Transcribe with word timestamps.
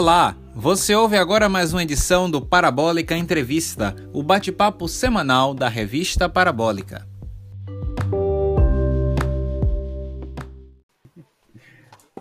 Olá, 0.00 0.36
você 0.54 0.94
ouve 0.94 1.16
agora 1.16 1.48
mais 1.48 1.72
uma 1.72 1.82
edição 1.82 2.30
do 2.30 2.40
Parabólica 2.40 3.16
Entrevista, 3.16 3.96
o 4.14 4.22
bate-papo 4.22 4.86
semanal 4.86 5.52
da 5.52 5.68
revista 5.68 6.28
Parabólica. 6.28 7.04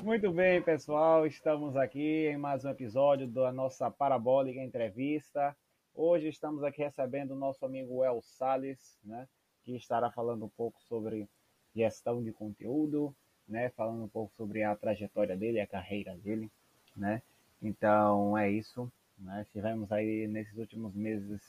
Muito 0.02 0.32
bem, 0.32 0.60
pessoal, 0.64 1.28
estamos 1.28 1.76
aqui 1.76 2.28
em 2.28 2.36
mais 2.36 2.66
um 2.66 2.70
episódio 2.70 3.28
da 3.28 3.52
nossa 3.52 3.92
Parabólica 3.92 4.60
Entrevista. 4.60 5.56
Hoje 5.94 6.30
estamos 6.30 6.64
aqui 6.64 6.82
recebendo 6.82 7.36
o 7.36 7.40
nosso 7.40 7.64
amigo 7.64 8.04
El 8.04 8.24
Sales, 8.24 8.98
né, 9.04 9.28
que 9.64 9.76
estará 9.76 10.10
falando 10.10 10.46
um 10.46 10.52
pouco 10.58 10.82
sobre 10.82 11.30
gestão 11.76 12.24
de 12.24 12.32
conteúdo, 12.32 13.16
né, 13.48 13.70
falando 13.78 14.04
um 14.04 14.10
pouco 14.10 14.34
sobre 14.36 14.64
a 14.64 14.76
trajetória 14.76 15.38
dele, 15.38 15.60
a 15.60 15.68
carreira 15.68 16.18
dele, 16.18 16.50
né. 16.96 17.22
Então 17.62 18.38
é 18.38 18.50
isso. 18.50 18.92
Né? 19.18 19.42
Estivemos 19.42 19.92
aí 19.92 20.28
nesses 20.28 20.58
últimos 20.58 20.94
meses 20.94 21.42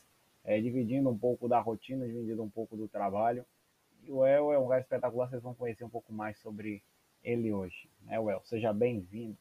é, 0.45 0.61
dividindo 0.61 1.09
um 1.11 1.19
pouco 1.19 1.48
da 1.48 1.61
rotina, 1.61 2.07
dividindo 2.07 2.43
um 2.43 2.48
pouco 2.48 2.77
do 2.77 2.89
trabalho. 2.89 3.45
E 4.05 4.11
o 4.11 4.25
El 4.25 4.53
é 4.53 4.59
um 4.59 4.69
cara 4.69 4.81
espetacular, 4.81 5.29
vocês 5.29 5.43
vão 5.43 5.55
conhecer 5.55 5.84
um 5.84 5.91
pouco 5.91 6.12
mais 6.12 6.39
sobre 6.39 6.83
ele 7.23 7.53
hoje. 7.53 7.89
Né, 8.03 8.17
El? 8.17 8.43
Seja 8.45 8.73
bem-vindo. 8.73 9.37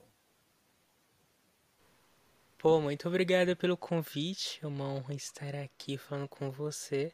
Pô, 2.58 2.82
muito 2.82 3.08
obrigado 3.08 3.56
pelo 3.56 3.78
convite. 3.78 4.60
É 4.64 4.68
uma 4.68 4.90
honra 4.90 5.14
estar 5.14 5.56
aqui 5.56 5.98
falando 5.98 6.28
com 6.28 6.50
você. 6.50 7.14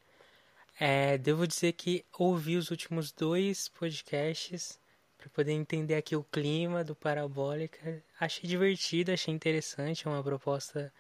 É, 0.80 1.18
devo 1.18 1.46
dizer 1.46 1.74
que 1.74 2.04
ouvi 2.18 2.58
os 2.58 2.72
últimos 2.72 3.12
dois 3.12 3.68
podcasts 3.68 4.80
para 5.24 5.30
poder 5.30 5.54
entender 5.54 5.96
aqui 5.96 6.16
o 6.18 6.24
clima 6.24 6.84
do 6.84 6.94
Parabólica. 6.94 8.04
Achei 8.20 8.48
divertido, 8.48 9.12
achei 9.12 9.34
interessante, 9.34 10.06
é 10.06 10.12
uma 10.12 10.22
proposta 10.22 10.92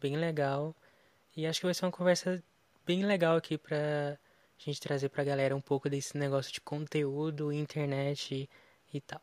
bem 0.00 0.16
legal. 0.16 0.74
E 1.36 1.44
acho 1.44 1.58
que 1.58 1.66
vai 1.66 1.74
ser 1.74 1.84
uma 1.84 1.92
conversa 1.92 2.42
bem 2.86 3.04
legal 3.04 3.36
aqui 3.36 3.58
para 3.58 4.16
a 4.16 4.62
gente 4.62 4.80
trazer 4.80 5.08
para 5.08 5.22
a 5.22 5.24
galera 5.24 5.56
um 5.56 5.60
pouco 5.60 5.90
desse 5.90 6.16
negócio 6.16 6.52
de 6.52 6.60
conteúdo, 6.60 7.52
internet 7.52 8.48
e, 8.92 8.96
e 8.96 9.00
tal. 9.00 9.20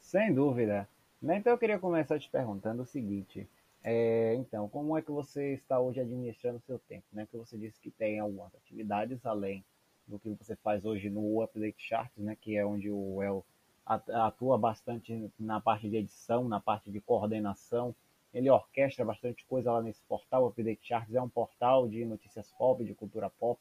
Sem 0.00 0.34
dúvida. 0.34 0.88
Né, 1.22 1.36
então 1.36 1.52
eu 1.52 1.58
queria 1.58 1.78
começar 1.78 2.18
te 2.18 2.28
perguntando 2.28 2.82
o 2.82 2.86
seguinte. 2.86 3.48
É, 3.84 4.34
então, 4.34 4.68
como 4.68 4.98
é 4.98 5.02
que 5.02 5.10
você 5.10 5.54
está 5.54 5.78
hoje 5.78 6.00
administrando 6.00 6.58
o 6.58 6.62
seu 6.62 6.80
tempo? 6.80 7.04
Né? 7.12 7.28
Que 7.30 7.36
você 7.36 7.56
disse 7.56 7.78
que 7.78 7.90
tem 7.90 8.18
algumas 8.18 8.52
atividades 8.56 9.24
além 9.24 9.64
do 10.10 10.18
que 10.18 10.28
você 10.30 10.56
faz 10.56 10.84
hoje 10.84 11.08
no 11.08 11.42
Update 11.42 11.76
Charts, 11.78 12.18
né, 12.18 12.36
que 12.38 12.56
é 12.56 12.66
onde 12.66 12.90
o 12.90 13.22
El 13.22 13.44
atua 13.86 14.58
bastante 14.58 15.32
na 15.38 15.60
parte 15.60 15.88
de 15.88 15.96
edição, 15.96 16.46
na 16.48 16.60
parte 16.60 16.90
de 16.90 17.00
coordenação. 17.00 17.94
Ele 18.32 18.50
orquestra 18.50 19.04
bastante 19.04 19.44
coisa 19.46 19.72
lá 19.72 19.82
nesse 19.82 20.02
portal. 20.04 20.44
O 20.44 20.48
Update 20.48 20.86
Charts 20.86 21.14
é 21.14 21.20
um 21.20 21.28
portal 21.28 21.88
de 21.88 22.04
notícias 22.04 22.52
pop, 22.52 22.84
de 22.84 22.94
cultura 22.94 23.28
pop, 23.30 23.60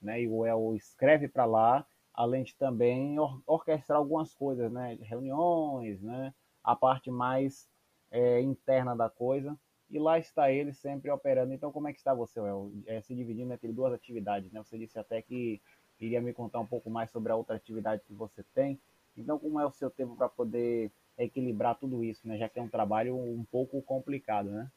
né? 0.00 0.22
E 0.22 0.28
o 0.28 0.46
El 0.46 0.74
escreve 0.74 1.28
para 1.28 1.44
lá, 1.44 1.86
além 2.14 2.44
de 2.44 2.54
também 2.54 3.18
or 3.18 3.42
orquestrar 3.46 3.98
algumas 3.98 4.32
coisas, 4.32 4.72
né? 4.72 4.98
Reuniões, 5.02 6.00
né? 6.00 6.32
A 6.64 6.74
parte 6.74 7.10
mais 7.10 7.68
é, 8.10 8.40
interna 8.40 8.96
da 8.96 9.10
coisa. 9.10 9.58
E 9.90 9.98
lá 9.98 10.18
está 10.18 10.52
ele 10.52 10.72
sempre 10.72 11.10
operando. 11.10 11.52
Então, 11.52 11.72
como 11.72 11.88
é 11.88 11.92
que 11.92 11.98
está 11.98 12.14
você? 12.14 12.40
É, 12.86 13.00
se 13.00 13.14
dividindo 13.14 13.52
entre 13.52 13.72
duas 13.72 13.92
atividades, 13.92 14.52
né? 14.52 14.62
Você 14.62 14.78
disse 14.78 14.98
até 14.98 15.20
que 15.20 15.60
iria 16.00 16.20
me 16.20 16.32
contar 16.32 16.60
um 16.60 16.66
pouco 16.66 16.88
mais 16.88 17.10
sobre 17.10 17.32
a 17.32 17.36
outra 17.36 17.56
atividade 17.56 18.02
que 18.06 18.14
você 18.14 18.44
tem. 18.54 18.78
Então, 19.16 19.38
como 19.38 19.58
é 19.58 19.66
o 19.66 19.72
seu 19.72 19.90
tempo 19.90 20.16
para 20.16 20.28
poder 20.28 20.92
equilibrar 21.18 21.74
tudo 21.74 22.04
isso, 22.04 22.26
né? 22.26 22.38
Já 22.38 22.48
que 22.48 22.58
é 22.58 22.62
um 22.62 22.68
trabalho 22.68 23.16
um 23.16 23.44
pouco 23.50 23.82
complicado, 23.82 24.50
né? 24.50 24.70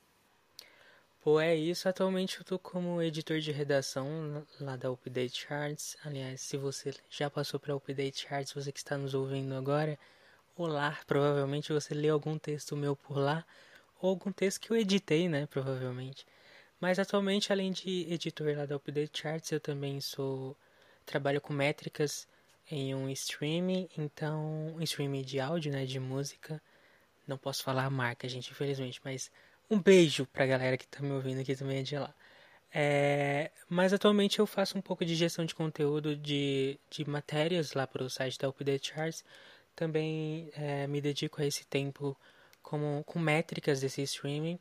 Pô, 1.24 1.40
é 1.40 1.56
isso. 1.56 1.88
Atualmente 1.88 2.38
eu 2.38 2.42
estou 2.42 2.60
como 2.60 3.02
editor 3.02 3.40
de 3.40 3.52
redação 3.52 4.46
lá 4.60 4.76
da 4.76 4.92
Update 4.92 5.40
Charts. 5.40 5.96
Aliás, 6.04 6.42
se 6.42 6.58
você 6.58 6.94
já 7.10 7.30
passou 7.30 7.60
para 7.60 7.76
Update 7.76 8.28
Charts, 8.28 8.52
você 8.52 8.72
que 8.72 8.80
está 8.80 8.98
nos 8.98 9.14
ouvindo 9.14 9.54
agora, 9.56 9.98
olá, 10.58 11.00
provavelmente 11.08 11.72
você 11.72 11.94
leu 11.94 12.16
algum 12.16 12.38
texto 12.38 12.76
meu 12.76 12.96
por 12.96 13.18
lá 13.18 13.46
ou 14.04 14.10
algum 14.10 14.34
texto 14.34 14.60
que 14.60 14.70
eu 14.70 14.76
editei, 14.76 15.30
né, 15.30 15.48
provavelmente. 15.48 16.28
Mas 16.80 17.00
atualmente, 17.00 17.54
além 17.54 17.72
de 17.72 18.06
editor 18.12 18.58
lá 18.58 18.66
da 18.66 18.76
Update 18.76 19.18
Charts, 19.18 19.50
eu 19.52 19.62
também 19.62 20.02
sou 20.02 20.58
trabalho 21.06 21.40
com 21.40 21.54
métricas 21.54 22.28
em 22.70 22.94
um 22.94 23.10
streaming, 23.10 23.90
então 23.98 24.76
um 24.76 24.82
streaming 24.82 25.22
de 25.22 25.40
áudio, 25.40 25.72
né, 25.72 25.86
de 25.86 26.02
música. 26.02 26.62
Não 27.26 27.38
posso 27.38 27.64
falar 27.64 27.86
a 27.86 27.90
marca, 27.90 28.28
gente, 28.28 28.52
infelizmente, 28.52 29.00
mas 29.06 29.32
um 29.70 29.80
beijo 29.80 30.26
pra 30.26 30.46
galera 30.46 30.78
que 30.78 30.86
tá 30.86 31.02
me 31.02 31.12
ouvindo 31.12 31.40
aqui 31.40 31.56
também 31.56 31.80
é 31.80 31.84
de 31.84 31.98
lá. 31.98 32.14
É, 32.74 33.52
mas 33.70 33.94
atualmente 33.94 34.40
eu 34.40 34.46
faço 34.46 34.78
um 34.78 34.82
pouco 34.82 35.06
de 35.06 35.16
gestão 35.16 35.46
de 35.46 35.56
conteúdo 35.56 36.14
de, 36.14 36.78
de 36.90 37.10
matérias 37.10 37.74
lá 37.74 37.88
para 37.88 38.04
o 38.04 38.10
site 38.10 38.38
da 38.38 38.50
Update 38.50 38.92
Charts. 38.94 39.24
Também 39.76 40.50
é, 40.56 40.88
me 40.88 41.00
dedico 41.00 41.42
a 41.42 41.46
esse 41.46 41.66
tempo 41.66 42.18
como, 42.64 43.04
com 43.06 43.20
métricas 43.20 43.82
desse 43.82 44.02
streaming. 44.04 44.60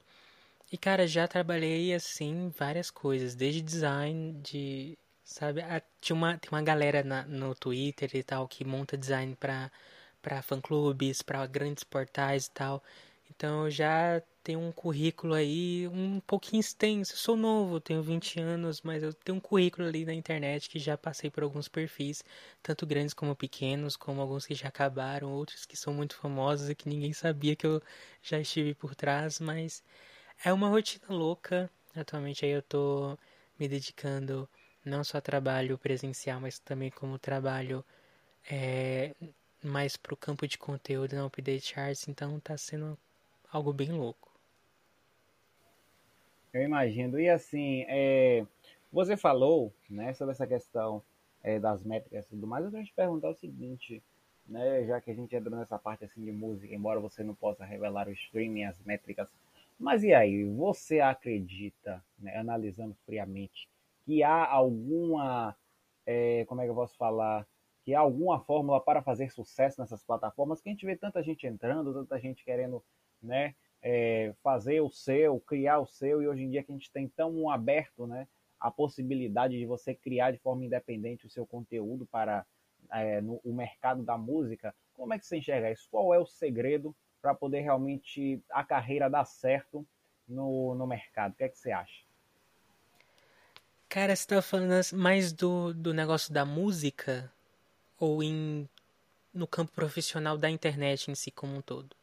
E 0.72 0.78
cara, 0.78 1.06
já 1.06 1.28
trabalhei 1.28 1.94
assim 1.94 2.52
várias 2.58 2.90
coisas, 2.90 3.34
desde 3.34 3.60
design 3.62 4.32
de, 4.42 4.98
sabe, 5.24 5.60
a, 5.62 5.82
tinha 6.00 6.16
uma 6.16 6.38
tem 6.38 6.50
uma 6.50 6.62
galera 6.62 7.02
na, 7.04 7.24
no 7.24 7.54
Twitter 7.54 8.10
e 8.14 8.22
tal 8.22 8.48
que 8.48 8.64
monta 8.64 8.96
design 8.96 9.36
para 9.36 9.70
para 10.22 10.42
fã-clubes, 10.42 11.22
para 11.22 11.44
grandes 11.46 11.84
portais 11.84 12.46
e 12.46 12.50
tal. 12.52 12.82
Então 13.34 13.65
eu 13.65 13.70
já 13.70 14.22
tenho 14.44 14.60
um 14.60 14.70
currículo 14.72 15.34
aí 15.34 15.88
um 15.88 16.20
pouquinho 16.20 16.60
extenso. 16.60 17.12
Eu 17.15 17.16
sou 17.16 17.37
novo, 17.37 17.81
tenho 17.81 18.03
20 18.03 18.38
anos, 18.38 18.82
mas 18.82 19.03
eu 19.03 19.12
tenho 19.15 19.38
um 19.38 19.41
currículo 19.41 19.88
ali 19.88 20.04
na 20.04 20.12
internet 20.12 20.69
que 20.69 20.78
já 20.78 20.97
passei 20.98 21.31
por 21.31 21.43
alguns 21.43 21.66
perfis, 21.69 22.22
tanto 22.62 22.87
grandes 22.87 23.15
como 23.15 23.34
pequenos, 23.34 23.97
como 23.97 24.20
alguns 24.20 24.44
que 24.47 24.54
já 24.54 24.69
acabaram, 24.69 25.32
outros 25.32 25.65
que 25.65 25.76
são 25.76 25.94
muito 25.94 26.15
famosos 26.16 26.69
e 26.69 26.75
que 26.75 26.88
ninguém 26.88 27.12
sabia 27.12 27.56
que 27.56 27.66
eu 27.66 27.82
já 28.22 28.38
estive 28.38 28.75
por 28.75 28.94
trás, 28.94 29.41
mas 29.41 29.82
é 30.44 30.53
uma 30.53 30.69
rotina 30.69 31.06
louca. 31.09 31.70
Atualmente 31.97 32.44
aí 32.44 32.53
eu 32.53 32.62
tô 32.62 33.19
me 33.59 33.69
dedicando 33.69 34.49
não 34.84 35.03
só 35.04 35.19
a 35.19 35.20
trabalho 35.22 35.78
presencial, 35.78 36.41
mas 36.41 36.59
também 36.59 36.91
como 36.91 37.19
trabalho 37.19 37.84
é, 38.50 39.14
mais 39.62 39.97
pro 39.97 40.16
campo 40.16 40.47
de 40.47 40.59
conteúdo 40.59 41.14
na 41.16 41.26
Update 41.26 41.75
Charts, 41.75 42.09
então 42.09 42.38
tá 42.41 42.56
sendo 42.59 42.99
algo 43.52 43.72
bem 43.72 43.92
louco. 43.92 44.32
Eu 46.52 46.62
imagino. 46.62 47.20
E 47.20 47.28
assim, 47.28 47.84
é, 47.86 48.46
você 48.90 49.16
falou 49.16 49.72
né, 49.88 50.12
sobre 50.14 50.32
essa 50.32 50.46
questão 50.46 51.02
é, 51.42 51.58
das 51.58 51.82
métricas 51.84 52.24
e 52.26 52.28
tudo 52.30 52.46
mais. 52.46 52.64
Eu 52.64 52.70
queria 52.70 52.86
te 52.86 52.94
perguntar 52.94 53.28
o 53.28 53.34
seguinte, 53.34 54.02
né, 54.46 54.84
já 54.84 55.00
que 55.00 55.10
a 55.10 55.14
gente 55.14 55.36
entrou 55.36 55.56
nessa 55.56 55.78
parte 55.78 56.04
assim 56.04 56.24
de 56.24 56.32
música, 56.32 56.74
embora 56.74 56.98
você 56.98 57.22
não 57.22 57.34
possa 57.34 57.64
revelar 57.64 58.08
o 58.08 58.12
streaming, 58.12 58.64
as 58.64 58.80
métricas. 58.82 59.28
Mas 59.78 60.02
e 60.02 60.14
aí, 60.14 60.44
você 60.44 61.00
acredita, 61.00 62.02
né, 62.19 62.36
analisando 62.36 62.96
friamente, 63.04 63.69
que 64.04 64.22
há 64.22 64.46
alguma, 64.46 65.56
é, 66.06 66.44
como 66.46 66.60
é 66.60 66.64
que 66.64 66.70
eu 66.70 66.74
posso 66.74 66.96
falar, 66.96 67.46
que 67.84 67.94
há 67.94 68.00
alguma 68.00 68.40
fórmula 68.40 68.80
para 68.80 69.02
fazer 69.02 69.30
sucesso 69.30 69.80
nessas 69.80 70.02
plataformas? 70.04 70.60
Que 70.60 70.69
a 70.69 70.72
gente 70.72 70.86
vê 70.86 70.96
tanta 70.96 71.22
gente 71.22 71.46
entrando, 71.46 71.92
tanta 71.92 72.20
gente 72.20 72.44
querendo 72.44 72.82
né, 73.22 73.54
é, 73.82 74.34
fazer 74.42 74.80
o 74.80 74.90
seu, 74.90 75.40
criar 75.40 75.78
o 75.78 75.86
seu, 75.86 76.22
e 76.22 76.28
hoje 76.28 76.42
em 76.42 76.50
dia 76.50 76.62
que 76.62 76.72
a 76.72 76.74
gente 76.74 76.90
tem 76.90 77.08
tão 77.08 77.50
aberto, 77.50 78.06
né, 78.06 78.26
a 78.60 78.70
possibilidade 78.70 79.58
de 79.58 79.66
você 79.66 79.94
criar 79.94 80.30
de 80.30 80.38
forma 80.38 80.64
independente 80.64 81.26
o 81.26 81.30
seu 81.30 81.46
conteúdo 81.46 82.06
para 82.06 82.46
é, 82.92 83.20
no, 83.20 83.40
o 83.44 83.52
mercado 83.52 84.02
da 84.02 84.16
música, 84.16 84.74
como 84.94 85.12
é 85.14 85.19
que 85.19 85.26
você 85.26 85.38
enxerga 85.38 85.70
isso? 85.70 85.88
Qual 85.90 86.14
é 86.14 86.19
o 86.19 86.26
segredo 86.26 86.94
para 87.20 87.34
poder 87.34 87.60
realmente 87.60 88.42
a 88.50 88.62
carreira 88.62 89.08
dar 89.08 89.25
certo 89.25 89.86
no, 90.28 90.75
no 90.75 90.86
mercado? 90.86 91.32
O 91.32 91.36
que 91.36 91.44
é 91.44 91.48
que 91.48 91.58
você 91.58 91.72
acha? 91.72 92.02
Cara, 93.88 94.14
você 94.14 94.26
tá 94.26 94.40
falando 94.40 94.72
mais 94.94 95.32
do, 95.32 95.75
do 95.75 95.92
negócio 95.92 96.32
da 96.32 96.44
música 96.44 97.30
ou 97.98 98.22
em 98.22 98.68
no 99.32 99.46
campo 99.46 99.72
profissional 99.72 100.36
da 100.36 100.50
internet 100.50 101.10
em 101.10 101.14
si 101.14 101.30
como 101.30 101.56
um 101.56 101.62
todo? 101.62 101.96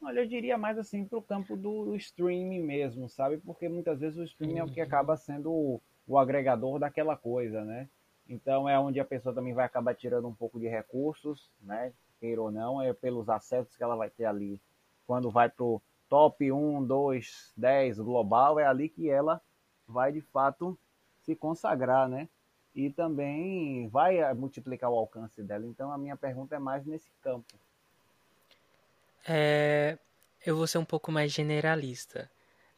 Olha, 0.00 0.20
eu 0.20 0.26
diria 0.26 0.56
mais 0.56 0.78
assim 0.78 1.04
para 1.04 1.18
o 1.18 1.22
campo 1.22 1.56
do, 1.56 1.86
do, 1.86 1.96
streaming 1.96 2.62
mesmo, 2.62 3.08
sabe? 3.08 3.38
Porque 3.38 3.68
muitas 3.68 4.00
vezes 4.00 4.18
o 4.18 4.24
streaming 4.24 4.58
é 4.58 4.64
o 4.64 4.70
que 4.70 4.80
acaba 4.80 5.16
sendo 5.16 5.50
o, 5.50 5.80
o, 6.06 6.18
agregador 6.18 6.78
daquela 6.78 7.16
coisa, 7.16 7.64
né? 7.64 7.88
Então 8.28 8.68
é 8.68 8.78
onde 8.78 9.00
a 9.00 9.04
pessoa 9.04 9.34
também 9.34 9.54
vai 9.54 9.64
acabar 9.64 9.94
tirando 9.94 10.28
um 10.28 10.34
pouco 10.34 10.60
de 10.60 10.68
recursos, 10.68 11.50
né? 11.60 11.92
Queira 12.20 12.40
ou 12.40 12.50
não, 12.50 12.80
é 12.80 12.92
pelos 12.92 13.28
acessos 13.28 13.76
que 13.76 13.82
ela 13.82 13.96
vai 13.96 14.10
ter 14.10 14.24
ali. 14.24 14.60
Quando 15.06 15.30
vai 15.30 15.48
pro 15.48 15.82
top 16.08 16.50
1, 16.50 16.84
2, 16.84 17.52
10 17.56 17.98
global, 17.98 18.58
é 18.58 18.66
ali 18.66 18.88
que 18.88 19.10
ela 19.10 19.40
vai 19.86 20.12
de 20.12 20.20
fato 20.20 20.78
se 21.22 21.34
consagrar, 21.34 22.08
né? 22.08 22.28
e 22.78 22.90
também 22.90 23.88
vai 23.88 24.32
multiplicar 24.34 24.88
o 24.88 24.94
alcance 24.96 25.42
dela. 25.42 25.66
Então 25.66 25.90
a 25.90 25.98
minha 25.98 26.16
pergunta 26.16 26.54
é 26.54 26.60
mais 26.60 26.86
nesse 26.86 27.10
campo. 27.20 27.58
É, 29.26 29.98
eu 30.44 30.56
vou 30.56 30.66
ser 30.66 30.78
um 30.78 30.84
pouco 30.84 31.12
mais 31.12 31.32
generalista. 31.32 32.30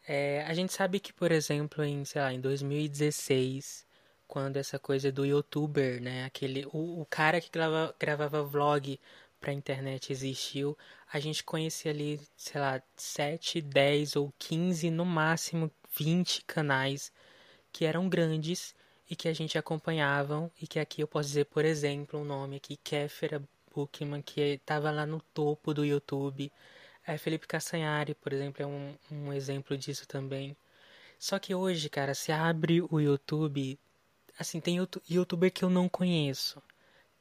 É, 0.06 0.44
a 0.46 0.54
gente 0.54 0.72
sabe 0.72 1.00
que, 1.00 1.12
por 1.12 1.30
exemplo, 1.32 1.84
em, 1.84 2.04
sei 2.04 2.20
lá, 2.22 2.32
em 2.32 2.40
2016, 2.40 3.86
quando 4.26 4.56
essa 4.56 4.78
coisa 4.78 5.12
do 5.12 5.24
youtuber, 5.26 6.00
né, 6.00 6.24
aquele, 6.24 6.66
o, 6.72 7.00
o 7.02 7.06
cara 7.06 7.40
que 7.40 7.50
grava, 7.50 7.94
gravava 7.98 8.42
vlog 8.42 8.98
pra 9.40 9.52
internet 9.52 10.12
existiu, 10.12 10.76
a 11.12 11.18
gente 11.20 11.42
conhecia 11.44 11.90
ali, 11.90 12.20
sei 12.36 12.60
lá, 12.60 12.82
7, 12.96 13.60
10 13.60 14.16
ou 14.16 14.32
15, 14.38 14.90
no 14.90 15.04
máximo 15.04 15.70
20 15.96 16.44
canais 16.44 17.12
que 17.72 17.84
eram 17.84 18.08
grandes 18.08 18.74
e 19.10 19.16
que 19.16 19.28
a 19.28 19.32
gente 19.32 19.58
acompanhavam 19.58 20.50
e 20.60 20.66
que 20.66 20.78
aqui 20.78 21.02
eu 21.02 21.08
posso 21.08 21.28
dizer, 21.28 21.46
por 21.46 21.64
exemplo, 21.64 22.20
um 22.20 22.24
nome 22.24 22.56
aqui, 22.56 22.76
Kéfera 22.76 23.42
Bookman, 23.74 24.22
que 24.22 24.40
estava 24.40 24.90
lá 24.90 25.06
no 25.06 25.20
topo 25.34 25.72
do 25.72 25.84
YouTube. 25.84 26.52
É, 27.06 27.16
Felipe 27.18 27.46
Cassanhari, 27.46 28.14
por 28.14 28.32
exemplo, 28.32 28.62
é 28.62 28.66
um, 28.66 28.94
um 29.10 29.32
exemplo 29.32 29.76
disso 29.76 30.06
também. 30.06 30.56
Só 31.18 31.38
que 31.38 31.54
hoje, 31.54 31.88
cara, 31.88 32.14
se 32.14 32.32
abre 32.32 32.82
o 32.90 33.00
YouTube, 33.00 33.78
assim, 34.38 34.60
tem 34.60 34.78
youtuber 35.08 35.52
que 35.52 35.64
eu 35.64 35.70
não 35.70 35.88
conheço. 35.88 36.62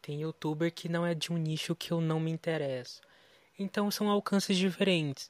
Tem 0.01 0.21
youtuber 0.21 0.73
que 0.73 0.87
não 0.87 1.05
é 1.05 1.13
de 1.13 1.31
um 1.31 1.37
nicho 1.37 1.75
que 1.75 1.91
eu 1.91 1.99
não 1.99 2.19
me 2.19 2.31
interesso. 2.31 3.01
Então 3.57 3.91
são 3.91 4.09
alcances 4.09 4.57
diferentes. 4.57 5.29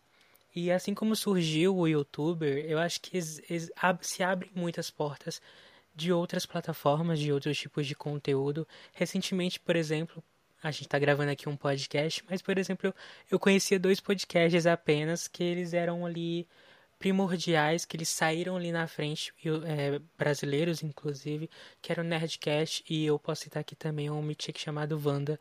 E 0.56 0.72
assim 0.72 0.94
como 0.94 1.16
surgiu 1.16 1.76
o 1.78 1.88
youtuber, 1.88 2.66
eu 2.66 2.80
acho 2.80 3.02
que 3.02 3.20
se 3.22 4.24
abrem 4.24 4.52
muitas 4.54 4.90
portas 4.92 5.42
de 5.96 6.12
outras 6.14 6.46
plataformas, 6.46 7.20
de 7.20 7.32
outros 7.32 7.58
tipos 7.58 7.86
de 7.86 7.96
conteúdo. 7.96 8.68
Recentemente, 8.94 9.60
por 9.60 9.76
exemplo, 9.76 10.24
a 10.62 10.72
gente 10.72 10.84
está 10.84 11.00
gravando 11.00 11.32
aqui 11.32 11.48
um 11.48 11.56
podcast, 11.56 12.24
mas, 12.30 12.42
por 12.42 12.58
exemplo, 12.58 12.88
eu, 12.88 12.94
eu 13.32 13.40
conhecia 13.40 13.80
dois 13.80 14.00
podcasts 14.00 14.66
apenas 14.66 15.28
que 15.28 15.44
eles 15.44 15.74
eram 15.74 16.06
ali 16.06 16.48
primordiais, 17.00 17.86
que 17.86 17.96
eles 17.96 18.10
saíram 18.10 18.58
ali 18.58 18.72
na 18.72 18.86
frente, 18.86 19.34
é, 19.66 20.00
brasileiros 20.18 20.84
inclusive, 20.84 21.50
que 21.82 21.92
era 21.92 22.02
o 22.02 22.04
Nerdcast, 22.04 22.84
e 22.90 23.06
eu 23.06 23.18
posso 23.18 23.44
citar 23.44 23.62
aqui 23.62 23.76
também 23.76 24.10
um 24.10 24.22
Mythic 24.22 24.60
chamado 24.60 25.02
Wanda, 25.04 25.40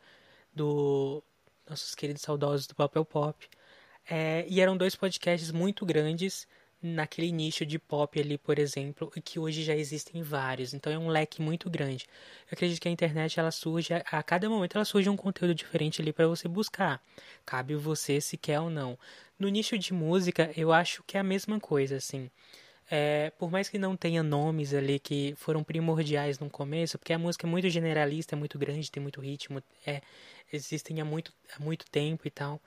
do 0.53 1.21
nossos 1.69 1.93
queridos 1.93 2.21
saudosos 2.23 2.65
do 2.65 2.75
Papel 2.75 3.05
Pop. 3.05 3.47
É, 4.09 4.45
e 4.47 4.59
eram 4.61 4.75
dois 4.75 4.95
podcasts 4.95 5.51
muito 5.51 5.85
grandes, 5.85 6.47
naquele 6.81 7.31
nicho 7.31 7.65
de 7.65 7.77
pop 7.77 8.19
ali, 8.19 8.37
por 8.37 8.57
exemplo, 8.57 9.11
e 9.15 9.21
que 9.21 9.39
hoje 9.39 9.63
já 9.63 9.75
existem 9.75 10.21
vários. 10.21 10.73
Então 10.73 10.91
é 10.91 10.97
um 10.97 11.07
leque 11.09 11.41
muito 11.41 11.69
grande. 11.69 12.05
Eu 12.49 12.53
acredito 12.53 12.81
que 12.81 12.87
a 12.87 12.91
internet 12.91 13.39
ela 13.39 13.51
surge 13.51 13.93
a 13.93 14.23
cada 14.23 14.49
momento 14.49 14.75
ela 14.75 14.85
surge 14.85 15.09
um 15.09 15.17
conteúdo 15.17 15.53
diferente 15.53 16.01
ali 16.01 16.13
para 16.13 16.27
você 16.27 16.47
buscar. 16.47 17.01
Cabe 17.45 17.75
você 17.75 18.21
se 18.21 18.37
quer 18.37 18.59
ou 18.59 18.69
não. 18.69 18.97
No 19.37 19.49
nicho 19.49 19.77
de 19.77 19.93
música, 19.93 20.51
eu 20.55 20.71
acho 20.71 21.03
que 21.03 21.17
é 21.17 21.19
a 21.19 21.23
mesma 21.23 21.59
coisa, 21.59 21.97
assim. 21.97 22.29
É, 22.91 23.31
por 23.37 23.51
mais 23.51 23.69
que 23.69 23.77
não 23.77 23.95
tenha 23.95 24.23
nomes 24.23 24.73
ali 24.73 24.99
que 24.99 25.35
foram 25.37 25.63
primordiais 25.63 26.39
no 26.39 26.49
começo, 26.49 26.97
porque 26.97 27.13
a 27.13 27.19
música 27.19 27.45
é 27.45 27.49
muito 27.49 27.69
generalista, 27.69 28.35
é 28.35 28.37
muito 28.37 28.57
grande, 28.57 28.89
tem 28.89 29.01
muito 29.01 29.21
ritmo, 29.21 29.61
é, 29.85 30.01
existem 30.51 30.99
há 30.99 31.05
muito, 31.05 31.31
há 31.55 31.63
muito 31.63 31.85
tempo 31.91 32.27
e 32.27 32.31
tal. 32.31 32.59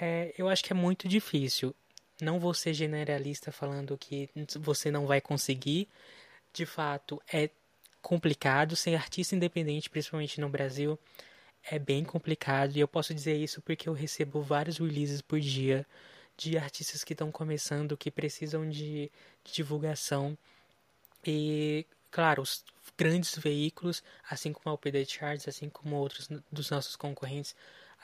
É, 0.00 0.34
eu 0.36 0.48
acho 0.48 0.64
que 0.64 0.72
é 0.72 0.76
muito 0.76 1.06
difícil 1.08 1.74
não 2.22 2.38
vou 2.38 2.54
ser 2.54 2.72
generalista 2.72 3.50
falando 3.50 3.98
que 3.98 4.30
você 4.60 4.90
não 4.90 5.06
vai 5.06 5.20
conseguir. 5.20 5.88
De 6.52 6.64
fato, 6.64 7.20
é 7.32 7.50
complicado 8.00 8.76
ser 8.76 8.94
artista 8.94 9.34
independente, 9.34 9.90
principalmente 9.90 10.40
no 10.40 10.48
Brasil. 10.48 10.98
É 11.64 11.78
bem 11.78 12.04
complicado 12.04 12.76
e 12.76 12.80
eu 12.80 12.88
posso 12.88 13.14
dizer 13.14 13.36
isso 13.36 13.60
porque 13.62 13.88
eu 13.88 13.92
recebo 13.92 14.42
vários 14.42 14.78
releases 14.78 15.20
por 15.20 15.40
dia 15.40 15.86
de 16.36 16.58
artistas 16.58 17.04
que 17.04 17.12
estão 17.12 17.30
começando, 17.30 17.96
que 17.96 18.10
precisam 18.10 18.68
de, 18.68 19.10
de 19.44 19.52
divulgação. 19.52 20.36
E, 21.24 21.86
claro, 22.10 22.42
os 22.42 22.64
grandes 22.96 23.36
veículos, 23.36 24.02
assim 24.28 24.52
como 24.52 24.70
a 24.70 24.74
UPD 24.74 25.04
Charts, 25.06 25.46
assim 25.48 25.68
como 25.68 25.96
outros 25.96 26.28
dos 26.50 26.70
nossos 26.70 26.96
concorrentes, 26.96 27.54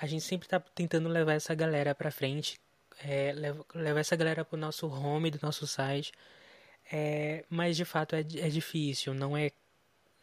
a 0.01 0.07
gente 0.07 0.25
sempre 0.25 0.47
está 0.47 0.61
tentando 0.61 1.09
levar 1.09 1.35
essa 1.35 1.55
galera 1.55 1.95
para 1.95 2.11
frente, 2.11 2.61
é, 3.05 3.33
levar 3.75 4.01
essa 4.01 4.17
galera 4.17 4.45
pro 4.45 4.57
nosso 4.59 4.87
home 4.89 5.31
do 5.31 5.39
nosso 5.43 5.67
site. 5.67 6.13
É, 6.91 7.45
mas 7.51 7.77
de 7.77 7.85
fato 7.85 8.15
é, 8.17 8.21
é 8.21 8.49
difícil, 8.49 9.13
não 9.15 9.37
é, 9.37 9.51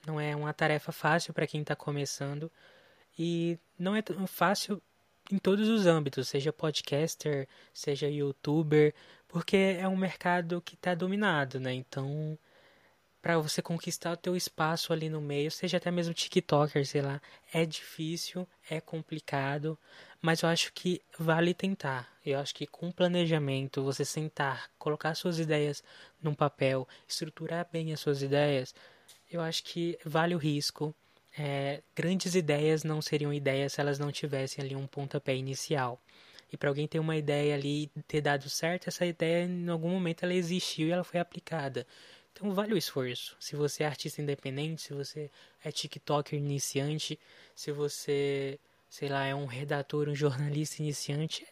não 0.06 0.20
é 0.20 0.36
uma 0.36 0.54
tarefa 0.54 0.92
fácil 0.92 1.34
para 1.34 1.46
quem 1.46 1.62
está 1.62 1.76
começando 1.76 2.52
e 3.18 3.58
não 3.78 3.96
é 3.96 4.04
fácil 4.28 4.82
em 5.32 5.38
todos 5.38 5.70
os 5.70 5.86
âmbitos, 5.86 6.28
seja 6.28 6.54
podcaster, 6.54 7.48
seja 7.74 8.10
youtuber, 8.10 8.94
porque 9.28 9.78
é 9.80 9.88
um 9.88 9.98
mercado 9.98 10.62
que 10.62 10.76
está 10.76 10.94
dominado, 10.96 11.60
né? 11.60 11.74
Então 11.74 12.38
para 13.26 13.40
você 13.40 13.60
conquistar 13.60 14.12
o 14.12 14.18
teu 14.18 14.36
espaço 14.36 14.94
ali 14.94 15.10
no 15.10 15.20
meio, 15.20 15.50
seja 15.50 15.78
até 15.78 15.90
mesmo 15.90 16.14
TikToker, 16.14 16.86
sei 16.86 17.02
lá, 17.02 17.20
é 17.52 17.66
difícil, 17.66 18.48
é 18.70 18.80
complicado, 18.80 19.76
mas 20.22 20.44
eu 20.44 20.50
acho 20.50 20.72
que 20.72 21.02
vale 21.18 21.52
tentar. 21.52 22.08
Eu 22.24 22.38
acho 22.38 22.54
que 22.54 22.68
com 22.68 22.92
planejamento, 22.92 23.82
você 23.84 24.06
sentar, 24.06 24.70
colocar 24.78 25.16
suas 25.16 25.40
ideias 25.40 25.84
num 26.22 26.36
papel, 26.36 26.88
estruturar 27.08 27.68
bem 27.72 27.92
as 27.92 28.00
suas 28.00 28.22
ideias, 28.22 28.76
eu 29.32 29.42
acho 29.42 29.64
que 29.64 29.98
vale 30.06 30.36
o 30.36 30.38
risco. 30.38 30.94
É, 31.36 31.82
grandes 31.96 32.36
ideias 32.36 32.84
não 32.84 33.02
seriam 33.02 33.34
ideias 33.34 33.74
se 33.74 33.82
elas 33.82 33.98
não 33.98 34.12
tivessem 34.12 34.64
ali 34.64 34.76
um 34.76 34.86
pontapé 34.86 35.36
inicial. 35.36 36.00
E 36.54 36.58
para 36.58 36.70
alguém 36.70 36.88
ter 36.88 37.00
uma 37.00 37.18
ideia 37.18 37.56
ali 37.56 37.90
ter 38.08 38.22
dado 38.22 38.48
certo, 38.52 38.88
essa 38.88 39.04
ideia 39.04 39.46
em 39.46 39.68
algum 39.68 39.90
momento 39.90 40.22
ela 40.22 40.34
existiu 40.36 40.88
e 40.88 40.92
ela 40.92 41.04
foi 41.04 41.20
aplicada. 41.20 41.88
Então 42.36 42.52
vale 42.54 42.74
o 42.74 42.78
esforço. 42.78 43.38
Se 43.40 43.56
você 43.56 43.84
é 43.84 43.88
artista 43.88 44.22
independente, 44.22 44.82
se 44.82 44.94
você 44.94 45.32
é 45.64 45.72
TikToker 45.72 46.38
iniciante, 46.38 47.18
se 47.56 47.72
você, 47.72 48.60
sei 48.90 49.08
lá, 49.08 49.26
é 49.26 49.34
um 49.34 49.46
redator, 49.46 50.10
um 50.10 50.16
jornalista 50.16 50.82
iniciante, 50.82 51.48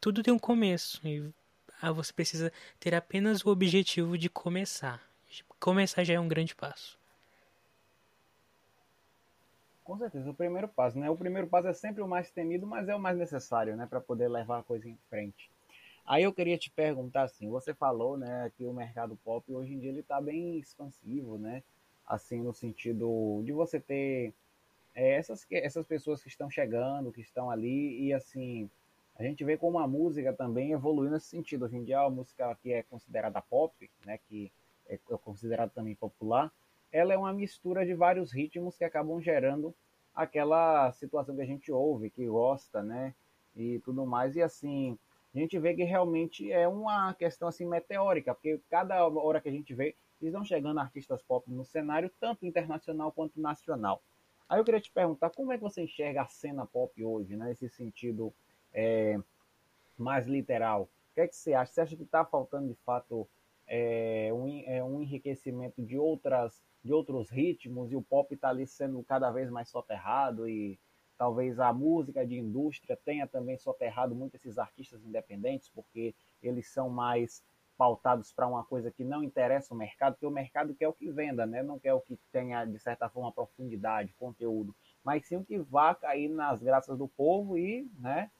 tudo 0.00 0.24
tem 0.24 0.34
um 0.34 0.38
começo. 0.38 1.00
E 1.06 1.32
ah, 1.80 1.92
você 1.92 2.12
precisa 2.12 2.52
ter 2.80 2.92
apenas 2.92 3.44
o 3.46 3.50
objetivo 3.50 4.18
de 4.18 4.28
começar. 4.28 5.00
Começar 5.60 6.02
já 6.02 6.14
é 6.14 6.20
um 6.20 6.26
grande 6.26 6.56
passo. 6.56 6.98
Com 9.84 9.96
certeza, 9.96 10.28
o 10.28 10.34
primeiro 10.34 10.66
passo, 10.66 10.98
né? 10.98 11.08
O 11.08 11.16
primeiro 11.16 11.46
passo 11.46 11.68
é 11.68 11.72
sempre 11.72 12.02
o 12.02 12.08
mais 12.08 12.32
temido, 12.32 12.66
mas 12.66 12.88
é 12.88 12.96
o 12.96 12.98
mais 12.98 13.16
necessário, 13.16 13.76
né, 13.76 13.86
para 13.86 14.00
poder 14.00 14.26
levar 14.26 14.58
a 14.58 14.62
coisa 14.64 14.88
em 14.88 14.98
frente. 15.08 15.48
Aí 16.06 16.22
eu 16.22 16.32
queria 16.32 16.56
te 16.56 16.70
perguntar 16.70 17.22
assim, 17.24 17.48
você 17.48 17.74
falou, 17.74 18.16
né, 18.16 18.52
que 18.56 18.64
o 18.64 18.72
mercado 18.72 19.16
pop 19.24 19.52
hoje 19.52 19.74
em 19.74 19.78
dia 19.80 19.90
ele 19.90 20.00
está 20.00 20.20
bem 20.20 20.56
expansivo, 20.56 21.36
né? 21.36 21.64
Assim, 22.06 22.40
no 22.40 22.54
sentido 22.54 23.42
de 23.44 23.52
você 23.52 23.80
ter 23.80 24.32
é, 24.94 25.14
essas, 25.14 25.44
essas 25.50 25.84
pessoas 25.84 26.22
que 26.22 26.28
estão 26.28 26.48
chegando, 26.48 27.10
que 27.10 27.20
estão 27.20 27.50
ali, 27.50 28.00
e 28.04 28.12
assim, 28.12 28.70
a 29.16 29.24
gente 29.24 29.42
vê 29.44 29.56
como 29.56 29.80
a 29.80 29.88
música 29.88 30.32
também 30.32 30.70
evoluiu 30.70 31.10
nesse 31.10 31.26
sentido. 31.26 31.64
Hoje 31.64 31.76
em 31.76 31.82
dia 31.82 31.98
a 31.98 32.08
música 32.08 32.56
que 32.62 32.72
é 32.72 32.84
considerada 32.84 33.42
pop, 33.42 33.90
né, 34.04 34.20
que 34.28 34.52
é 34.88 34.96
considerada 35.24 35.72
também 35.74 35.96
popular, 35.96 36.52
ela 36.92 37.12
é 37.12 37.18
uma 37.18 37.32
mistura 37.32 37.84
de 37.84 37.94
vários 37.94 38.30
ritmos 38.30 38.78
que 38.78 38.84
acabam 38.84 39.20
gerando 39.20 39.74
aquela 40.14 40.92
situação 40.92 41.34
que 41.34 41.42
a 41.42 41.46
gente 41.46 41.72
ouve, 41.72 42.10
que 42.10 42.24
gosta, 42.26 42.80
né, 42.80 43.12
e 43.56 43.80
tudo 43.80 44.06
mais. 44.06 44.36
E 44.36 44.42
assim, 44.42 44.96
a 45.40 45.42
gente 45.42 45.58
vê 45.58 45.74
que 45.74 45.84
realmente 45.84 46.50
é 46.50 46.66
uma 46.66 47.14
questão 47.14 47.48
assim 47.48 47.66
meteórica, 47.66 48.34
porque 48.34 48.60
cada 48.70 49.06
hora 49.06 49.40
que 49.40 49.48
a 49.48 49.52
gente 49.52 49.74
vê, 49.74 49.94
estão 50.20 50.44
chegando 50.44 50.80
artistas 50.80 51.22
pop 51.22 51.50
no 51.50 51.64
cenário, 51.64 52.10
tanto 52.18 52.46
internacional 52.46 53.12
quanto 53.12 53.40
nacional. 53.40 54.02
Aí 54.48 54.58
eu 54.58 54.64
queria 54.64 54.80
te 54.80 54.90
perguntar, 54.90 55.30
como 55.30 55.52
é 55.52 55.56
que 55.56 55.62
você 55.62 55.82
enxerga 55.82 56.22
a 56.22 56.26
cena 56.26 56.64
pop 56.64 57.04
hoje, 57.04 57.36
né, 57.36 57.46
nesse 57.46 57.68
sentido 57.68 58.32
é, 58.72 59.18
mais 59.98 60.26
literal? 60.26 60.82
O 61.10 61.14
que 61.14 61.20
é 61.20 61.28
que 61.28 61.36
você 61.36 61.52
acha? 61.52 61.72
Você 61.72 61.80
acha 61.80 61.96
que 61.96 62.04
está 62.04 62.24
faltando 62.24 62.68
de 62.68 62.74
fato 62.84 63.28
é, 63.66 64.30
um, 64.32 64.62
é, 64.66 64.82
um 64.82 65.02
enriquecimento 65.02 65.82
de 65.82 65.98
outras 65.98 66.64
de 66.84 66.92
outros 66.92 67.28
ritmos 67.28 67.90
e 67.90 67.96
o 67.96 68.02
pop 68.02 68.32
está 68.32 68.48
ali 68.48 68.64
sendo 68.64 69.02
cada 69.02 69.28
vez 69.32 69.50
mais 69.50 69.68
soterrado 69.68 70.48
e 70.48 70.78
talvez 71.16 71.58
a 71.58 71.72
música 71.72 72.26
de 72.26 72.36
indústria 72.36 72.98
tenha 73.04 73.26
também 73.26 73.56
soterrado 73.56 74.14
muito 74.14 74.36
esses 74.36 74.58
artistas 74.58 75.04
independentes, 75.04 75.70
porque 75.74 76.14
eles 76.42 76.68
são 76.68 76.88
mais 76.88 77.42
pautados 77.76 78.32
para 78.32 78.46
uma 78.46 78.64
coisa 78.64 78.90
que 78.90 79.04
não 79.04 79.22
interessa 79.22 79.74
o 79.74 79.76
mercado, 79.76 80.14
porque 80.14 80.26
o 80.26 80.30
mercado 80.30 80.74
quer 80.74 80.88
o 80.88 80.92
que 80.92 81.10
venda, 81.10 81.44
né? 81.44 81.62
não 81.62 81.78
quer 81.78 81.92
o 81.92 82.00
que 82.00 82.18
tenha, 82.32 82.64
de 82.64 82.78
certa 82.78 83.08
forma, 83.08 83.30
profundidade, 83.30 84.14
conteúdo, 84.18 84.74
mas 85.04 85.26
sim 85.26 85.36
o 85.36 85.44
que 85.44 85.58
vá 85.58 85.94
cair 85.94 86.28
nas 86.28 86.62
graças 86.62 86.96
do 86.96 87.06
povo 87.06 87.58
e, 87.58 87.88
né? 87.98 88.30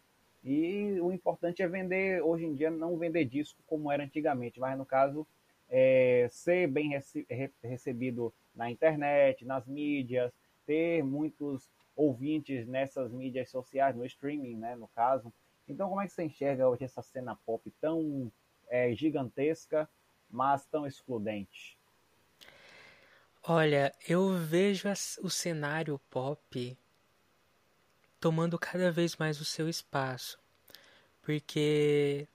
E 0.42 1.00
o 1.00 1.12
importante 1.12 1.60
é 1.60 1.66
vender, 1.66 2.22
hoje 2.22 2.44
em 2.44 2.54
dia, 2.54 2.70
não 2.70 2.96
vender 2.96 3.24
disco 3.24 3.60
como 3.66 3.90
era 3.90 4.04
antigamente, 4.04 4.60
mas 4.60 4.78
no 4.78 4.86
caso, 4.86 5.26
é, 5.68 6.28
ser 6.30 6.68
bem 6.68 6.90
rece 6.90 7.26
recebido 7.62 8.32
na 8.54 8.70
internet, 8.70 9.44
nas 9.44 9.66
mídias, 9.66 10.32
ter 10.64 11.02
muitos 11.02 11.68
ouvintes 11.96 12.66
nessas 12.66 13.10
mídias 13.10 13.50
sociais, 13.50 13.96
no 13.96 14.04
streaming, 14.04 14.56
né, 14.56 14.76
no 14.76 14.86
caso. 14.88 15.32
Então, 15.66 15.88
como 15.88 16.00
é 16.00 16.06
que 16.06 16.12
você 16.12 16.24
enxerga 16.24 16.68
hoje 16.68 16.84
essa 16.84 17.02
cena 17.02 17.34
pop 17.34 17.68
tão 17.80 18.30
é, 18.68 18.94
gigantesca, 18.94 19.88
mas 20.30 20.64
tão 20.66 20.86
excludente? 20.86 21.78
Olha, 23.42 23.92
eu 24.08 24.36
vejo 24.36 24.88
o 25.22 25.30
cenário 25.30 25.98
pop 26.10 26.76
tomando 28.20 28.58
cada 28.58 28.90
vez 28.90 29.16
mais 29.16 29.40
o 29.40 29.44
seu 29.44 29.68
espaço, 29.68 30.38
porque 31.22 32.28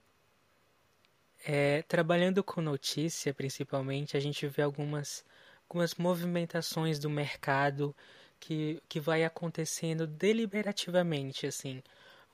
é, 1.44 1.82
trabalhando 1.82 2.42
com 2.42 2.60
notícia, 2.60 3.34
principalmente, 3.34 4.16
a 4.16 4.20
gente 4.20 4.46
vê 4.46 4.62
algumas, 4.62 5.24
algumas 5.68 5.94
movimentações 5.96 6.98
do 6.98 7.10
mercado 7.10 7.94
que, 8.42 8.82
que 8.88 8.98
vai 8.98 9.24
acontecendo 9.24 10.04
deliberativamente, 10.04 11.46
assim. 11.46 11.80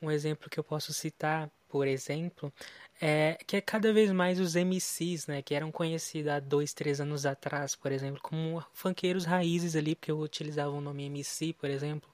Um 0.01 0.11
exemplo 0.11 0.49
que 0.49 0.59
eu 0.59 0.65
posso 0.65 0.93
citar, 0.95 1.51
por 1.69 1.87
exemplo, 1.87 2.53
é 3.01 3.37
que 3.47 3.57
é 3.57 3.61
cada 3.61 3.93
vez 3.93 4.11
mais 4.11 4.41
os 4.41 4.55
MCs, 4.57 5.27
né, 5.27 5.43
que 5.43 5.55
eram 5.55 5.71
conhecidos 5.71 6.33
há 6.33 6.41
dois, 6.41 6.73
três 6.73 7.01
anos 7.01 7.27
atrás, 7.27 7.75
por 7.77 7.93
exemplo, 7.93 8.21
como 8.23 8.65
funkeiros 8.73 9.25
raízes 9.27 9.77
ali, 9.77 9.95
porque 9.95 10.11
eu 10.11 10.19
utilizava 10.19 10.71
o 10.71 10.81
nome 10.81 11.05
MC, 11.05 11.53
por 11.53 11.69
exemplo, 11.69 12.09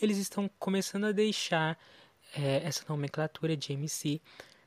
eles 0.00 0.18
estão 0.18 0.48
começando 0.58 1.06
a 1.06 1.12
deixar 1.12 1.78
é, 2.36 2.62
essa 2.64 2.84
nomenclatura 2.88 3.56
de 3.56 3.72
MC 3.72 4.20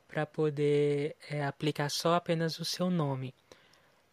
para 0.06 0.26
poder 0.26 1.16
é, 1.30 1.44
aplicar 1.44 1.90
só 1.90 2.14
apenas 2.14 2.58
o 2.58 2.64
seu 2.64 2.90
nome. 2.90 3.34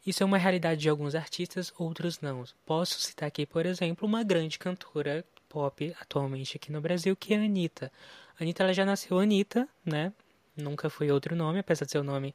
Isso 0.06 0.22
é 0.24 0.26
uma 0.26 0.38
realidade 0.38 0.82
de 0.82 0.90
alguns 0.90 1.16
artistas, 1.16 1.74
outros 1.78 2.22
não. 2.22 2.44
Posso 2.66 3.00
citar 3.00 3.28
aqui, 3.28 3.46
por 3.46 3.66
exemplo, 3.66 4.08
uma 4.08 4.24
grande 4.24 4.60
cantora 4.60 5.26
pop 5.50 5.96
atualmente 6.00 6.58
aqui 6.58 6.72
no 6.72 6.82
Brasil, 6.82 7.16
que 7.16 7.34
é 7.34 7.38
a 7.38 7.42
Anitta. 7.42 7.92
A 8.40 8.44
Anitta 8.44 8.64
ela 8.64 8.74
já 8.74 8.86
nasceu 8.86 9.18
Anitta, 9.18 9.68
né? 9.86 10.14
Nunca 10.56 10.90
foi 10.90 11.12
outro 11.12 11.36
nome, 11.36 11.60
apesar 11.60 11.86
de 11.86 11.92
seu 11.92 12.04
nome 12.04 12.34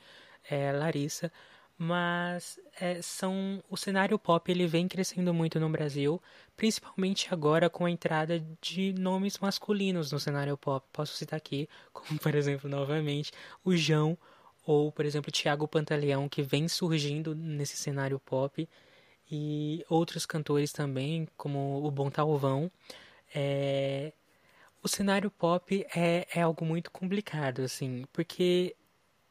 é 0.48 0.72
Larissa 0.72 1.30
mas 1.82 2.60
é, 2.78 3.00
são 3.00 3.64
o 3.70 3.74
cenário 3.74 4.18
pop 4.18 4.52
ele 4.52 4.66
vem 4.66 4.86
crescendo 4.86 5.32
muito 5.32 5.58
no 5.58 5.70
Brasil, 5.70 6.22
principalmente 6.54 7.32
agora 7.32 7.70
com 7.70 7.86
a 7.86 7.90
entrada 7.90 8.44
de 8.60 8.92
nomes 8.98 9.38
masculinos 9.38 10.12
no 10.12 10.20
cenário 10.20 10.58
pop. 10.58 10.86
Posso 10.92 11.16
citar 11.16 11.38
aqui, 11.38 11.66
como 11.90 12.20
por 12.20 12.34
exemplo, 12.34 12.68
novamente, 12.68 13.32
o 13.64 13.74
João 13.74 14.18
ou 14.66 14.92
por 14.92 15.04
exemplo, 15.04 15.30
Tiago 15.30 15.66
Pantaleão, 15.68 16.28
que 16.28 16.42
vem 16.42 16.68
surgindo 16.68 17.34
nesse 17.34 17.76
cenário 17.76 18.18
pop, 18.18 18.68
e 19.30 19.84
outros 19.88 20.26
cantores 20.26 20.72
também, 20.72 21.28
como 21.36 21.84
o 21.86 21.90
Bom 21.90 22.10
Talvão. 22.10 22.70
É... 23.34 24.12
O 24.82 24.88
cenário 24.88 25.30
pop 25.30 25.86
é, 25.94 26.26
é 26.34 26.40
algo 26.42 26.64
muito 26.64 26.90
complicado, 26.90 27.62
assim, 27.62 28.04
porque 28.12 28.74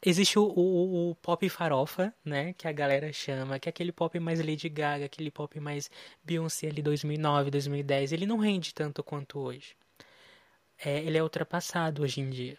Existe 0.01 0.39
o, 0.39 0.43
o, 0.43 1.09
o, 1.11 1.15
pop 1.15 1.49
farofa, 1.49 2.13
né? 2.23 2.53
Que 2.53 2.67
a 2.69 2.71
galera 2.71 3.11
chama, 3.11 3.59
que 3.59 3.67
é 3.67 3.71
aquele 3.71 3.91
pop 3.91 4.17
mais 4.17 4.39
Lady 4.39 4.69
Gaga, 4.69 5.05
aquele 5.05 5.29
pop 5.29 5.59
mais 5.59 5.91
Beyoncé 6.23 6.67
ali 6.67 6.81
2009, 6.81 7.51
2010. 7.51 8.13
Ele 8.13 8.25
não 8.25 8.37
rende 8.37 8.73
tanto 8.73 9.03
quanto 9.03 9.39
hoje. 9.39 9.75
É, 10.77 10.99
ele 11.03 11.17
é 11.17 11.23
ultrapassado 11.23 12.03
hoje 12.03 12.21
em 12.21 12.29
dia. 12.29 12.57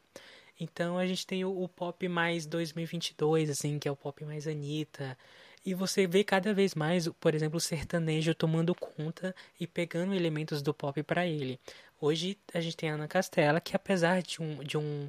Então 0.60 0.98
a 0.98 1.06
gente 1.06 1.26
tem 1.26 1.44
o, 1.44 1.62
o, 1.62 1.68
pop 1.68 2.06
mais 2.06 2.46
2022, 2.46 3.50
assim, 3.50 3.78
que 3.78 3.88
é 3.88 3.90
o 3.90 3.96
pop 3.96 4.24
mais 4.24 4.46
Anitta. 4.46 5.16
E 5.64 5.74
você 5.74 6.06
vê 6.06 6.22
cada 6.22 6.54
vez 6.54 6.74
mais, 6.74 7.08
por 7.18 7.34
exemplo, 7.34 7.56
o 7.56 7.60
sertanejo 7.60 8.34
tomando 8.34 8.74
conta 8.74 9.34
e 9.58 9.66
pegando 9.66 10.14
elementos 10.14 10.62
do 10.62 10.72
pop 10.74 11.02
para 11.02 11.26
ele. 11.26 11.58
Hoje 12.00 12.38
a 12.54 12.60
gente 12.60 12.76
tem 12.76 12.90
a 12.90 12.94
Ana 12.94 13.08
Castela, 13.08 13.60
que 13.60 13.74
apesar 13.74 14.22
de 14.22 14.42
um, 14.42 14.62
de 14.62 14.76
um 14.76 15.08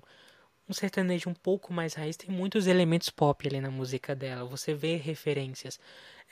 um 0.71 0.73
sertanejo 0.73 1.29
um 1.29 1.33
pouco 1.33 1.73
mais 1.73 1.93
raiz, 1.93 2.15
tem 2.15 2.29
muitos 2.29 2.65
elementos 2.65 3.09
pop 3.09 3.45
ali 3.45 3.59
na 3.59 3.69
música 3.69 4.15
dela. 4.15 4.45
Você 4.45 4.73
vê 4.73 4.95
referências. 4.95 5.77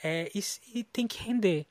É, 0.02 0.30
e, 0.34 0.42
e 0.74 0.82
tem 0.82 1.06
que 1.06 1.22
render. 1.22 1.66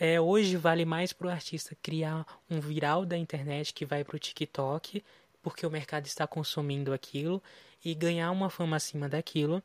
É, 0.00 0.20
hoje 0.20 0.56
vale 0.56 0.84
mais 0.84 1.12
para 1.12 1.28
o 1.28 1.30
artista 1.30 1.76
criar 1.82 2.26
um 2.50 2.60
viral 2.60 3.04
da 3.06 3.16
internet 3.16 3.72
que 3.72 3.84
vai 3.84 4.04
para 4.04 4.16
o 4.16 4.18
TikTok, 4.18 5.04
porque 5.42 5.66
o 5.66 5.70
mercado 5.70 6.06
está 6.06 6.26
consumindo 6.26 6.92
aquilo, 6.92 7.42
e 7.84 7.94
ganhar 7.94 8.30
uma 8.30 8.50
fama 8.50 8.76
acima 8.76 9.08
daquilo, 9.08 9.62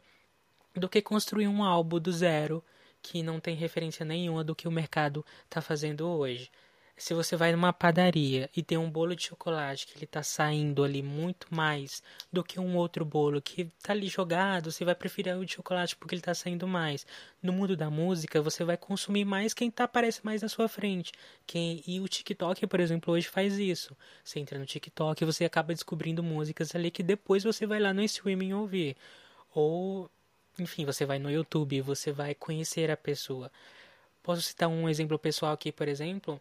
do 0.75 0.89
que 0.89 1.01
construir 1.01 1.47
um 1.47 1.63
álbum 1.63 1.99
do 1.99 2.11
zero 2.11 2.63
que 3.01 3.21
não 3.21 3.39
tem 3.39 3.55
referência 3.55 4.05
nenhuma 4.05 4.43
do 4.43 4.55
que 4.55 4.67
o 4.67 4.71
mercado 4.71 5.25
está 5.45 5.61
fazendo 5.61 6.07
hoje 6.07 6.49
se 6.95 7.13
você 7.13 7.35
vai 7.35 7.51
numa 7.51 7.73
padaria 7.73 8.50
e 8.55 8.62
tem 8.62 8.77
um 8.77 8.89
bolo 8.89 9.15
de 9.15 9.23
chocolate 9.23 9.88
que 9.88 9.97
ele 9.97 10.05
tá 10.05 10.21
saindo 10.21 10.83
ali 10.83 11.01
muito 11.01 11.47
mais 11.53 12.03
do 12.31 12.43
que 12.43 12.59
um 12.59 12.77
outro 12.77 13.03
bolo 13.03 13.41
que 13.41 13.65
tá 13.81 13.93
ali 13.93 14.07
jogado, 14.07 14.71
você 14.71 14.85
vai 14.85 14.93
preferir 14.95 15.35
o 15.35 15.45
de 15.45 15.53
chocolate 15.53 15.95
porque 15.95 16.15
ele 16.15 16.21
tá 16.21 16.33
saindo 16.33 16.67
mais. 16.67 17.05
No 17.41 17.51
mundo 17.51 17.75
da 17.75 17.89
música, 17.89 18.41
você 18.41 18.63
vai 18.63 18.77
consumir 18.77 19.25
mais 19.25 19.53
quem 19.53 19.71
tá 19.71 19.85
aparece 19.85 20.23
mais 20.23 20.41
na 20.41 20.50
sua 20.50 20.67
frente. 20.67 21.12
Quem 21.47 21.83
e 21.88 22.00
o 22.00 22.07
TikTok, 22.07 22.67
por 22.67 22.79
exemplo, 22.79 23.13
hoje 23.13 23.27
faz 23.27 23.57
isso. 23.57 23.97
Você 24.23 24.39
entra 24.39 24.59
no 24.59 24.65
TikTok 24.65 25.25
você 25.25 25.45
acaba 25.45 25.73
descobrindo 25.73 26.23
músicas 26.23 26.75
ali 26.75 26.91
que 26.91 27.03
depois 27.03 27.43
você 27.43 27.65
vai 27.65 27.79
lá 27.79 27.93
no 27.93 28.03
streaming 28.03 28.53
ouvir. 28.53 28.95
Ou 29.53 30.09
enfim, 30.59 30.85
você 30.85 31.05
vai 31.05 31.19
no 31.19 31.31
YouTube, 31.31 31.81
você 31.81 32.12
vai 32.12 32.35
conhecer 32.35 32.91
a 32.91 32.97
pessoa. 32.97 33.51
Posso 34.21 34.41
citar 34.41 34.69
um 34.69 34.88
exemplo 34.88 35.17
pessoal 35.19 35.53
aqui, 35.53 35.71
por 35.71 35.88
exemplo? 35.88 36.39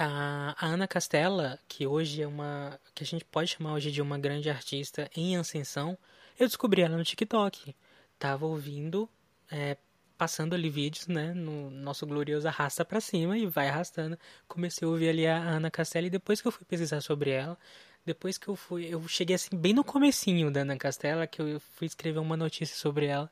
A, 0.00 0.54
Ana 0.64 0.86
Castela, 0.86 1.58
que 1.66 1.84
hoje 1.84 2.22
é 2.22 2.26
uma. 2.26 2.78
que 2.94 3.02
a 3.02 3.06
gente 3.06 3.24
pode 3.24 3.50
chamar 3.50 3.72
hoje 3.74 3.90
de 3.90 4.00
uma 4.00 4.16
grande 4.16 4.48
artista 4.48 5.10
em 5.16 5.36
ascensão, 5.36 5.98
eu 6.38 6.46
descobri 6.46 6.82
ela 6.82 6.96
no 6.96 7.02
TikTok. 7.02 7.74
Tava 8.16 8.46
ouvindo, 8.46 9.08
é, 9.50 9.76
passando 10.16 10.54
ali 10.54 10.70
vídeos, 10.70 11.08
né? 11.08 11.34
No 11.34 11.68
nosso 11.70 12.06
glorioso 12.06 12.46
arrasta 12.46 12.84
pra 12.84 13.00
cima 13.00 13.36
e 13.36 13.46
vai 13.46 13.68
arrastando. 13.68 14.16
Comecei 14.46 14.86
a 14.86 14.90
ouvir 14.90 15.08
ali 15.08 15.26
a 15.26 15.36
Ana 15.36 15.70
Castela 15.70 16.06
e 16.06 16.10
depois 16.10 16.40
que 16.40 16.46
eu 16.46 16.52
fui 16.52 16.64
pesquisar 16.64 17.00
sobre 17.00 17.30
ela, 17.30 17.58
depois 18.06 18.38
que 18.38 18.48
eu 18.48 18.54
fui. 18.56 18.86
Eu 18.86 19.06
cheguei 19.08 19.34
assim, 19.34 19.56
bem 19.56 19.72
no 19.72 19.82
comecinho 19.84 20.50
da 20.50 20.60
Ana 20.60 20.76
Castela, 20.76 21.26
que 21.26 21.42
eu 21.42 21.60
fui 21.60 21.88
escrever 21.88 22.20
uma 22.20 22.36
notícia 22.36 22.76
sobre 22.76 23.06
ela. 23.06 23.30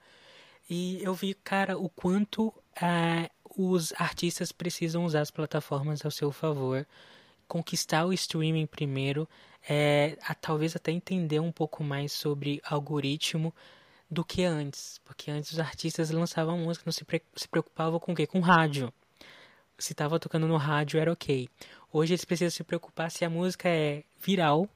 E 0.69 1.03
eu 1.03 1.15
vi, 1.15 1.35
cara, 1.35 1.79
o 1.79 1.89
quanto 1.89 2.53
é, 2.81 3.31
os 3.57 3.93
artistas 3.97 4.53
precisam 4.53 5.05
usar 5.05 5.23
as 5.23 5.31
plataformas 5.31 6.05
ao 6.05 6.11
seu 6.11 6.31
favor, 6.31 6.87
conquistar 7.49 8.05
o 8.05 8.13
streaming 8.13 8.67
primeiro, 8.67 9.29
é, 9.69 10.19
a, 10.23 10.35
talvez 10.35 10.77
até 10.77 10.93
entender 10.93 11.41
um 11.41 11.51
pouco 11.51 11.83
mais 11.83 12.13
sobre 12.13 12.61
algoritmo 12.65 13.55
do 14.11 14.25
que 14.25 14.45
antes, 14.45 15.01
porque 15.05 15.31
antes 15.31 15.53
os 15.53 15.59
artistas 15.59 16.11
lançavam 16.11 16.59
música, 16.59 16.85
não 16.87 16.93
se, 16.93 17.05
pre 17.05 17.23
se 17.35 17.49
preocupavam 17.49 17.99
com 17.99 18.13
o 18.13 18.15
quê? 18.15 18.27
Com 18.27 18.41
rádio. 18.41 18.93
Se 19.79 19.93
estava 19.93 20.19
tocando 20.19 20.47
no 20.47 20.57
rádio 20.57 21.01
era 21.01 21.13
ok. 21.13 21.49
Hoje 21.93 22.13
eles 22.13 22.25
precisam 22.25 22.51
se 22.51 22.65
preocupar 22.65 23.11
se 23.11 23.25
a 23.25 23.31
música 23.31 23.69
é 23.69 24.05
viral, 24.21 24.69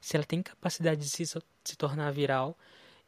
se 0.00 0.16
ela 0.16 0.24
tem 0.24 0.42
capacidade 0.42 1.00
de 1.00 1.08
se, 1.08 1.26
se 1.26 1.76
tornar 1.76 2.12
viral 2.12 2.56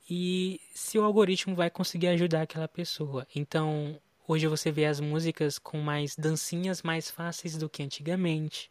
e 0.08 0.60
se 0.74 0.98
o 0.98 1.04
algoritmo 1.04 1.54
vai 1.54 1.70
conseguir 1.70 2.08
ajudar 2.08 2.42
aquela 2.42 2.68
pessoa. 2.68 3.26
Então, 3.34 3.98
Hoje 4.30 4.46
você 4.46 4.70
vê 4.70 4.86
as 4.86 5.00
músicas 5.00 5.58
com 5.58 5.78
mais 5.78 6.14
dancinhas 6.14 6.82
mais 6.82 7.10
fáceis 7.10 7.56
do 7.56 7.68
que 7.68 7.82
antigamente. 7.82 8.70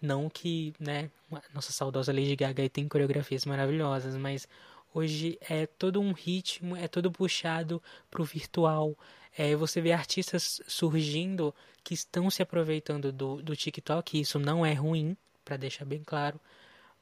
Não 0.00 0.30
que, 0.30 0.72
né, 0.80 1.10
nossa 1.52 1.70
saudosa 1.70 2.14
Lady 2.14 2.34
Gaga 2.34 2.66
tem 2.70 2.88
coreografias 2.88 3.44
maravilhosas, 3.44 4.16
mas 4.16 4.48
hoje 4.94 5.38
é 5.50 5.66
todo 5.66 6.00
um 6.00 6.12
ritmo, 6.12 6.74
é 6.74 6.88
todo 6.88 7.12
puxado 7.12 7.82
pro 8.10 8.24
virtual. 8.24 8.96
É, 9.36 9.54
você 9.54 9.82
vê 9.82 9.92
artistas 9.92 10.62
surgindo 10.66 11.54
que 11.84 11.92
estão 11.92 12.30
se 12.30 12.40
aproveitando 12.40 13.12
do, 13.12 13.42
do 13.42 13.54
TikTok, 13.54 14.18
isso 14.18 14.38
não 14.38 14.64
é 14.64 14.72
ruim, 14.72 15.14
para 15.44 15.58
deixar 15.58 15.84
bem 15.84 16.02
claro, 16.02 16.40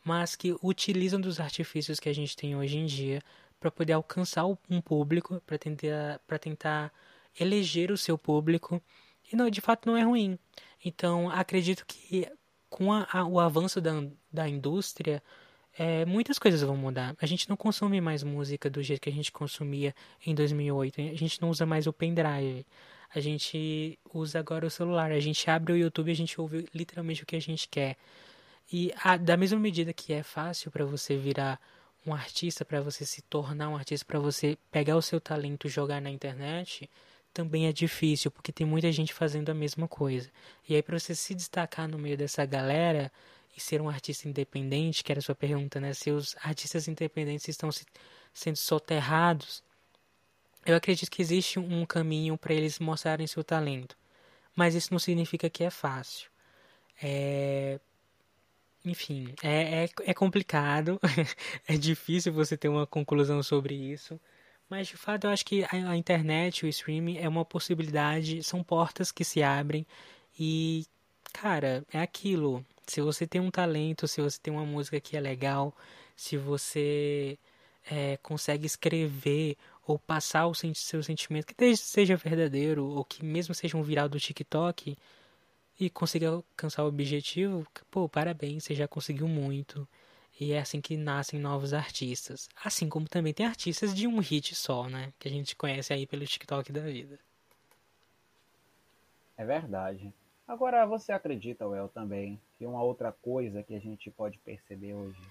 mas 0.03 0.35
que 0.35 0.57
utilizam 0.65 1.21
dos 1.21 1.39
artifícios 1.39 2.01
que 2.01 2.09
a 2.09 2.13
gente 2.13 2.37
tem 2.37 2.57
hoje 2.57 2.77
em 2.77 2.87
dia 2.87 3.23
para 3.61 3.71
poder 3.71 3.93
alcançar 3.93 4.47
um 4.47 4.81
público, 4.81 5.41
para 5.47 5.57
tentar, 5.57 6.19
tentar 6.41 6.93
eleger 7.39 7.91
o 7.91 7.97
seu 7.97 8.17
público 8.17 8.83
e 9.33 9.37
não, 9.37 9.49
de 9.51 9.61
fato 9.61 9.87
não 9.87 9.97
é 9.97 10.03
ruim. 10.03 10.39
Então 10.85 11.31
acredito 11.31 11.85
que 11.87 12.29
com 12.69 12.93
a, 12.93 13.07
a, 13.11 13.25
o 13.25 13.39
avanço 13.39 13.81
da, 13.81 13.93
da 14.33 14.49
indústria 14.49 15.23
é, 15.77 16.05
muitas 16.05 16.39
coisas 16.39 16.63
vão 16.63 16.77
mudar. 16.77 17.15
A 17.21 17.27
gente 17.27 17.49
não 17.49 17.57
consome 17.57 18.01
mais 18.01 18.23
música 18.23 18.71
do 18.71 18.83
jeito 18.83 19.01
que 19.01 19.09
a 19.09 19.13
gente 19.13 19.33
consumia 19.33 19.95
em 20.25 20.35
2008. 20.35 21.01
A 21.01 21.17
gente 21.17 21.41
não 21.43 21.51
usa 21.51 21.67
mais 21.67 21.87
o 21.87 21.93
pendrive. 21.93 22.65
A 23.15 23.21
gente 23.21 23.99
usa 24.13 24.39
agora 24.39 24.67
o 24.67 24.71
celular. 24.71 25.11
A 25.11 25.21
gente 25.21 25.49
abre 25.51 25.73
o 25.73 25.77
YouTube 25.77 26.09
e 26.09 26.13
a 26.13 26.17
gente 26.17 26.41
ouve 26.41 26.69
literalmente 26.73 27.23
o 27.23 27.27
que 27.27 27.37
a 27.37 27.41
gente 27.41 27.69
quer. 27.69 27.97
E 28.73 28.93
a, 29.03 29.17
da 29.17 29.37
mesma 29.37 29.59
medida 29.59 29.93
que 29.93 30.13
é 30.13 30.23
fácil 30.23 30.71
para 30.71 30.85
você 30.85 31.17
virar 31.17 31.61
um 32.07 32.15
artista, 32.15 32.65
para 32.65 32.81
você 32.81 33.05
se 33.05 33.23
tornar 33.23 33.69
um 33.69 33.77
artista, 33.77 34.05
para 34.05 34.19
você 34.19 34.57
pegar 34.71 34.97
o 34.97 35.03
seu 35.03 35.21
talento 35.21 35.67
e 35.67 35.71
jogar 35.71 36.01
na 36.01 36.11
internet, 36.11 36.89
também 37.35 37.67
é 37.67 37.73
difícil, 37.73 38.31
porque 38.31 38.53
tem 38.53 38.67
muita 38.67 38.91
gente 38.93 39.13
fazendo 39.13 39.51
a 39.51 39.55
mesma 39.55 39.89
coisa. 39.89 40.31
E 40.69 40.75
aí, 40.75 40.83
para 40.83 40.99
você 40.99 41.15
se 41.15 41.35
destacar 41.35 41.89
no 41.89 41.99
meio 41.99 42.17
dessa 42.17 42.47
galera 42.47 43.13
e 43.57 43.61
ser 43.61 43.81
um 43.83 43.89
artista 43.89 44.29
independente, 44.29 45.03
que 45.05 45.13
era 45.13 45.19
a 45.19 45.23
sua 45.23 45.35
pergunta, 45.35 45.81
né? 45.81 45.93
Se 45.93 46.11
os 46.11 46.37
artistas 46.43 46.89
independentes 46.89 47.49
estão 47.49 47.71
se, 47.73 47.85
sendo 48.33 48.57
soterrados, 48.57 49.63
eu 50.65 50.77
acredito 50.77 51.11
que 51.11 51.21
existe 51.21 51.59
um 51.59 51.85
caminho 51.85 52.39
para 52.39 52.55
eles 52.55 52.79
mostrarem 52.79 53.27
seu 53.27 53.45
talento. 53.45 53.97
Mas 54.57 54.75
isso 54.75 54.93
não 54.93 54.99
significa 55.01 55.51
que 55.51 55.65
é 55.65 55.71
fácil. 55.71 56.31
É, 57.03 57.81
enfim, 58.85 59.35
é, 59.43 59.85
é, 59.85 59.89
é 60.05 60.15
complicado, 60.15 61.01
é 61.67 61.77
difícil 61.77 62.33
você 62.33 62.57
ter 62.57 62.69
uma 62.69 62.87
conclusão 62.87 63.43
sobre 63.43 63.75
isso, 63.75 64.21
mas 64.69 64.89
de 64.89 64.97
fato 64.97 65.27
eu 65.27 65.31
acho 65.31 65.45
que 65.45 65.65
a, 65.71 65.97
internet, 65.97 66.65
o 66.65 66.69
streaming 66.69 67.19
é 67.19 67.29
uma 67.29 67.45
possibilidade, 67.45 68.43
são 68.43 68.63
portas 68.63 69.13
que 69.13 69.25
se 69.25 69.43
abrem 69.43 69.87
e, 70.39 70.87
cara, 71.33 71.85
é 71.93 72.01
aquilo. 72.01 72.65
Se 72.87 73.01
você 73.01 73.27
tem 73.27 73.41
um 73.41 73.51
talento, 73.51 74.09
se 74.09 74.21
você 74.21 74.39
tem 74.41 74.53
uma 74.53 74.67
música 74.67 75.01
que 75.01 75.17
é 75.17 75.21
legal, 75.21 75.75
se 76.17 76.37
você 76.37 77.39
é, 77.91 78.17
consegue 78.19 78.67
escrever 78.67 79.57
ou 79.87 79.99
passar 79.99 80.47
o 80.47 80.55
seu 80.55 81.03
sentimento, 81.03 81.55
que 81.55 81.77
seja 81.77 82.17
verdadeiro 82.17 82.87
ou 82.87 83.05
que 83.05 83.25
mesmo 83.25 83.55
seja 83.55 83.77
um 83.77 83.83
viral 83.83 84.09
do 84.09 84.21
TikTok, 84.21 84.97
e 85.79 85.91
conseguir 85.91 86.27
alcançar 86.27 86.85
o 86.85 86.89
objetivo, 86.89 87.67
pô, 87.91 88.09
parabéns, 88.09 88.65
você 88.65 88.75
já 88.75 88.87
conseguiu 88.87 89.27
muito. 89.29 89.87
E 90.39 90.53
é 90.53 90.59
assim 90.59 90.81
que 90.81 90.97
nascem 90.97 91.39
novos 91.39 91.73
artistas. 91.73 92.49
Assim 92.63 92.89
como 92.89 93.09
também 93.09 93.33
tem 93.33 93.47
artistas 93.47 93.95
de 93.95 94.07
um 94.07 94.19
hit 94.19 94.55
só, 94.55 94.89
né? 94.89 95.13
Que 95.19 95.29
a 95.29 95.31
gente 95.31 95.55
conhece 95.55 95.93
aí 95.93 96.07
pelo 96.07 96.27
TikTok 96.27 96.73
da 96.73 96.81
vida. 96.81 97.19
É 99.37 99.45
verdade. 99.45 100.13
Agora, 100.47 100.85
você 100.85 101.13
acredita, 101.13 101.67
Well, 101.67 101.89
também, 101.89 102.41
que 102.59 102.67
uma 102.67 102.83
outra 102.83 103.13
coisa 103.13 103.63
que 103.63 103.75
a 103.75 103.81
gente 103.81 104.11
pode 104.11 104.39
perceber 104.39 104.95
hoje 104.95 105.23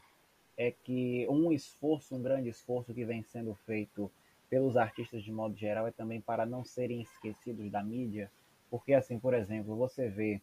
é 0.58 0.72
que 0.72 1.28
um 1.30 1.52
esforço, 1.52 2.16
um 2.16 2.22
grande 2.22 2.50
esforço 2.50 2.94
que 2.94 3.06
vem 3.06 3.24
sendo 3.24 3.54
feito 3.66 4.10
pelos 4.50 4.78
artistas 4.78 5.24
de 5.24 5.32
modo 5.32 5.56
geral 5.56 5.88
é 5.88 5.92
também 5.92 6.22
para 6.22 6.46
não 6.46 6.64
serem 6.64 7.02
esquecidos 7.02 7.72
da 7.72 7.84
mídia 7.84 8.30
porque, 8.74 8.96
assim, 8.96 9.20
por 9.20 9.36
exemplo, 9.36 9.76
você 9.76 10.10
vê, 10.10 10.42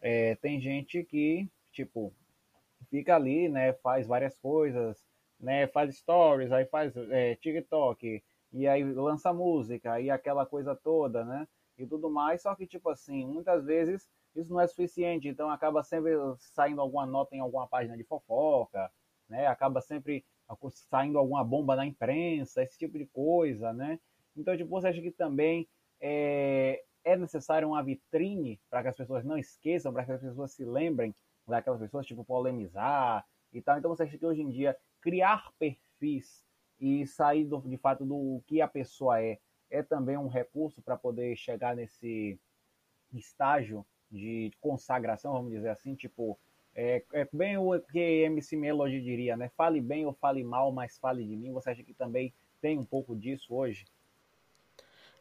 é, 0.00 0.36
tem 0.36 0.60
gente 0.60 1.02
que, 1.02 1.48
tipo, 1.72 2.12
fica 2.92 3.16
ali, 3.16 3.48
né, 3.48 3.72
faz 3.72 4.06
várias 4.06 4.38
coisas, 4.38 5.02
né, 5.40 5.66
faz 5.68 5.96
stories, 5.96 6.52
aí 6.52 6.66
faz 6.66 6.94
é, 6.94 7.34
TikTok, 7.36 8.22
e 8.52 8.68
aí 8.68 8.84
lança 8.84 9.32
música, 9.32 9.98
e 9.98 10.10
aquela 10.10 10.44
coisa 10.44 10.76
toda, 10.76 11.24
né, 11.24 11.48
e 11.78 11.86
tudo 11.86 12.10
mais, 12.10 12.42
só 12.42 12.54
que, 12.54 12.66
tipo 12.66 12.90
assim, 12.90 13.26
muitas 13.26 13.64
vezes 13.64 14.06
isso 14.36 14.52
não 14.52 14.60
é 14.60 14.66
suficiente, 14.66 15.26
então 15.26 15.48
acaba 15.50 15.82
sempre 15.82 16.12
saindo 16.38 16.82
alguma 16.82 17.06
nota 17.06 17.34
em 17.34 17.40
alguma 17.40 17.66
página 17.66 17.96
de 17.96 18.04
fofoca, 18.04 18.92
né, 19.26 19.46
acaba 19.46 19.80
sempre 19.80 20.22
saindo 20.70 21.16
alguma 21.18 21.42
bomba 21.42 21.74
na 21.74 21.86
imprensa, 21.86 22.62
esse 22.62 22.78
tipo 22.78 22.98
de 22.98 23.06
coisa, 23.06 23.72
né, 23.72 23.98
então, 24.36 24.54
tipo, 24.54 24.68
você 24.68 24.88
acha 24.88 25.00
que 25.00 25.10
também 25.10 25.66
é, 25.98 26.84
é 27.04 27.16
necessário 27.16 27.68
uma 27.68 27.82
vitrine 27.82 28.60
para 28.68 28.82
que 28.82 28.88
as 28.88 28.96
pessoas 28.96 29.24
não 29.24 29.38
esqueçam, 29.38 29.94
para 29.94 30.04
que 30.04 30.12
as 30.12 30.20
pessoas 30.20 30.52
se 30.52 30.64
lembrem 30.64 31.14
daquelas 31.46 31.80
pessoas, 31.80 32.06
tipo 32.06 32.24
polemizar 32.24 33.26
e 33.52 33.60
tal. 33.60 33.78
Então 33.78 33.90
você 33.94 34.04
acha 34.04 34.18
que 34.18 34.26
hoje 34.26 34.42
em 34.42 34.50
dia 34.50 34.76
criar 35.00 35.52
perfis 35.58 36.44
e 36.80 37.06
sair 37.06 37.44
do, 37.44 37.60
de 37.60 37.76
fato 37.76 38.04
do 38.04 38.42
que 38.46 38.60
a 38.60 38.68
pessoa 38.68 39.20
é 39.20 39.38
é 39.72 39.82
também 39.82 40.18
um 40.18 40.28
recurso 40.28 40.82
para 40.82 40.98
poder 40.98 41.34
chegar 41.34 41.74
nesse 41.74 42.38
estágio 43.14 43.84
de 44.10 44.52
consagração, 44.60 45.32
vamos 45.32 45.50
dizer 45.50 45.70
assim, 45.70 45.94
tipo, 45.94 46.38
é, 46.74 47.02
é, 47.14 47.26
bem 47.32 47.56
o 47.56 47.80
que 47.80 47.98
MC 47.98 48.54
Melody 48.54 49.00
diria, 49.00 49.34
né? 49.34 49.50
Fale 49.56 49.80
bem 49.80 50.04
ou 50.04 50.12
fale 50.12 50.44
mal, 50.44 50.70
mas 50.70 50.98
fale 50.98 51.24
de 51.24 51.34
mim. 51.34 51.52
Você 51.52 51.70
acha 51.70 51.82
que 51.82 51.94
também 51.94 52.34
tem 52.60 52.78
um 52.78 52.84
pouco 52.84 53.16
disso 53.16 53.54
hoje? 53.54 53.86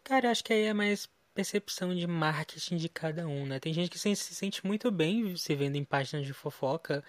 Cara, 0.04 0.30
acho 0.30 0.44
que 0.44 0.52
aí 0.52 0.66
é 0.66 0.74
mais 0.74 1.10
percepção 1.34 1.96
de 1.96 2.06
marketing 2.08 2.78
de 2.78 2.90
cada 2.90 3.28
um, 3.28 3.46
né? 3.46 3.60
Tem 3.60 3.74
gente 3.74 3.90
que 3.90 4.00
se, 4.00 4.16
se 4.16 4.36
sente 4.36 4.66
muito 4.66 4.92
bem 4.92 5.36
se 5.36 5.56
vendo 5.56 5.76
em 5.78 5.84
páginas 5.84 6.26
de 6.26 6.34
fofoca 6.34 7.04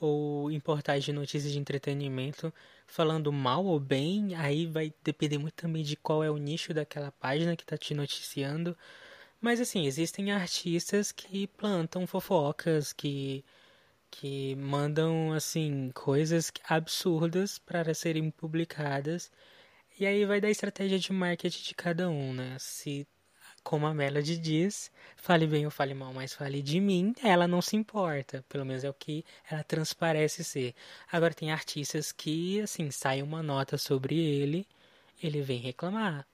ou 0.00 0.50
em 0.50 0.60
portais 0.60 1.04
de 1.04 1.12
notícias 1.12 1.52
de 1.52 1.58
entretenimento 1.58 2.52
falando 2.86 3.32
mal 3.32 3.64
ou 3.64 3.80
bem, 3.80 4.34
aí 4.34 4.66
vai 4.66 4.92
depender 5.02 5.38
muito 5.38 5.54
também 5.54 5.82
de 5.82 5.96
qual 5.96 6.22
é 6.22 6.30
o 6.30 6.36
nicho 6.36 6.74
daquela 6.74 7.10
página 7.12 7.56
que 7.56 7.62
está 7.62 7.76
te 7.78 7.94
noticiando. 7.94 8.76
Mas 9.40 9.60
assim, 9.60 9.86
existem 9.86 10.32
artistas 10.32 11.12
que 11.12 11.46
plantam 11.48 12.06
fofocas, 12.06 12.92
que 12.92 13.44
que 14.10 14.54
mandam 14.56 15.32
assim 15.32 15.90
coisas 15.92 16.52
absurdas 16.68 17.58
para 17.58 17.92
serem 17.94 18.30
publicadas. 18.30 19.30
E 19.98 20.06
aí 20.06 20.24
vai 20.24 20.40
da 20.40 20.50
estratégia 20.50 20.98
de 20.98 21.12
marketing 21.12 21.62
de 21.62 21.74
cada 21.74 22.08
um, 22.08 22.32
né? 22.32 22.56
Se 22.60 23.06
como 23.64 23.86
a 23.86 23.94
Melody 23.94 24.36
diz, 24.36 24.92
fale 25.16 25.46
bem 25.46 25.64
ou 25.64 25.70
fale 25.70 25.94
mal, 25.94 26.12
mas 26.12 26.34
fale 26.34 26.62
de 26.62 26.78
mim, 26.80 27.14
ela 27.22 27.48
não 27.48 27.62
se 27.62 27.76
importa. 27.76 28.44
Pelo 28.48 28.64
menos 28.64 28.84
é 28.84 28.90
o 28.90 28.94
que 28.94 29.24
ela 29.50 29.64
transparece 29.64 30.44
ser. 30.44 30.74
Agora 31.10 31.34
tem 31.34 31.50
artistas 31.50 32.12
que, 32.12 32.60
assim, 32.60 32.90
sai 32.90 33.22
uma 33.22 33.42
nota 33.42 33.78
sobre 33.78 34.16
ele, 34.16 34.66
ele 35.22 35.40
vem 35.42 35.58
reclamar. 35.58 36.26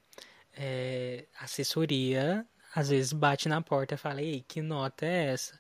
É, 0.55 1.25
assessoria 1.39 2.45
às 2.75 2.89
vezes 2.91 3.13
bate 3.13 3.49
na 3.49 3.63
porta 3.63 3.95
e 3.95 3.99
fala, 3.99 4.23
ei, 4.23 4.45
que 4.47 4.61
nota 4.61 5.07
é 5.07 5.27
essa? 5.33 5.59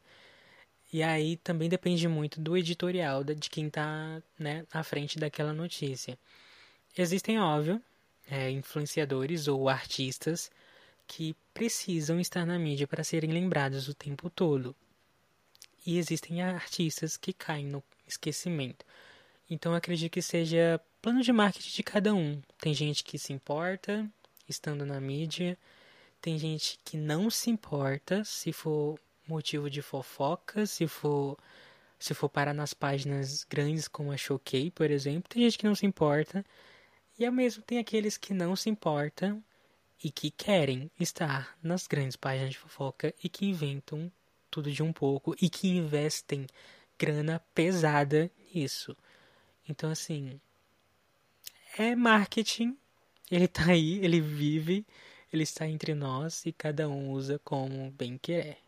E 0.92 1.02
aí 1.02 1.36
também 1.36 1.68
depende 1.68 2.06
muito 2.08 2.40
do 2.40 2.56
editorial 2.56 3.22
de 3.22 3.48
quem 3.48 3.68
está 3.68 4.20
né, 4.38 4.66
à 4.72 4.82
frente 4.82 5.18
daquela 5.18 5.52
notícia. 5.52 6.18
Existem, 6.98 7.38
óbvio, 7.38 7.80
é, 8.28 8.50
influenciadores 8.50 9.48
ou 9.48 9.68
artistas 9.68 10.50
que 11.10 11.34
precisam 11.52 12.20
estar 12.20 12.46
na 12.46 12.56
mídia 12.56 12.86
para 12.86 13.02
serem 13.02 13.32
lembrados 13.32 13.88
o 13.88 13.94
tempo 13.94 14.30
todo. 14.30 14.76
E 15.84 15.98
existem 15.98 16.40
artistas 16.40 17.16
que 17.16 17.32
caem 17.32 17.66
no 17.66 17.82
esquecimento. 18.06 18.86
Então 19.50 19.74
acredito 19.74 20.12
que 20.12 20.22
seja 20.22 20.80
plano 21.02 21.20
de 21.20 21.32
marketing 21.32 21.74
de 21.74 21.82
cada 21.82 22.14
um. 22.14 22.40
Tem 22.60 22.72
gente 22.72 23.02
que 23.02 23.18
se 23.18 23.32
importa 23.32 24.08
estando 24.48 24.86
na 24.86 25.00
mídia, 25.00 25.58
tem 26.20 26.38
gente 26.38 26.78
que 26.84 26.96
não 26.96 27.28
se 27.28 27.50
importa 27.50 28.22
se 28.24 28.52
for 28.52 28.96
motivo 29.26 29.68
de 29.68 29.82
fofoca, 29.82 30.64
se 30.64 30.86
for 30.86 31.36
se 31.98 32.14
for 32.14 32.28
parar 32.28 32.54
nas 32.54 32.72
páginas 32.72 33.44
grandes 33.44 33.88
como 33.88 34.12
a 34.12 34.16
Choquei, 34.16 34.70
por 34.70 34.88
exemplo, 34.90 35.28
tem 35.28 35.42
gente 35.42 35.58
que 35.58 35.66
não 35.66 35.74
se 35.74 35.84
importa. 35.84 36.44
E 37.18 37.26
ao 37.26 37.32
mesmo 37.32 37.64
tem 37.64 37.78
aqueles 37.78 38.16
que 38.16 38.32
não 38.32 38.54
se 38.54 38.70
importam 38.70 39.42
e 40.02 40.10
que 40.10 40.30
querem 40.30 40.90
estar 40.98 41.56
nas 41.62 41.86
grandes 41.86 42.16
páginas 42.16 42.50
de 42.50 42.58
fofoca 42.58 43.14
e 43.22 43.28
que 43.28 43.46
inventam 43.46 44.10
tudo 44.50 44.70
de 44.70 44.82
um 44.82 44.92
pouco 44.92 45.34
e 45.40 45.48
que 45.48 45.68
investem 45.68 46.46
grana 46.98 47.40
pesada 47.54 48.30
nisso. 48.54 48.96
Então, 49.68 49.90
assim, 49.90 50.40
é 51.78 51.94
marketing, 51.94 52.76
ele 53.30 53.46
tá 53.46 53.70
aí, 53.70 54.04
ele 54.04 54.20
vive, 54.20 54.84
ele 55.32 55.42
está 55.44 55.68
entre 55.68 55.94
nós 55.94 56.44
e 56.44 56.52
cada 56.52 56.88
um 56.88 57.10
usa 57.10 57.38
como 57.44 57.90
bem 57.92 58.18
quer. 58.18 58.58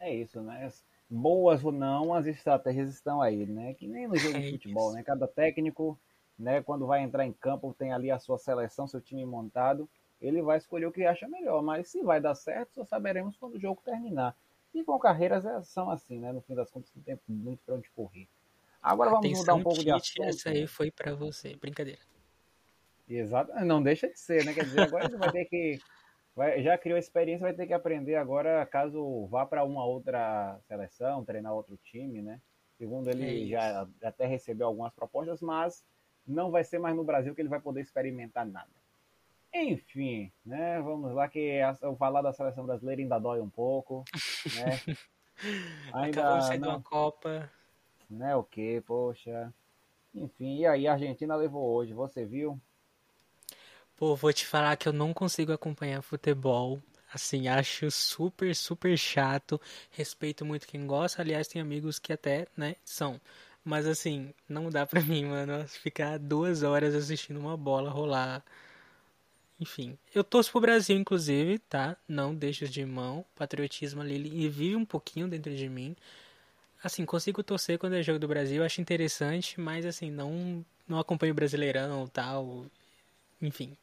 É 0.00 0.14
isso, 0.14 0.40
né? 0.40 0.72
Boas 1.10 1.64
ou 1.64 1.72
não, 1.72 2.14
as 2.14 2.26
estratégias 2.26 2.90
estão 2.90 3.20
aí, 3.20 3.44
né? 3.44 3.74
Que 3.74 3.86
nem 3.86 4.06
no 4.06 4.16
jogo 4.16 4.36
é 4.36 4.40
de 4.40 4.50
futebol, 4.52 4.88
isso. 4.88 4.96
né? 4.96 5.02
Cada 5.02 5.26
técnico 5.26 5.98
né? 6.38 6.62
Quando 6.62 6.86
vai 6.86 7.02
entrar 7.02 7.26
em 7.26 7.32
campo, 7.32 7.74
tem 7.76 7.92
ali 7.92 8.10
a 8.10 8.18
sua 8.18 8.38
seleção, 8.38 8.86
seu 8.86 9.00
time 9.00 9.24
montado, 9.24 9.88
ele 10.20 10.40
vai 10.42 10.58
escolher 10.58 10.86
o 10.86 10.92
que 10.92 11.04
acha 11.04 11.28
melhor. 11.28 11.62
Mas 11.62 11.88
se 11.88 12.02
vai 12.02 12.20
dar 12.20 12.34
certo, 12.34 12.74
só 12.74 12.84
saberemos 12.84 13.36
quando 13.36 13.54
o 13.54 13.60
jogo 13.60 13.82
terminar. 13.84 14.36
E 14.74 14.84
com 14.84 14.98
carreiras 14.98 15.44
é, 15.44 15.60
são 15.62 15.90
assim, 15.90 16.20
né? 16.20 16.32
No 16.32 16.40
fim 16.40 16.54
das 16.54 16.70
contas, 16.70 16.90
não 16.94 17.02
tem 17.02 17.18
muito 17.26 17.60
para 17.64 17.74
onde 17.74 17.90
correr. 17.90 18.28
Agora 18.82 19.10
vamos 19.10 19.26
Atenção, 19.26 19.40
mudar 19.42 19.54
um 19.54 19.62
pouco 19.62 19.82
de 19.82 19.90
assunto. 19.90 20.22
Essa 20.22 20.50
aí 20.50 20.66
foi 20.66 20.90
para 20.90 21.14
você, 21.14 21.56
brincadeira. 21.56 22.00
Exato, 23.08 23.52
não 23.64 23.82
deixa 23.82 24.08
de 24.08 24.18
ser, 24.18 24.44
né? 24.44 24.52
Quer 24.52 24.64
dizer, 24.64 24.82
agora 24.82 25.06
ele 25.06 25.16
vai 25.16 25.32
ter 25.32 25.46
que 25.46 25.80
vai, 26.36 26.62
já 26.62 26.76
criou 26.78 26.98
experiência, 26.98 27.42
vai 27.42 27.54
ter 27.54 27.66
que 27.66 27.72
aprender 27.72 28.14
agora, 28.14 28.64
caso 28.66 29.26
vá 29.26 29.44
para 29.44 29.64
uma 29.64 29.84
outra 29.84 30.58
seleção, 30.68 31.24
treinar 31.24 31.52
outro 31.52 31.76
time, 31.82 32.22
né? 32.22 32.40
Segundo 32.76 33.10
ele, 33.10 33.44
é 33.44 33.46
já 33.48 33.88
até 34.04 34.26
recebeu 34.26 34.68
algumas 34.68 34.92
propostas, 34.92 35.40
mas 35.40 35.84
não 36.28 36.50
vai 36.50 36.62
ser 36.62 36.78
mais 36.78 36.94
no 36.94 37.04
Brasil 37.04 37.34
que 37.34 37.40
ele 37.40 37.48
vai 37.48 37.60
poder 37.60 37.80
experimentar 37.80 38.46
nada. 38.46 38.68
Enfim, 39.52 40.30
né? 40.44 40.80
Vamos 40.80 41.14
lá 41.14 41.26
que 41.28 41.60
eu 41.80 41.96
falar 41.96 42.22
da 42.22 42.32
seleção 42.32 42.66
brasileira 42.66 43.00
ainda 43.00 43.18
dói 43.18 43.40
um 43.40 43.48
pouco, 43.48 44.04
né? 44.56 44.96
Ainda 45.94 46.20
Acabou 46.20 46.42
sair 46.42 46.58
não... 46.58 46.70
uma 46.70 46.82
Copa. 46.82 47.48
né? 48.10 48.34
O 48.34 48.42
que, 48.42 48.80
poxa. 48.80 49.54
Enfim, 50.12 50.58
e 50.58 50.66
aí 50.66 50.88
a 50.88 50.94
Argentina 50.94 51.36
levou 51.36 51.64
hoje, 51.74 51.92
você 51.92 52.24
viu? 52.24 52.60
Pô, 53.96 54.16
vou 54.16 54.32
te 54.32 54.44
falar 54.44 54.76
que 54.76 54.88
eu 54.88 54.92
não 54.92 55.14
consigo 55.14 55.52
acompanhar 55.52 56.02
futebol. 56.02 56.80
Assim, 57.12 57.48
acho 57.48 57.90
super, 57.90 58.54
super 58.54 58.96
chato. 58.98 59.60
Respeito 59.90 60.44
muito 60.44 60.66
quem 60.66 60.86
gosta. 60.86 61.22
Aliás, 61.22 61.48
tem 61.48 61.62
amigos 61.62 61.98
que 61.98 62.12
até, 62.12 62.46
né, 62.56 62.76
são. 62.84 63.20
Mas 63.68 63.86
assim, 63.86 64.32
não 64.48 64.70
dá 64.70 64.86
pra 64.86 65.00
mim, 65.04 65.26
mano, 65.26 65.68
ficar 65.68 66.18
duas 66.18 66.62
horas 66.62 66.94
assistindo 66.94 67.38
uma 67.38 67.54
bola 67.56 67.90
rolar. 67.90 68.42
Enfim, 69.60 69.98
eu 70.14 70.24
torço 70.24 70.50
pro 70.52 70.60
Brasil, 70.60 70.96
inclusive, 70.96 71.58
tá? 71.58 71.96
Não 72.08 72.34
deixo 72.34 72.66
de 72.66 72.82
mão. 72.86 73.24
Patriotismo 73.36 74.00
ali 74.00 74.16
e 74.16 74.48
vive 74.48 74.74
um 74.76 74.86
pouquinho 74.86 75.28
dentro 75.28 75.54
de 75.54 75.68
mim. 75.68 75.94
Assim, 76.82 77.04
consigo 77.04 77.42
torcer 77.42 77.78
quando 77.78 77.96
é 77.96 78.02
jogo 78.02 78.18
do 78.18 78.28
Brasil, 78.28 78.64
acho 78.64 78.80
interessante, 78.80 79.60
mas 79.60 79.84
assim, 79.84 80.10
não 80.10 80.64
não 80.88 80.98
acompanho 80.98 81.32
o 81.32 81.36
Brasileirão, 81.36 82.06
tal. 82.08 82.64
Enfim, 83.42 83.76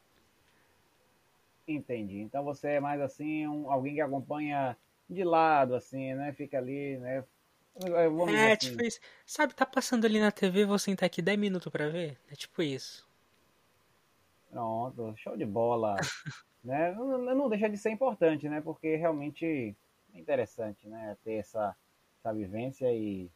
Entendi. 1.67 2.19
Então 2.19 2.43
você 2.43 2.69
é 2.74 2.80
mais 2.80 3.02
assim, 3.02 3.48
um, 3.48 3.71
alguém 3.71 3.95
que 3.95 4.02
acompanha 4.02 4.78
de 5.10 5.24
lado, 5.24 5.76
assim, 5.76 6.13
né? 6.13 6.32
Fica 6.34 6.58
ali, 6.58 6.98
né? 6.98 7.24
É, 7.84 8.54
assim. 8.54 8.70
tipo 8.70 8.84
isso. 8.84 9.00
Sabe, 9.26 9.54
tá 9.54 9.66
passando 9.66 10.06
ali 10.06 10.20
na 10.20 10.32
TV, 10.32 10.66
vou 10.66 10.80
sentar 10.80 11.08
aqui 11.08 11.22
10 11.22 11.38
minutos 11.38 11.72
pra 11.72 11.90
ver? 11.90 12.18
É 12.32 12.36
tipo 12.36 12.62
isso. 12.62 13.08
Pronto, 14.50 15.14
show 15.18 15.36
de 15.36 15.46
bola. 15.46 15.96
né? 16.64 16.94
Não, 16.94 17.36
não 17.36 17.50
deixa 17.50 17.70
de 17.70 17.78
ser 17.78 17.92
importante, 17.92 18.48
né? 18.48 18.62
Porque 18.62 18.96
realmente 18.96 19.76
é 20.14 20.20
interessante, 20.20 20.88
né? 20.88 21.18
Ter 21.24 21.34
essa, 21.34 21.76
essa 22.20 22.34
vivência 22.34 22.92
e, 22.94 23.30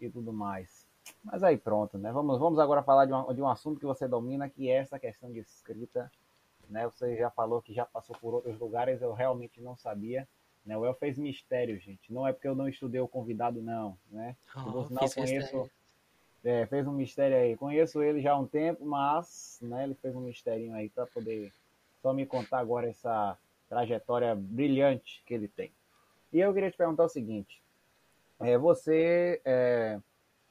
e 0.00 0.08
tudo 0.08 0.32
mais. 0.32 0.86
Mas 1.22 1.42
aí 1.42 1.56
pronto, 1.56 1.98
né? 1.98 2.10
Vamos, 2.12 2.38
vamos 2.38 2.58
agora 2.58 2.82
falar 2.82 3.04
de, 3.04 3.12
uma, 3.12 3.34
de 3.34 3.42
um 3.42 3.48
assunto 3.48 3.78
que 3.78 3.86
você 3.86 4.08
domina, 4.08 4.48
que 4.48 4.70
é 4.70 4.76
essa 4.76 4.98
questão 4.98 5.30
de 5.30 5.40
escrita 5.40 6.10
né? 6.68 6.84
Você 6.86 7.16
já 7.16 7.30
falou 7.30 7.62
que 7.62 7.72
já 7.72 7.84
passou 7.84 8.16
por 8.16 8.34
outros 8.34 8.58
lugares, 8.58 9.00
eu 9.00 9.12
realmente 9.12 9.60
não 9.60 9.76
sabia. 9.76 10.28
Né? 10.68 10.76
O 10.76 10.84
El 10.84 10.92
fez 10.92 11.16
mistério, 11.16 11.80
gente. 11.80 12.12
Não 12.12 12.28
é 12.28 12.32
porque 12.32 12.46
eu 12.46 12.54
não 12.54 12.68
estudei 12.68 13.00
o 13.00 13.08
convidado, 13.08 13.62
não. 13.62 13.96
Né? 14.10 14.36
Oh, 14.54 14.70
por 14.70 14.86
sinal, 14.86 15.10
conheço. 15.10 15.70
É, 16.44 16.66
fez 16.66 16.86
um 16.86 16.92
mistério 16.92 17.38
aí. 17.38 17.56
Conheço 17.56 18.02
ele 18.02 18.20
já 18.20 18.32
há 18.32 18.38
um 18.38 18.46
tempo, 18.46 18.84
mas 18.84 19.58
né, 19.62 19.84
ele 19.84 19.94
fez 19.94 20.14
um 20.14 20.20
mistério 20.20 20.72
aí 20.74 20.90
para 20.90 21.06
poder 21.06 21.52
só 22.02 22.12
me 22.12 22.26
contar 22.26 22.58
agora 22.58 22.86
essa 22.86 23.36
trajetória 23.66 24.34
brilhante 24.36 25.22
que 25.26 25.32
ele 25.32 25.48
tem. 25.48 25.72
E 26.32 26.38
eu 26.38 26.52
queria 26.52 26.70
te 26.70 26.76
perguntar 26.76 27.04
o 27.04 27.08
seguinte: 27.08 27.62
é, 28.38 28.58
você 28.58 29.40
é, 29.44 29.98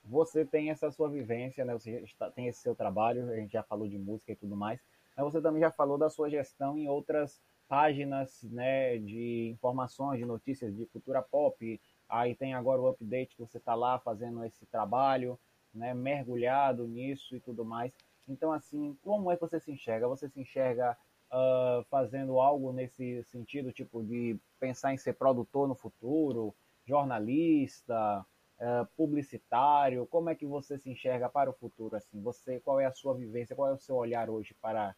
você 0.03 0.43
tem 0.43 0.71
essa 0.71 0.89
sua 0.89 1.09
vivência, 1.09 1.63
né? 1.63 1.73
Você 1.73 1.99
está, 1.99 2.29
tem 2.31 2.47
esse 2.47 2.59
seu 2.59 2.75
trabalho, 2.75 3.29
a 3.29 3.35
gente 3.35 3.53
já 3.53 3.61
falou 3.61 3.87
de 3.87 3.99
música 3.99 4.31
e 4.31 4.35
tudo 4.35 4.55
mais. 4.55 4.79
Mas 5.15 5.25
você 5.31 5.41
também 5.41 5.61
já 5.61 5.71
falou 5.71 5.97
da 5.97 6.09
sua 6.09 6.27
gestão 6.27 6.77
em 6.77 6.87
outras 6.87 7.39
páginas 7.67 8.43
né, 8.43 8.97
de 8.97 9.49
informações, 9.49 10.19
de 10.19 10.25
notícias 10.25 10.75
de 10.75 10.85
cultura 10.85 11.21
pop. 11.21 11.79
Aí 12.09 12.35
tem 12.35 12.53
agora 12.53 12.81
o 12.81 12.87
update 12.87 13.35
que 13.35 13.41
você 13.41 13.57
está 13.57 13.75
lá 13.75 13.99
fazendo 13.99 14.43
esse 14.43 14.65
trabalho, 14.65 15.39
né, 15.73 15.93
mergulhado 15.93 16.87
nisso 16.87 17.35
e 17.35 17.39
tudo 17.39 17.65
mais. 17.65 17.93
Então, 18.27 18.51
assim, 18.51 18.97
como 19.01 19.31
é 19.31 19.35
que 19.35 19.41
você 19.41 19.59
se 19.59 19.71
enxerga? 19.71 20.07
Você 20.07 20.29
se 20.29 20.39
enxerga 20.39 20.97
uh, 21.31 21.83
fazendo 21.89 22.39
algo 22.39 22.73
nesse 22.73 23.23
sentido, 23.23 23.71
tipo, 23.71 24.03
de 24.03 24.37
pensar 24.59 24.93
em 24.93 24.97
ser 24.97 25.13
produtor 25.13 25.67
no 25.67 25.75
futuro, 25.75 26.53
jornalista, 26.85 28.25
uh, 28.59 28.85
publicitário? 28.95 30.05
Como 30.07 30.29
é 30.29 30.35
que 30.35 30.45
você 30.45 30.77
se 30.77 30.89
enxerga 30.89 31.29
para 31.29 31.49
o 31.49 31.53
futuro? 31.53 31.95
Assim, 31.95 32.21
você, 32.21 32.59
qual 32.59 32.79
é 32.79 32.85
a 32.85 32.91
sua 32.91 33.13
vivência? 33.13 33.55
Qual 33.55 33.69
é 33.69 33.73
o 33.73 33.79
seu 33.79 33.95
olhar 33.95 34.29
hoje 34.29 34.53
para 34.61 34.95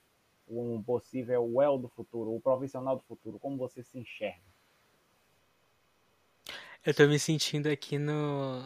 um 0.49 0.81
possível 0.81 1.43
well 1.53 1.77
do 1.77 1.87
futuro, 1.87 2.33
o 2.33 2.41
profissional 2.41 2.95
do 2.95 3.03
futuro? 3.03 3.37
Como 3.39 3.57
você 3.57 3.83
se 3.83 3.97
enxerga? 3.97 4.41
Eu 6.85 6.93
tô 6.93 7.05
me 7.07 7.19
sentindo 7.19 7.67
aqui 7.67 7.97
no, 7.97 8.61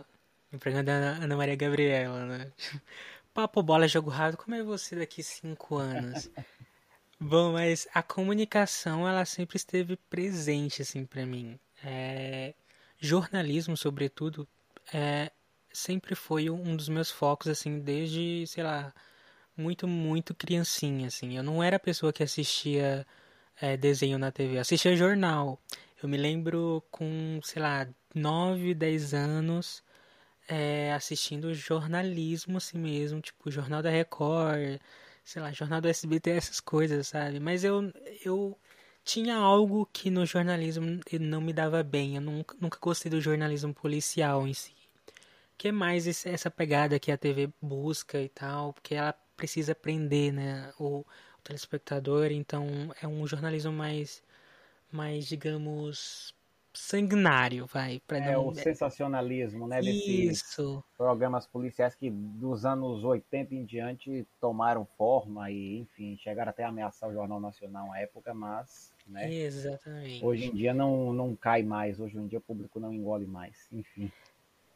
no 0.51 0.59
programa 0.59 0.83
da 0.83 0.93
Ana 0.93 1.35
Maria 1.35 1.55
Gabriela, 1.55 2.25
né? 2.25 2.53
Papo 3.33 3.63
bola, 3.63 3.87
jogo 3.87 4.11
rápido, 4.11 4.37
como 4.37 4.55
é 4.55 4.63
você 4.63 4.95
daqui 4.95 5.23
cinco 5.23 5.77
anos? 5.77 6.29
Bom, 7.19 7.53
mas 7.53 7.87
a 7.93 8.03
comunicação, 8.03 9.07
ela 9.07 9.25
sempre 9.25 9.57
esteve 9.57 9.95
presente, 10.09 10.81
assim, 10.81 11.05
para 11.05 11.25
mim. 11.25 11.59
É... 11.83 12.53
Jornalismo, 12.99 13.75
sobretudo, 13.75 14.47
é... 14.93 15.31
sempre 15.71 16.15
foi 16.15 16.49
um 16.49 16.75
dos 16.75 16.89
meus 16.89 17.09
focos, 17.09 17.47
assim, 17.47 17.79
desde, 17.79 18.45
sei 18.45 18.63
lá, 18.63 18.93
muito, 19.57 19.87
muito 19.87 20.33
criancinha, 20.33 21.07
assim. 21.07 21.37
Eu 21.37 21.43
não 21.43 21.63
era 21.63 21.77
a 21.77 21.79
pessoa 21.79 22.13
que 22.13 22.23
assistia 22.23 23.05
é, 23.59 23.77
desenho 23.77 24.17
na 24.17 24.31
TV, 24.31 24.57
eu 24.57 24.61
assistia 24.61 24.95
jornal. 24.95 25.59
Eu 26.01 26.09
me 26.09 26.17
lembro 26.17 26.83
com, 26.91 27.39
sei 27.43 27.61
lá, 27.61 27.87
9, 28.13 28.73
10 28.73 29.13
anos, 29.13 29.83
é, 30.47 30.93
assistindo 30.93 31.53
jornalismo 31.53 32.57
assim 32.57 32.77
mesmo, 32.77 33.21
tipo 33.21 33.49
Jornal 33.51 33.81
da 33.81 33.89
Record, 33.89 34.79
sei 35.23 35.41
lá, 35.41 35.51
Jornal 35.51 35.81
do 35.81 35.87
SBT, 35.87 36.31
essas 36.31 36.59
coisas, 36.59 37.07
sabe? 37.07 37.39
Mas 37.39 37.63
eu, 37.63 37.91
eu 38.25 38.57
tinha 39.03 39.35
algo 39.35 39.85
que 39.91 40.09
no 40.09 40.25
jornalismo 40.25 40.99
não 41.19 41.41
me 41.41 41.53
dava 41.53 41.83
bem. 41.83 42.15
Eu 42.15 42.21
nunca, 42.21 42.55
nunca 42.59 42.77
gostei 42.81 43.09
do 43.11 43.21
jornalismo 43.21 43.73
policial 43.73 44.47
em 44.47 44.53
si. 44.53 44.73
Que 45.57 45.69
é 45.69 45.71
mais 45.71 46.25
essa 46.25 46.51
pegada 46.51 46.99
que 46.99 47.11
a 47.11 47.17
TV 47.17 47.49
busca 47.61 48.19
e 48.21 48.29
tal, 48.29 48.73
porque 48.73 48.95
ela 48.95 49.13
precisa 49.43 49.75
prender 49.75 50.31
né, 50.31 50.71
o, 50.79 50.99
o 50.99 51.05
telespectador, 51.43 52.31
então 52.31 52.65
é 53.01 53.05
um 53.05 53.27
jornalismo 53.27 53.73
mais, 53.73 54.23
mais 54.89 55.27
digamos, 55.27 56.33
sanguinário, 56.73 57.65
vai. 57.65 58.01
Pra 58.07 58.19
é 58.19 58.31
não... 58.31 58.47
o 58.47 58.55
sensacionalismo, 58.55 59.67
né? 59.67 59.81
Isso. 59.81 60.81
programas 60.97 61.45
policiais 61.45 61.93
que 61.93 62.09
dos 62.09 62.63
anos 62.63 63.03
80 63.03 63.53
em 63.53 63.65
diante 63.65 64.25
tomaram 64.39 64.85
forma 64.97 65.51
e, 65.51 65.79
enfim, 65.79 66.15
chegaram 66.17 66.49
até 66.49 66.63
a 66.63 66.69
ameaçar 66.69 67.09
o 67.09 67.13
Jornal 67.13 67.41
Nacional 67.41 67.89
na 67.89 67.99
época, 67.99 68.33
mas, 68.33 68.93
né? 69.05 69.29
Exatamente. 69.29 70.23
Hoje 70.23 70.45
em 70.45 70.55
dia 70.55 70.73
não, 70.73 71.11
não 71.11 71.35
cai 71.35 71.63
mais, 71.63 71.99
hoje 71.99 72.17
em 72.17 72.27
dia 72.27 72.39
o 72.39 72.41
público 72.41 72.79
não 72.79 72.93
engole 72.93 73.25
mais, 73.25 73.67
enfim. 73.73 74.09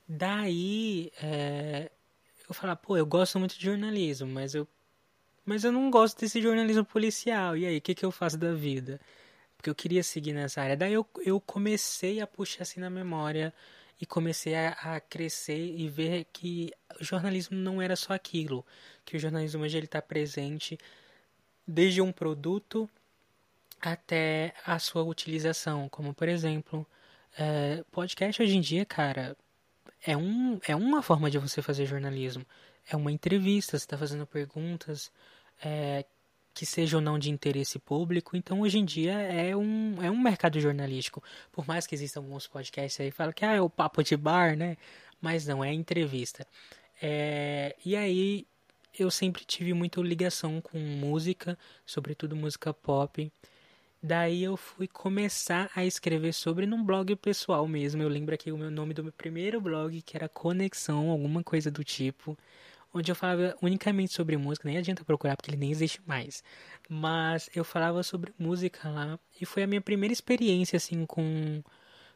Daí, 0.10 1.10
é, 1.21 1.89
eu 2.49 2.55
falar, 2.55 2.75
pô, 2.77 2.97
eu 2.97 3.05
gosto 3.05 3.39
muito 3.39 3.57
de 3.57 3.65
jornalismo, 3.65 4.27
mas 4.27 4.55
eu 4.55 4.67
mas 5.45 5.63
eu 5.63 5.71
não 5.71 5.89
gosto 5.89 6.19
desse 6.19 6.41
jornalismo 6.41 6.83
policial. 6.86 7.55
E 7.55 7.65
aí, 7.65 7.77
o 7.77 7.81
que, 7.81 7.95
que 7.95 8.05
eu 8.05 8.12
faço 8.12 8.38
da 8.38 8.53
vida? 8.53 8.99
Porque 9.55 9.69
eu 9.69 9.75
queria 9.75 10.03
seguir 10.03 10.33
nessa 10.33 10.62
área. 10.62 10.75
Daí 10.75 10.93
eu, 10.93 11.07
eu 11.25 11.39
comecei 11.39 12.19
a 12.21 12.27
puxar 12.27 12.63
assim 12.63 12.81
na 12.81 12.89
memória 12.89 13.53
e 13.99 14.05
comecei 14.05 14.55
a, 14.55 14.71
a 14.71 14.99
crescer 14.99 15.57
e 15.57 15.88
ver 15.88 16.25
que 16.33 16.73
o 16.99 17.03
jornalismo 17.03 17.57
não 17.57 17.81
era 17.81 17.95
só 17.95 18.13
aquilo. 18.13 18.65
Que 19.05 19.15
o 19.17 19.19
jornalismo 19.19 19.63
hoje 19.63 19.77
está 19.79 20.01
presente 20.01 20.77
desde 21.65 22.01
um 22.01 22.12
produto 22.12 22.89
até 23.81 24.53
a 24.65 24.77
sua 24.79 25.03
utilização. 25.03 25.88
Como, 25.89 26.13
por 26.13 26.27
exemplo, 26.27 26.86
é, 27.38 27.83
podcast 27.91 28.41
hoje 28.41 28.57
em 28.57 28.62
dia, 28.62 28.86
cara, 28.86 29.38
é, 30.08 30.15
um, 30.15 30.58
é 30.65 30.74
uma 30.74 31.02
forma 31.04 31.30
de 31.30 31.38
você 31.38 31.62
fazer 31.62 31.86
jornalismo. 31.86 32.46
É 32.89 32.96
uma 32.96 33.12
entrevista, 33.12 33.78
você 33.78 33.84
está 33.84 33.98
fazendo 33.98 34.26
perguntas 34.26 35.12
é, 35.62 36.06
que 36.54 36.65
sejam 36.65 37.00
ou 37.00 37.04
não 37.04 37.20
de 37.20 37.30
interesse 37.30 37.78
público. 37.78 38.38
Então, 38.38 38.62
hoje 38.62 38.80
em 38.80 38.86
dia, 38.86 39.12
é 39.12 39.54
um, 39.54 40.02
é 40.02 40.10
um 40.10 40.17
mercado 40.17 40.62
jornalístico. 40.62 41.22
Por 41.52 41.67
mais 41.67 41.86
que 41.86 41.93
existam 41.93 42.22
alguns 42.22 42.48
podcasts 42.48 43.02
aí 43.02 43.12
que 43.12 43.17
falam 43.17 43.34
que 43.34 43.43
ah, 43.43 43.56
é 43.56 43.62
o 43.62 43.70
papo 43.70 44.02
de 44.02 44.15
bar, 44.15 44.56
né? 44.56 44.78
Mas 45.22 45.46
não, 45.46 45.62
é 45.62 45.74
entrevista. 45.74 46.48
É, 47.02 47.76
e 47.84 47.93
aí, 47.93 48.48
eu 48.98 49.12
sempre 49.12 49.43
tive 49.43 49.74
muita 49.74 50.00
ligação 50.00 50.62
com 50.62 50.80
música, 50.80 51.58
sobretudo 51.86 52.34
música 52.34 52.74
pop. 52.74 53.30
Daí 54.08 54.41
eu 54.43 54.56
fui 54.56 54.88
começar 54.88 55.70
a 55.76 55.84
escrever 55.84 56.34
sobre 56.34 56.65
num 56.65 56.82
blog 56.82 57.13
pessoal 57.17 57.67
mesmo. 57.67 58.02
Eu 58.02 58.08
lembro 58.08 58.34
aqui 58.34 58.54
o 58.54 58.58
meu 58.58 58.72
nome 58.72 58.93
do 58.93 59.04
meu 59.04 59.12
primeiro 59.12 59.60
blog, 59.60 60.02
que 60.02 60.15
era 60.15 60.30
Conexão, 60.30 61.10
alguma 61.10 61.43
coisa 61.43 61.70
do 61.70 61.84
tipo, 61.84 62.38
onde 62.93 63.12
eu 63.12 63.15
falava 63.15 63.54
unicamente 63.62 64.13
sobre 64.13 64.38
música, 64.38 64.65
nem 64.65 64.78
adianta 64.78 65.04
procurar 65.04 65.36
porque 65.36 65.52
ele 65.52 65.58
nem 65.58 65.72
existe 65.72 66.02
mais. 66.08 66.41
Mas 66.88 67.50
eu 67.54 67.65
falava 67.65 68.02
sobre 68.02 68.34
música 68.39 68.89
lá 68.89 69.20
e 69.41 69.46
foi 69.46 69.63
a 69.63 69.67
minha 69.67 69.82
primeira 69.82 70.13
experiência 70.13 70.78
assim 70.78 71.06
com 71.06 71.62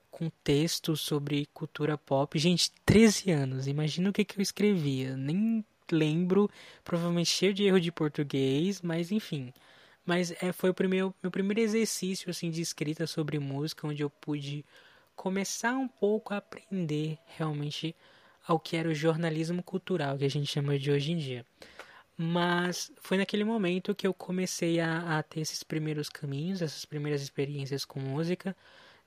com 0.10 0.30
textos 0.46 1.02
sobre 1.02 1.46
cultura 1.54 1.98
pop. 1.98 2.40
Gente, 2.40 2.72
13 2.86 3.32
anos, 3.32 3.68
imagina 3.68 4.10
o 4.10 4.14
que 4.14 4.24
que 4.24 4.40
eu 4.40 4.42
escrevia. 4.42 5.18
Nem 5.18 5.66
lembro, 5.92 6.50
provavelmente 6.86 7.30
cheio 7.30 7.54
de 7.54 7.64
erro 7.66 7.82
de 7.82 7.92
português, 7.92 8.82
mas 8.82 9.12
enfim. 9.12 9.54
Mas 10.06 10.32
é, 10.42 10.52
foi 10.52 10.70
o 10.70 10.74
primeiro, 10.74 11.14
meu 11.22 11.32
primeiro 11.32 11.60
exercício 11.60 12.30
assim 12.30 12.50
de 12.50 12.62
escrita 12.62 13.06
sobre 13.06 13.40
música, 13.40 13.88
onde 13.88 14.02
eu 14.04 14.10
pude 14.10 14.66
começar 15.16 15.74
um 15.74 15.88
pouco 15.88 16.34
a 16.34 16.38
aprender 16.38 17.18
realmente 17.38 17.96
ao 18.48 18.60
que 18.60 18.76
era 18.76 18.90
o 18.90 18.94
jornalismo 18.94 19.62
cultural, 19.62 20.18
que 20.18 20.26
a 20.26 20.30
gente 20.30 20.52
chama 20.52 20.80
de 20.80 20.92
hoje 20.92 21.12
em 21.12 21.18
dia. 21.18 21.46
Mas 22.18 22.92
foi 23.02 23.18
naquele 23.18 23.44
momento 23.44 23.96
que 23.96 24.06
eu 24.06 24.14
comecei 24.14 24.80
a, 24.80 25.18
a 25.18 25.24
ter 25.24 25.42
esses 25.42 25.64
primeiros 25.64 26.10
caminhos, 26.10 26.62
essas 26.62 26.86
primeiras 26.86 27.22
experiências 27.22 27.86
com 27.86 28.00
música. 28.00 28.56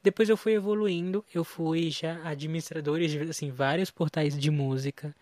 Depois 0.03 0.29
eu 0.29 0.37
fui 0.37 0.53
evoluindo, 0.53 1.25
eu 1.33 1.45
fui 1.45 1.91
já 1.91 2.21
administrador 2.29 3.01
de 3.01 3.19
assim, 3.21 3.51
vários 3.51 3.91
portais 3.91 4.39
de 4.39 4.51
música. 4.51 5.15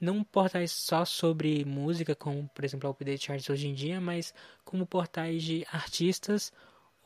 Não 0.00 0.22
portais 0.24 0.72
só 0.72 1.04
sobre 1.04 1.64
música, 1.64 2.14
como 2.14 2.48
por 2.54 2.64
exemplo 2.64 2.88
a 2.88 2.92
Update 2.92 3.26
Charts 3.26 3.48
hoje 3.48 3.68
em 3.68 3.74
dia, 3.74 4.00
mas 4.00 4.34
como 4.64 4.86
portais 4.86 5.42
de 5.42 5.66
artistas 5.70 6.52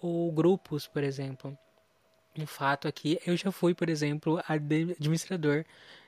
ou 0.00 0.32
grupos, 0.32 0.86
por 0.86 1.02
exemplo. 1.02 1.56
Um 2.36 2.46
fato 2.46 2.86
aqui, 2.86 3.18
eu 3.26 3.36
já 3.36 3.50
fui, 3.50 3.74
por 3.74 3.88
exemplo, 3.88 4.40
administrador 4.46 5.64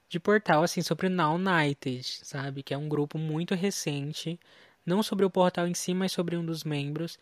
de 0.08 0.18
portal 0.20 0.62
assim 0.62 0.82
sobre 0.82 1.08
Now 1.08 1.36
United, 1.36 2.04
sabe, 2.24 2.62
que 2.62 2.74
é 2.74 2.78
um 2.78 2.88
grupo 2.88 3.18
muito 3.18 3.54
recente, 3.54 4.38
não 4.84 5.02
sobre 5.02 5.24
o 5.24 5.30
portal 5.30 5.66
em 5.66 5.74
si, 5.74 5.94
mas 5.94 6.12
sobre 6.12 6.36
um 6.36 6.44
dos 6.44 6.64
membros. 6.64 7.18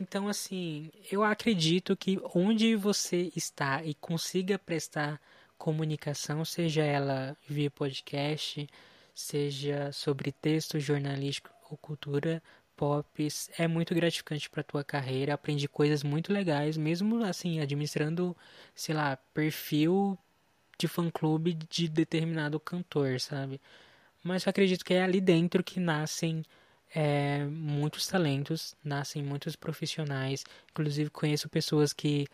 Então, 0.00 0.28
assim, 0.28 0.90
eu 1.10 1.24
acredito 1.24 1.96
que 1.96 2.20
onde 2.34 2.76
você 2.76 3.32
está 3.34 3.82
e 3.84 3.94
consiga 3.94 4.58
prestar 4.58 5.20
comunicação, 5.56 6.44
seja 6.44 6.84
ela 6.84 7.36
via 7.48 7.68
podcast, 7.68 8.68
seja 9.18 9.90
sobre 9.90 10.30
texto 10.30 10.78
jornalístico 10.78 11.50
ou 11.68 11.76
cultura 11.76 12.40
pop, 12.76 13.28
é 13.58 13.66
muito 13.66 13.92
gratificante 13.92 14.48
para 14.48 14.62
tua 14.62 14.84
carreira. 14.84 15.34
Aprendi 15.34 15.66
coisas 15.66 16.04
muito 16.04 16.32
legais, 16.32 16.76
mesmo 16.76 17.24
assim 17.24 17.58
administrando, 17.58 18.36
sei 18.76 18.94
lá, 18.94 19.16
perfil 19.34 20.16
de 20.78 20.86
fã-clube 20.86 21.54
de 21.68 21.88
determinado 21.88 22.60
cantor, 22.60 23.18
sabe? 23.18 23.60
Mas 24.22 24.46
eu 24.46 24.50
acredito 24.50 24.84
que 24.84 24.94
é 24.94 25.02
ali 25.02 25.20
dentro 25.20 25.64
que 25.64 25.80
nascem 25.80 26.44
é, 26.94 27.44
muitos 27.46 28.06
talentos, 28.06 28.76
nascem 28.84 29.20
muitos 29.20 29.56
profissionais. 29.56 30.44
Inclusive 30.70 31.10
conheço 31.10 31.48
pessoas 31.48 31.92
que, 31.92 32.28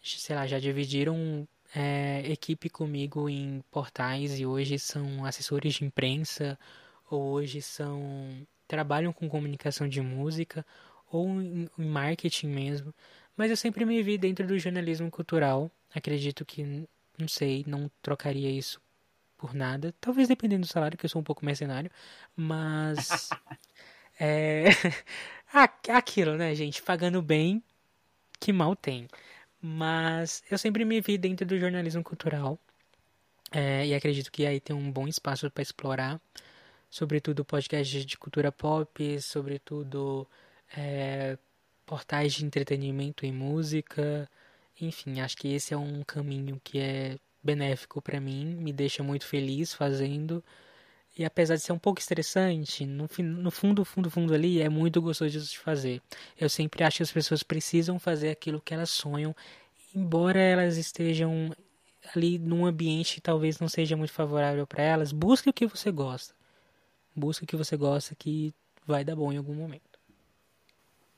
sei 0.00 0.36
lá, 0.36 0.46
já 0.46 0.60
dividiram 0.60 1.48
é, 1.74 2.22
equipe 2.30 2.68
comigo 2.68 3.28
em 3.28 3.62
portais 3.70 4.38
e 4.38 4.46
hoje 4.46 4.78
são 4.78 5.24
assessores 5.24 5.74
de 5.74 5.84
imprensa, 5.84 6.58
ou 7.10 7.32
hoje 7.32 7.62
são 7.62 8.46
trabalham 8.66 9.12
com 9.12 9.28
comunicação 9.28 9.88
de 9.88 10.00
música 10.00 10.64
ou 11.10 11.26
em, 11.40 11.68
em 11.78 11.84
marketing 11.86 12.48
mesmo. 12.48 12.94
Mas 13.36 13.50
eu 13.50 13.56
sempre 13.56 13.84
me 13.84 14.02
vi 14.02 14.18
dentro 14.18 14.46
do 14.46 14.58
jornalismo 14.58 15.10
cultural. 15.10 15.70
Acredito 15.94 16.44
que 16.44 16.86
não 17.18 17.28
sei, 17.28 17.64
não 17.66 17.90
trocaria 18.02 18.50
isso 18.50 18.80
por 19.36 19.54
nada. 19.54 19.94
Talvez 20.00 20.28
dependendo 20.28 20.62
do 20.62 20.66
salário, 20.66 20.98
que 20.98 21.06
eu 21.06 21.10
sou 21.10 21.20
um 21.20 21.24
pouco 21.24 21.44
mercenário. 21.44 21.90
Mas. 22.36 23.28
é. 24.20 24.64
Aquilo, 25.88 26.36
né, 26.36 26.54
gente? 26.54 26.82
Pagando 26.82 27.22
bem, 27.22 27.62
que 28.38 28.52
mal 28.52 28.76
tem. 28.76 29.08
Mas 29.60 30.42
eu 30.50 30.58
sempre 30.58 30.84
me 30.84 31.00
vi 31.00 31.18
dentro 31.18 31.46
do 31.46 31.58
jornalismo 31.58 32.02
cultural. 32.02 32.58
É, 33.50 33.86
e 33.86 33.94
acredito 33.94 34.30
que 34.30 34.46
aí 34.46 34.60
tem 34.60 34.76
um 34.76 34.90
bom 34.92 35.08
espaço 35.08 35.50
para 35.50 35.62
explorar. 35.62 36.20
Sobretudo 36.90 37.44
podcast 37.44 38.04
de 38.04 38.18
cultura 38.18 38.52
pop, 38.52 39.20
sobretudo 39.20 40.28
é, 40.76 41.38
portais 41.86 42.34
de 42.34 42.44
entretenimento 42.44 43.26
e 43.26 43.32
música. 43.32 44.28
Enfim, 44.80 45.20
acho 45.20 45.36
que 45.36 45.48
esse 45.52 45.74
é 45.74 45.76
um 45.76 46.02
caminho 46.04 46.60
que 46.62 46.78
é 46.78 47.18
benéfico 47.42 48.02
para 48.02 48.20
mim, 48.20 48.56
me 48.56 48.72
deixa 48.72 49.02
muito 49.02 49.26
feliz 49.26 49.74
fazendo. 49.74 50.44
E 51.18 51.24
apesar 51.24 51.56
de 51.56 51.62
ser 51.62 51.72
um 51.72 51.78
pouco 51.78 51.98
estressante, 51.98 52.86
no, 52.86 53.08
no 53.20 53.50
fundo, 53.50 53.84
fundo, 53.84 54.08
fundo 54.08 54.32
ali, 54.32 54.62
é 54.62 54.68
muito 54.68 55.02
gostoso 55.02 55.36
de 55.36 55.58
fazer. 55.58 56.00
Eu 56.40 56.48
sempre 56.48 56.84
acho 56.84 56.98
que 56.98 57.02
as 57.02 57.10
pessoas 57.10 57.42
precisam 57.42 57.98
fazer 57.98 58.30
aquilo 58.30 58.60
que 58.60 58.72
elas 58.72 58.90
sonham, 58.90 59.34
embora 59.92 60.38
elas 60.38 60.76
estejam 60.76 61.50
ali 62.14 62.38
num 62.38 62.64
ambiente 62.64 63.16
que 63.16 63.20
talvez 63.20 63.58
não 63.58 63.68
seja 63.68 63.96
muito 63.96 64.12
favorável 64.12 64.64
para 64.64 64.84
elas. 64.84 65.10
Busque 65.10 65.50
o 65.50 65.52
que 65.52 65.66
você 65.66 65.90
gosta. 65.90 66.32
Busque 67.16 67.42
o 67.42 67.46
que 67.48 67.56
você 67.56 67.76
gosta 67.76 68.14
que 68.14 68.54
vai 68.86 69.04
dar 69.04 69.16
bom 69.16 69.32
em 69.32 69.38
algum 69.38 69.54
momento. 69.54 69.98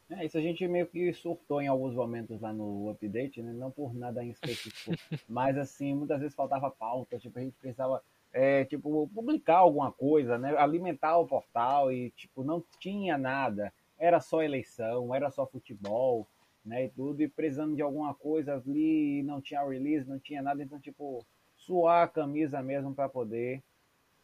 É, 0.09 0.25
isso 0.25 0.39
a 0.39 0.41
gente 0.41 0.67
meio 0.67 0.87
que 0.87 1.13
surtou 1.13 1.61
em 1.61 1.69
alguns 1.69 1.95
momentos 1.95 2.41
lá 2.41 2.55
no 2.55 2.89
update, 2.89 3.43
né? 3.43 3.53
Não 3.53 3.71
por 3.71 3.95
nada 3.95 4.25
em 4.25 4.31
específico. 4.31 4.93
mas 5.29 5.59
assim, 5.59 5.95
muitas 5.95 6.19
vezes 6.21 6.35
faltava 6.35 6.71
pauta, 6.71 7.19
tipo, 7.19 7.39
a 7.39 7.43
gente 7.43 7.55
precisava 7.61 8.03
é, 8.33 8.65
tipo, 8.65 9.09
publicar 9.09 9.59
alguma 9.59 9.93
coisa, 9.93 10.39
né? 10.39 10.57
Alimentar 10.57 11.19
o 11.19 11.27
portal 11.27 11.93
e, 11.93 12.11
tipo, 12.13 12.45
não 12.45 12.63
tinha 12.79 13.19
nada. 13.19 13.73
Era 13.99 14.21
só 14.21 14.43
eleição, 14.43 15.15
era 15.15 15.31
só 15.31 15.47
futebol, 15.47 16.27
né? 16.65 16.85
E 16.85 16.89
tudo, 16.91 17.23
e 17.23 17.29
precisando 17.29 17.75
de 17.75 17.83
alguma 17.83 18.15
coisa 18.15 18.55
ali, 18.55 19.23
não 19.23 19.41
tinha 19.41 19.63
release, 19.67 20.09
não 20.09 20.19
tinha 20.19 20.43
nada, 20.43 20.63
então, 20.63 20.81
tipo, 20.81 21.25
suar 21.57 22.05
a 22.05 22.09
camisa 22.09 22.63
mesmo 22.63 22.95
para 22.95 23.09
poder 23.09 23.63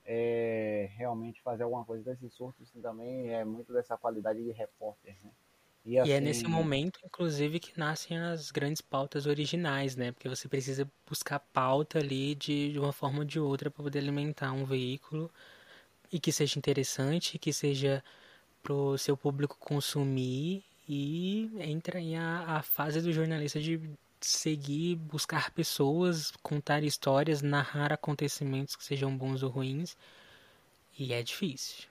é, 0.04 0.88
realmente 0.96 1.42
fazer 1.42 1.64
alguma 1.64 1.84
coisa 1.84 2.04
desses 2.04 2.32
surtos 2.32 2.70
também 2.80 3.34
é 3.34 3.44
muito 3.44 3.72
dessa 3.72 3.96
qualidade 3.98 4.42
de 4.42 4.52
repórter, 4.52 5.16
né? 5.22 5.30
E, 5.86 5.98
assim... 5.98 6.10
e, 6.10 6.12
é 6.12 6.20
nesse 6.20 6.42
assim, 6.42 6.50
momento, 6.52 7.00
inclusive, 7.04 7.60
que 7.60 7.78
nascem 7.78 8.18
as 8.18 8.50
grandes 8.50 8.80
pautas 8.82 9.26
originais, 9.26 9.96
né? 9.96 10.12
Porque 10.12 10.28
você 10.28 10.48
precisa 10.48 10.90
buscar 11.08 11.38
pauta 11.40 11.98
ali 11.98 12.34
de, 12.34 12.72
de 12.72 12.78
uma 12.78 12.92
forma 12.92 13.20
ou 13.20 13.24
de 13.24 13.38
outra 13.40 13.70
para 13.70 13.82
poder 13.82 14.00
alimentar 14.00 14.52
um 14.52 14.64
veículo 14.64 15.30
e 16.12 16.20
que 16.20 16.32
seja 16.32 16.58
interessante, 16.58 17.38
que 17.38 17.52
seja 17.52 18.02
pro 18.62 18.98
seu 18.98 19.16
público 19.16 19.56
consumir 19.58 20.64
e 20.88 21.50
entra 21.60 21.98
aí 21.98 22.14
a, 22.16 22.58
a 22.58 22.62
fase 22.62 23.02
do 23.02 23.12
jornalista 23.12 23.60
de 23.60 23.80
seguir, 24.20 24.96
buscar 24.96 25.50
pessoas, 25.52 26.32
contar 26.42 26.84
histórias, 26.84 27.42
narrar 27.42 27.92
acontecimentos 27.92 28.76
que 28.76 28.84
sejam 28.84 29.16
bons 29.16 29.42
ou 29.42 29.50
ruins. 29.50 29.96
E 30.98 31.12
é 31.12 31.22
difícil. 31.22 31.86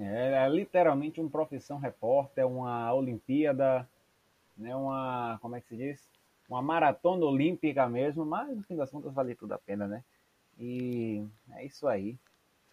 É, 0.00 0.44
é 0.44 0.48
literalmente 0.48 1.20
uma 1.20 1.30
profissão 1.30 1.78
repórter, 1.78 2.46
uma 2.46 2.92
Olimpíada, 2.94 3.88
né, 4.56 4.74
uma, 4.74 5.38
como 5.40 5.56
é 5.56 5.60
que 5.60 5.68
se 5.68 5.76
diz? 5.76 6.08
Uma 6.48 6.62
maratona 6.62 7.24
olímpica 7.24 7.88
mesmo, 7.88 8.24
mas 8.24 8.56
no 8.56 8.62
fim 8.62 8.76
das 8.76 8.90
contas 8.90 9.12
vale 9.12 9.34
tudo 9.34 9.52
a 9.52 9.58
pena, 9.58 9.86
né? 9.86 10.04
E 10.58 11.24
é 11.52 11.64
isso 11.64 11.88
aí. 11.88 12.16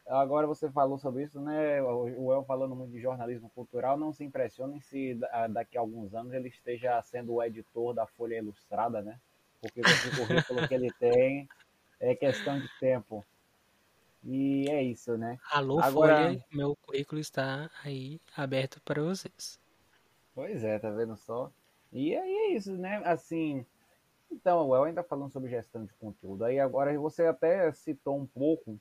Agora 0.07 0.47
você 0.47 0.69
falou 0.71 0.97
sobre 0.97 1.23
isso, 1.23 1.39
né? 1.39 1.81
O 1.81 2.33
El 2.33 2.43
falando 2.43 2.75
muito 2.75 2.91
de 2.91 2.99
jornalismo 2.99 3.49
cultural, 3.53 3.97
não 3.97 4.11
se 4.11 4.23
impressionem 4.23 4.81
se 4.81 5.17
daqui 5.51 5.77
a 5.77 5.81
alguns 5.81 6.13
anos 6.15 6.33
ele 6.33 6.49
esteja 6.49 7.01
sendo 7.03 7.35
o 7.35 7.43
editor 7.43 7.93
da 7.93 8.07
Folha 8.07 8.37
Ilustrada, 8.37 9.01
né? 9.01 9.19
Porque 9.61 9.81
o 9.81 9.83
currículo 10.17 10.67
que 10.67 10.73
ele 10.73 10.91
tem, 10.93 11.47
é 11.99 12.15
questão 12.15 12.59
de 12.59 12.67
tempo. 12.79 13.23
E 14.23 14.65
é 14.69 14.83
isso, 14.83 15.17
né? 15.17 15.37
Alô, 15.51 15.79
Agora... 15.79 16.27
Folha, 16.27 16.45
meu 16.51 16.75
currículo 16.75 17.19
está 17.19 17.69
aí 17.83 18.19
aberto 18.35 18.81
para 18.81 19.01
vocês. 19.01 19.59
Pois 20.35 20.63
é, 20.63 20.77
tá 20.77 20.89
vendo 20.91 21.15
só? 21.15 21.51
E 21.91 22.15
aí 22.15 22.31
é 22.31 22.55
isso, 22.55 22.77
né? 22.77 23.01
Assim, 23.05 23.65
então, 24.31 24.73
El 24.75 24.83
ainda 24.83 25.03
falando 25.03 25.31
sobre 25.31 25.49
gestão 25.49 25.85
de 25.85 25.93
conteúdo. 25.93 26.43
Aí 26.43 26.59
agora 26.59 26.97
você 26.99 27.25
até 27.25 27.71
citou 27.71 28.17
um 28.17 28.25
pouco 28.25 28.79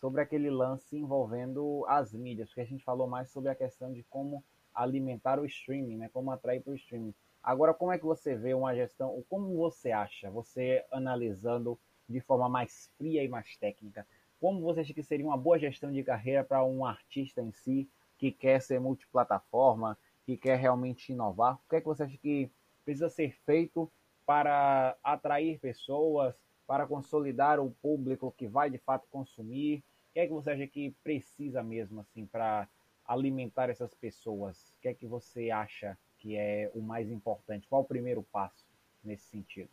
sobre 0.00 0.20
aquele 0.20 0.50
lance 0.50 0.96
envolvendo 0.96 1.84
as 1.88 2.12
mídias, 2.12 2.48
porque 2.48 2.60
a 2.60 2.66
gente 2.66 2.84
falou 2.84 3.06
mais 3.06 3.30
sobre 3.30 3.50
a 3.50 3.54
questão 3.54 3.92
de 3.92 4.02
como 4.04 4.44
alimentar 4.74 5.40
o 5.40 5.46
streaming, 5.46 5.96
né? 5.96 6.10
Como 6.12 6.30
atrair 6.30 6.62
para 6.62 6.72
o 6.72 6.76
streaming. 6.76 7.14
Agora, 7.42 7.72
como 7.72 7.92
é 7.92 7.98
que 7.98 8.04
você 8.04 8.34
vê 8.34 8.54
uma 8.54 8.74
gestão, 8.74 9.24
como 9.28 9.56
você 9.56 9.90
acha, 9.90 10.30
você 10.30 10.84
analisando 10.90 11.78
de 12.08 12.20
forma 12.20 12.48
mais 12.48 12.90
fria 12.96 13.24
e 13.24 13.28
mais 13.28 13.56
técnica, 13.56 14.06
como 14.40 14.60
você 14.60 14.80
acha 14.80 14.94
que 14.94 15.02
seria 15.02 15.26
uma 15.26 15.36
boa 15.36 15.58
gestão 15.58 15.92
de 15.92 16.02
carreira 16.02 16.44
para 16.44 16.64
um 16.64 16.84
artista 16.84 17.40
em 17.40 17.52
si 17.52 17.88
que 18.18 18.30
quer 18.30 18.60
ser 18.60 18.80
multiplataforma, 18.80 19.98
que 20.24 20.36
quer 20.36 20.58
realmente 20.58 21.12
inovar? 21.12 21.54
O 21.54 21.68
que 21.68 21.76
é 21.76 21.80
que 21.80 21.86
você 21.86 22.02
acha 22.02 22.16
que 22.16 22.50
precisa 22.84 23.08
ser 23.08 23.36
feito 23.44 23.90
para 24.24 24.96
atrair 25.02 25.58
pessoas, 25.58 26.34
para 26.66 26.86
consolidar 26.86 27.60
o 27.60 27.70
público 27.70 28.34
que 28.36 28.46
vai 28.46 28.68
de 28.68 28.78
fato 28.78 29.06
consumir? 29.10 29.78
O 30.10 30.12
que 30.14 30.20
é 30.20 30.26
que 30.26 30.32
você 30.32 30.50
acha 30.50 30.66
que 30.66 30.94
precisa 31.02 31.62
mesmo 31.62 32.00
assim 32.00 32.26
para 32.26 32.68
alimentar 33.06 33.70
essas 33.70 33.94
pessoas? 33.94 34.74
O 34.78 34.82
que 34.82 34.88
é 34.88 34.94
que 34.94 35.06
você 35.06 35.50
acha 35.50 35.96
que 36.18 36.36
é 36.36 36.70
o 36.74 36.80
mais 36.80 37.10
importante? 37.10 37.68
Qual 37.68 37.82
o 37.82 37.86
primeiro 37.86 38.22
passo 38.22 38.66
nesse 39.04 39.24
sentido? 39.26 39.70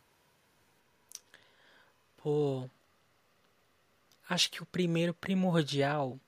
Pô, 2.22 2.68
Acho 4.28 4.50
que 4.50 4.62
o 4.62 4.66
primeiro 4.66 5.12
primordial, 5.12 6.18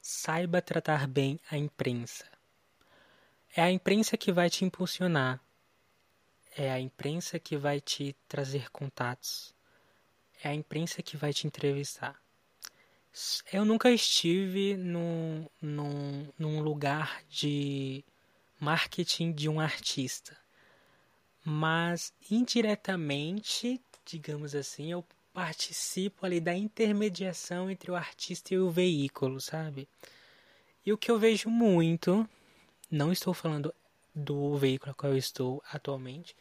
saiba 0.00 0.60
tratar 0.60 1.06
bem 1.06 1.40
a 1.50 1.56
imprensa. 1.56 2.26
É 3.56 3.62
a 3.62 3.70
imprensa 3.70 4.18
que 4.18 4.30
vai 4.30 4.50
te 4.50 4.64
impulsionar. 4.64 5.40
É 6.56 6.70
a 6.70 6.78
imprensa 6.78 7.38
que 7.38 7.56
vai 7.56 7.80
te 7.80 8.14
trazer 8.28 8.70
contatos. 8.70 9.54
É 10.42 10.50
a 10.50 10.54
imprensa 10.54 11.02
que 11.02 11.16
vai 11.16 11.32
te 11.32 11.46
entrevistar. 11.46 12.20
Eu 13.52 13.64
nunca 13.64 13.90
estive 13.90 14.76
num, 14.76 15.48
num, 15.60 16.28
num 16.38 16.60
lugar 16.60 17.22
de 17.28 18.04
marketing 18.60 19.32
de 19.32 19.48
um 19.48 19.58
artista. 19.58 20.36
Mas 21.42 22.12
indiretamente, 22.30 23.80
digamos 24.04 24.54
assim, 24.54 24.92
eu 24.92 25.04
participo 25.34 26.24
ali 26.24 26.40
da 26.40 26.54
intermediação 26.54 27.68
entre 27.68 27.90
o 27.90 27.96
artista 27.96 28.54
e 28.54 28.58
o 28.58 28.70
veículo, 28.70 29.40
sabe? 29.40 29.88
E 30.86 30.92
o 30.92 30.98
que 30.98 31.10
eu 31.10 31.18
vejo 31.18 31.50
muito, 31.50 32.26
não 32.88 33.10
estou 33.12 33.34
falando 33.34 33.74
do 34.14 34.56
veículo 34.56 34.92
a 34.92 34.94
qual 34.94 35.12
eu 35.12 35.18
estou 35.18 35.60
atualmente, 35.72 36.36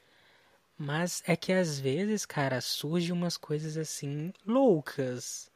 mas 0.78 1.24
é 1.26 1.36
que 1.36 1.52
às 1.52 1.80
vezes, 1.80 2.26
cara, 2.26 2.62
surge 2.62 3.12
umas 3.12 3.36
coisas 3.36 3.78
assim 3.78 4.32
loucas 4.46 5.52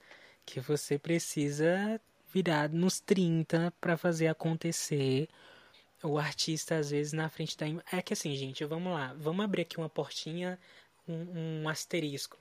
que 0.45 0.59
você 0.59 0.97
precisa 0.97 2.01
virar 2.33 2.69
nos 2.69 2.99
30 2.99 3.71
para 3.79 3.97
fazer 3.97 4.27
acontecer. 4.27 5.29
O 6.03 6.17
artista 6.17 6.77
às 6.77 6.89
vezes 6.91 7.13
na 7.13 7.29
frente 7.29 7.57
da 7.57 7.67
é 7.91 8.01
que 8.01 8.13
assim, 8.13 8.35
gente, 8.35 8.65
vamos 8.65 8.93
lá, 8.93 9.13
vamos 9.17 9.43
abrir 9.45 9.63
aqui 9.63 9.77
uma 9.77 9.89
portinha, 9.89 10.57
um, 11.07 11.63
um 11.63 11.69
asterisco. 11.69 12.37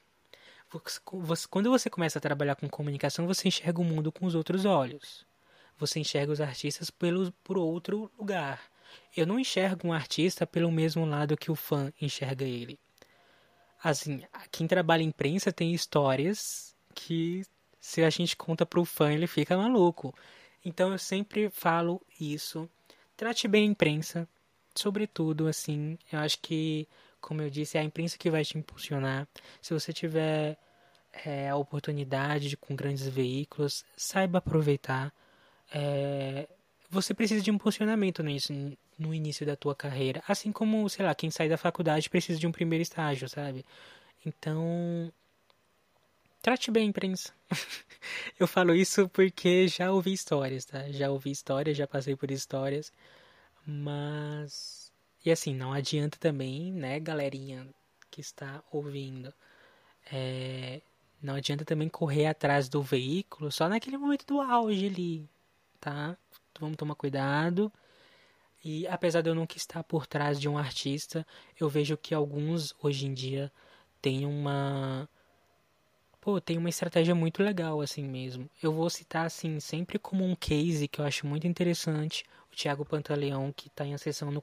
Você, 1.11 1.47
quando 1.49 1.71
você 1.71 1.89
começa 1.91 2.19
a 2.19 2.23
trabalhar 2.23 2.57
com 2.57 2.69
comunicação, 2.69 3.27
você 3.27 3.49
enxerga 3.49 3.81
o 3.81 3.85
mundo 3.85 4.12
com 4.12 4.27
os 4.27 4.35
outros 4.35 4.65
olhos. 4.65 5.27
Você 5.79 6.01
enxerga 6.01 6.33
os 6.33 6.41
artistas 6.41 6.91
pelo, 6.91 7.33
por 7.45 7.59
outro 7.59 8.11
lugar. 8.19 8.61
Eu 9.17 9.27
não 9.27 9.39
enxergo 9.39 9.89
um 9.89 9.93
artista 9.93 10.47
pelo 10.47 10.71
mesmo 10.71 11.05
lado 11.05 11.37
que 11.37 11.51
o 11.51 11.55
fã 11.55 11.93
enxerga 12.01 12.45
ele. 12.45 12.79
Assim, 13.83 14.23
quem 14.51 14.67
trabalha 14.67 15.03
em 15.03 15.09
imprensa 15.09 15.53
tem 15.53 15.73
histórias 15.73 16.75
que 16.95 17.45
se 17.81 18.03
a 18.03 18.11
gente 18.11 18.37
conta 18.37 18.67
pro 18.67 18.85
fã 18.85 19.12
ele 19.12 19.27
fica 19.27 19.57
maluco. 19.57 20.15
Então 20.65 20.93
eu 20.93 20.99
sempre 20.99 21.51
falo 21.51 22.01
isso. 22.19 22.69
Trate 23.17 23.47
bem 23.47 23.69
a 23.69 23.71
imprensa, 23.71 24.29
sobretudo 24.75 25.47
assim, 25.47 25.97
eu 26.12 26.19
acho 26.19 26.39
que 26.41 26.89
como 27.27 27.43
eu 27.43 27.51
disse, 27.51 27.77
é 27.77 27.81
a 27.81 27.85
imprensa 27.85 28.17
que 28.17 28.31
vai 28.31 28.45
te 28.45 28.57
impulsionar. 28.57 29.27
Se 29.61 29.75
você 29.75 29.93
tiver 29.93 30.57
é, 31.25 31.49
a 31.49 31.57
oportunidade 31.57 32.49
de, 32.49 32.57
com 32.57 32.77
grandes 32.77 33.09
veículos, 33.09 33.85
saiba 33.97 34.39
aproveitar. 34.39 35.12
É, 35.75 36.49
você 36.89 37.12
precisa 37.12 37.43
de 37.43 37.51
impulsionamento 37.51 38.23
nisso, 38.23 38.53
no 38.97 39.12
início 39.12 39.45
da 39.45 39.57
tua 39.57 39.75
carreira. 39.75 40.23
Assim 40.29 40.53
como, 40.53 40.89
sei 40.89 41.05
lá, 41.05 41.17
quem 41.17 41.29
sai 41.29 41.49
da 41.49 41.59
faculdade 41.59 42.09
precisa 42.09 42.39
de 42.39 42.47
um 42.47 42.53
primeiro 42.53 42.83
estágio, 42.83 43.29
sabe? 43.29 43.65
Então, 44.25 45.12
trate 46.41 46.71
bem 46.71 46.85
a 46.85 46.91
imprensa. 46.91 47.33
eu 48.39 48.47
falo 48.47 48.73
isso 48.73 49.09
porque 49.09 49.67
já 49.67 49.91
ouvi 49.91 50.12
histórias, 50.12 50.65
tá? 50.65 50.89
Já 50.93 51.11
ouvi 51.11 51.33
histórias, 51.33 51.77
já 51.77 51.89
passei 51.89 52.15
por 52.15 52.31
histórias. 52.31 52.93
Mas. 53.67 54.86
E 55.27 55.33
assim, 55.33 55.53
não 55.53 55.73
adianta 55.73 56.17
também, 56.21 56.73
né, 56.73 57.01
galerinha 57.01 57.67
que 58.12 58.21
está 58.21 58.62
ouvindo. 58.71 59.35
É... 60.12 60.81
Não 61.21 61.35
adianta 61.35 61.65
também 61.65 61.89
correr 61.89 62.27
atrás 62.27 62.69
do 62.69 62.81
veículo 62.81 63.51
só 63.51 63.69
naquele 63.69 63.99
momento 63.99 64.25
do 64.25 64.41
auge 64.41 64.87
ali, 64.87 65.29
tá? 65.81 66.17
Vamos 66.61 66.77
tomar 66.77 66.95
cuidado. 66.95 67.73
E 68.65 68.87
apesar 68.87 69.21
de 69.21 69.29
eu 69.29 69.35
nunca 69.35 69.57
estar 69.57 69.83
por 69.83 70.07
trás 70.07 70.41
de 70.41 70.49
um 70.49 70.57
artista, 70.57 71.27
eu 71.59 71.69
vejo 71.69 71.97
que 71.97 72.15
alguns 72.15 72.73
hoje 72.81 73.07
em 73.07 73.12
dia 73.12 73.53
têm 74.01 74.25
uma 74.27 75.09
pô, 76.21 76.41
tem 76.41 76.57
uma 76.57 76.69
estratégia 76.69 77.17
muito 77.17 77.43
legal 77.43 77.81
assim 77.81 78.05
mesmo. 78.05 78.49
Eu 78.62 78.73
vou 78.73 78.89
citar 78.91 79.27
assim 79.27 79.59
sempre 79.59 79.99
como 79.99 80.25
um 80.25 80.37
case 80.37 80.87
que 80.87 81.01
eu 81.01 81.05
acho 81.05 81.27
muito 81.27 81.49
interessante, 81.49 82.25
o 82.57 82.59
Thiago 82.59 82.87
Pantaleão 82.87 83.53
que 83.53 83.69
está 83.69 83.85
em 83.85 83.92
acessão 83.92 84.31
no 84.31 84.42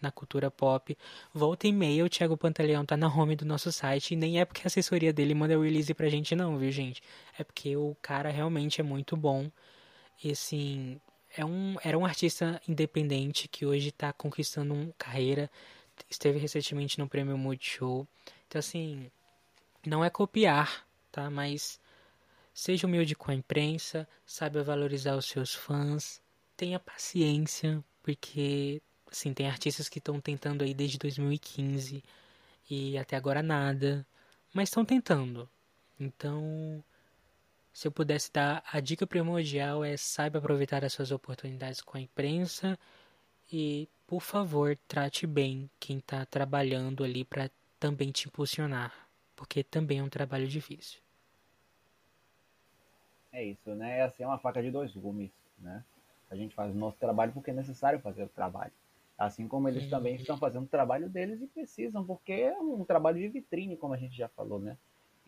na 0.00 0.10
cultura 0.10 0.50
pop. 0.50 0.96
Volta 1.32 1.68
e 1.68 1.72
meia 1.72 2.02
o 2.02 2.08
Thiago 2.08 2.34
Pantaleão 2.34 2.86
tá 2.86 2.96
na 2.96 3.06
home 3.06 3.36
do 3.36 3.44
nosso 3.44 3.70
site 3.70 4.12
e 4.12 4.16
nem 4.16 4.40
é 4.40 4.46
porque 4.46 4.62
a 4.64 4.68
assessoria 4.68 5.12
dele 5.12 5.34
manda 5.34 5.58
o 5.58 5.62
release 5.62 5.92
pra 5.92 6.08
gente 6.08 6.34
não, 6.34 6.56
viu, 6.56 6.72
gente? 6.72 7.02
É 7.38 7.44
porque 7.44 7.76
o 7.76 7.94
cara 8.00 8.30
realmente 8.30 8.80
é 8.80 8.84
muito 8.84 9.14
bom. 9.14 9.50
E 10.24 10.32
assim, 10.32 10.98
é 11.36 11.44
um, 11.44 11.76
era 11.84 11.98
um 11.98 12.06
artista 12.06 12.60
independente 12.66 13.46
que 13.46 13.66
hoje 13.66 13.90
está 13.90 14.10
conquistando 14.10 14.72
uma 14.72 14.94
carreira. 14.96 15.50
Esteve 16.08 16.38
recentemente 16.38 16.98
no 16.98 17.06
Prêmio 17.06 17.36
Multishow. 17.36 18.08
Então, 18.48 18.58
assim, 18.58 19.10
não 19.86 20.02
é 20.02 20.08
copiar, 20.08 20.86
tá? 21.12 21.28
Mas 21.28 21.78
seja 22.54 22.86
humilde 22.86 23.14
com 23.14 23.30
a 23.30 23.34
imprensa, 23.34 24.08
saiba 24.24 24.62
valorizar 24.62 25.14
os 25.14 25.26
seus 25.26 25.54
fãs, 25.54 26.22
tenha 26.60 26.78
paciência, 26.78 27.82
porque, 28.02 28.82
assim, 29.10 29.32
tem 29.32 29.48
artistas 29.48 29.88
que 29.88 29.98
estão 29.98 30.20
tentando 30.20 30.62
aí 30.62 30.74
desde 30.74 30.98
2015 30.98 32.04
e 32.68 32.98
até 32.98 33.16
agora 33.16 33.42
nada, 33.42 34.06
mas 34.52 34.68
estão 34.68 34.84
tentando. 34.84 35.48
Então, 35.98 36.84
se 37.72 37.88
eu 37.88 37.92
pudesse 37.92 38.30
dar 38.30 38.62
a 38.70 38.78
dica 38.78 39.06
primordial 39.06 39.82
é 39.82 39.96
saiba 39.96 40.38
aproveitar 40.38 40.84
as 40.84 40.92
suas 40.92 41.10
oportunidades 41.10 41.80
com 41.80 41.96
a 41.96 42.00
imprensa 42.02 42.78
e, 43.50 43.88
por 44.06 44.20
favor, 44.20 44.76
trate 44.86 45.26
bem 45.26 45.70
quem 45.80 45.96
está 45.96 46.26
trabalhando 46.26 47.02
ali 47.02 47.24
para 47.24 47.50
também 47.78 48.12
te 48.12 48.28
impulsionar, 48.28 48.92
porque 49.34 49.64
também 49.64 50.00
é 50.00 50.02
um 50.02 50.10
trabalho 50.10 50.46
difícil. 50.46 51.00
É 53.32 53.42
isso, 53.42 53.74
né? 53.74 54.00
É 54.00 54.02
assim, 54.02 54.24
é 54.24 54.26
uma 54.26 54.38
faca 54.38 54.62
de 54.62 54.70
dois 54.70 54.92
gumes, 54.94 55.30
né? 55.58 55.82
A 56.30 56.36
gente 56.36 56.54
faz 56.54 56.74
o 56.74 56.78
nosso 56.78 56.96
trabalho 56.96 57.32
porque 57.32 57.50
é 57.50 57.54
necessário 57.54 58.00
fazer 58.00 58.22
o 58.22 58.28
trabalho. 58.28 58.72
Assim 59.18 59.46
como 59.46 59.68
eles 59.68 59.84
uhum. 59.84 59.90
também 59.90 60.14
estão 60.14 60.38
fazendo 60.38 60.64
o 60.64 60.68
trabalho 60.68 61.08
deles 61.08 61.42
e 61.42 61.46
precisam, 61.46 62.04
porque 62.04 62.32
é 62.32 62.58
um 62.58 62.84
trabalho 62.84 63.18
de 63.18 63.28
vitrine, 63.28 63.76
como 63.76 63.92
a 63.92 63.98
gente 63.98 64.16
já 64.16 64.28
falou, 64.28 64.58
né? 64.58 64.78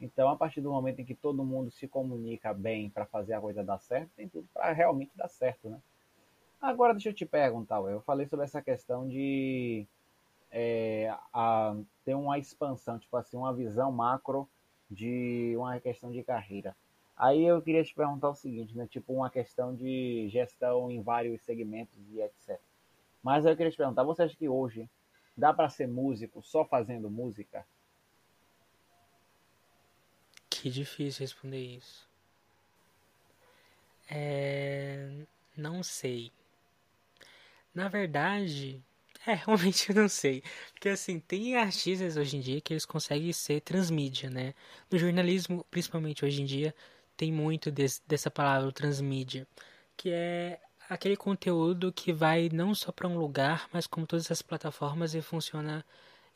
Então, 0.01 0.29
a 0.29 0.37
partir 0.37 0.61
do 0.61 0.71
momento 0.71 1.01
em 1.01 1.05
que 1.05 1.15
todo 1.15 1.45
mundo 1.45 1.71
se 1.71 1.87
comunica 1.87 2.55
bem 2.55 2.89
para 2.89 3.05
fazer 3.05 3.35
a 3.35 3.41
coisa 3.41 3.63
dar 3.63 3.79
certo, 3.79 4.11
tem 4.17 4.29
tudo 4.29 4.49
para 4.53 4.73
realmente 4.73 5.13
dar 5.15 5.29
certo, 5.29 5.69
né? 5.69 5.79
Agora, 6.61 6.93
deixa 6.93 7.11
eu 7.11 7.15
te 7.15 7.27
perguntar, 7.27 7.81
eu 7.81 8.01
falei 8.01 8.27
sobre 8.27 8.45
essa 8.45 8.63
questão 8.63 9.09
de 9.09 9.87
é, 10.51 11.13
a, 11.33 11.77
ter 12.05 12.15
uma 12.15 12.39
expansão, 12.39 12.99
tipo 12.99 13.17
assim, 13.17 13.37
uma 13.37 13.53
visão 13.53 13.91
macro 13.91 14.49
de 14.91 15.55
uma 15.57 15.79
questão 15.81 16.11
de 16.11 16.23
carreira. 16.23 16.77
Aí 17.17 17.45
eu 17.45 17.61
queria 17.63 17.85
te 17.85 17.95
perguntar 17.95 18.31
o 18.31 18.35
seguinte, 18.35 18.77
né? 18.77 18.87
Tipo, 18.87 19.13
uma 19.13 19.31
questão 19.31 19.75
de 19.75 20.29
gestão 20.29 20.91
em 20.91 21.03
vários 21.03 21.43
segmentos 21.43 21.99
e 22.11 22.21
etc. 22.21 22.59
Mas 23.23 23.45
eu 23.45 23.57
queria 23.57 23.71
te 23.71 23.77
perguntar, 23.77 24.03
você 24.03 24.23
acha 24.23 24.37
que 24.37 24.49
hoje 24.49 24.89
dá 25.37 25.53
para 25.53 25.69
ser 25.69 25.87
músico 25.87 26.43
só 26.43 26.65
fazendo 26.65 27.11
música? 27.11 27.65
Que 30.51 30.71
difícil 30.71 31.21
responder 31.21 31.77
isso. 31.77 32.09
É... 34.11 35.11
Não 35.57 35.83
sei. 35.83 36.33
Na 37.75 37.89
verdade, 37.89 38.83
é, 39.27 39.35
realmente 39.35 39.91
eu 39.91 39.95
não 39.95 40.09
sei. 40.09 40.43
Porque 40.73 40.89
assim, 40.89 41.21
tem 41.21 41.57
artistas 41.57 42.17
hoje 42.17 42.37
em 42.37 42.41
dia 42.41 42.61
que 42.61 42.73
eles 42.73 42.85
conseguem 42.85 43.33
ser 43.33 43.61
transmídia, 43.61 44.31
né? 44.31 44.55
No 44.91 44.99
jornalismo, 44.99 45.65
principalmente 45.71 46.25
hoje 46.25 46.43
em 46.43 46.45
dia, 46.45 46.75
tem 47.23 47.31
muito 47.31 47.71
desse, 47.71 48.03
dessa 48.05 48.29
palavra 48.29 48.73
transmídia, 48.73 49.47
que 49.97 50.11
é 50.11 50.59
aquele 50.91 51.17
conteúdo 51.17 51.93
que 51.93 52.13
vai 52.13 52.49
não 52.53 52.75
só 52.75 52.91
para 52.91 53.07
um 53.07 53.17
lugar, 53.17 53.69
mas 53.73 53.87
como 53.87 54.09
todas 54.09 54.29
as 54.29 54.43
plataformas 54.43 55.15
e 55.15 55.23
funciona 55.23 55.87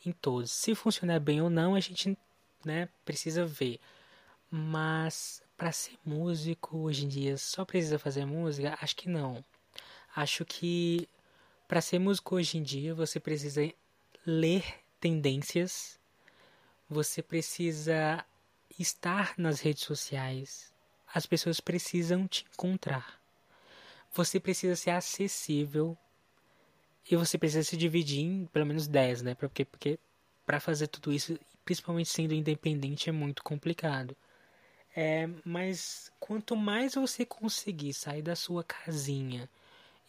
em 0.05 0.13
todos. 0.13 0.53
Se 0.53 0.77
funcionar 0.77 1.19
bem 1.19 1.43
ou 1.43 1.51
não, 1.51 1.75
a 1.75 1.81
gente 1.81 2.17
né, 2.65 2.89
precisa 3.05 3.45
ver. 3.45 3.81
Mas 4.49 5.43
para 5.57 5.73
ser 5.73 5.99
músico 6.05 6.79
hoje 6.79 7.05
em 7.05 7.09
dia 7.09 7.37
só 7.37 7.65
precisa 7.65 7.99
fazer 7.99 8.25
música? 8.25 8.79
Acho 8.81 8.95
que 8.95 9.09
não. 9.09 9.45
Acho 10.15 10.45
que 10.45 11.09
para 11.67 11.81
ser 11.81 11.99
músico 11.99 12.37
hoje 12.37 12.59
em 12.59 12.63
dia 12.63 12.95
você 12.95 13.19
precisa 13.19 13.69
ler 14.25 14.63
tendências, 15.01 15.99
você 16.89 17.21
precisa 17.21 18.25
estar 18.79 19.35
nas 19.37 19.59
redes 19.59 19.83
sociais, 19.83 20.76
as 21.17 21.25
pessoas 21.25 21.61
precisam 21.61 22.29
te 22.29 22.45
encontrar. 22.53 23.19
Você 24.13 24.39
precisa 24.39 24.77
ser 24.77 24.91
acessível 24.91 25.97
e 27.11 27.17
você 27.17 27.39
precisa 27.39 27.63
se 27.63 27.75
dividir 27.75 28.21
em 28.21 28.45
pelo 28.45 28.67
menos 28.67 28.87
10, 28.87 29.23
né? 29.23 29.35
Porque, 29.35 29.65
porque 29.65 29.99
para 30.45 30.61
fazer 30.61 30.89
tudo 30.89 31.11
isso, 31.11 31.41
principalmente 31.65 32.11
sendo 32.11 32.35
independente, 32.35 33.09
é 33.09 33.13
muito 33.13 33.43
complicado. 33.43 34.15
É, 34.95 35.27
mas 35.43 36.13
quanto 36.21 36.55
mais 36.55 36.97
você 36.97 37.25
conseguir 37.25 37.95
sair 37.95 38.21
da 38.21 38.37
sua 38.37 38.63
casinha 38.63 39.49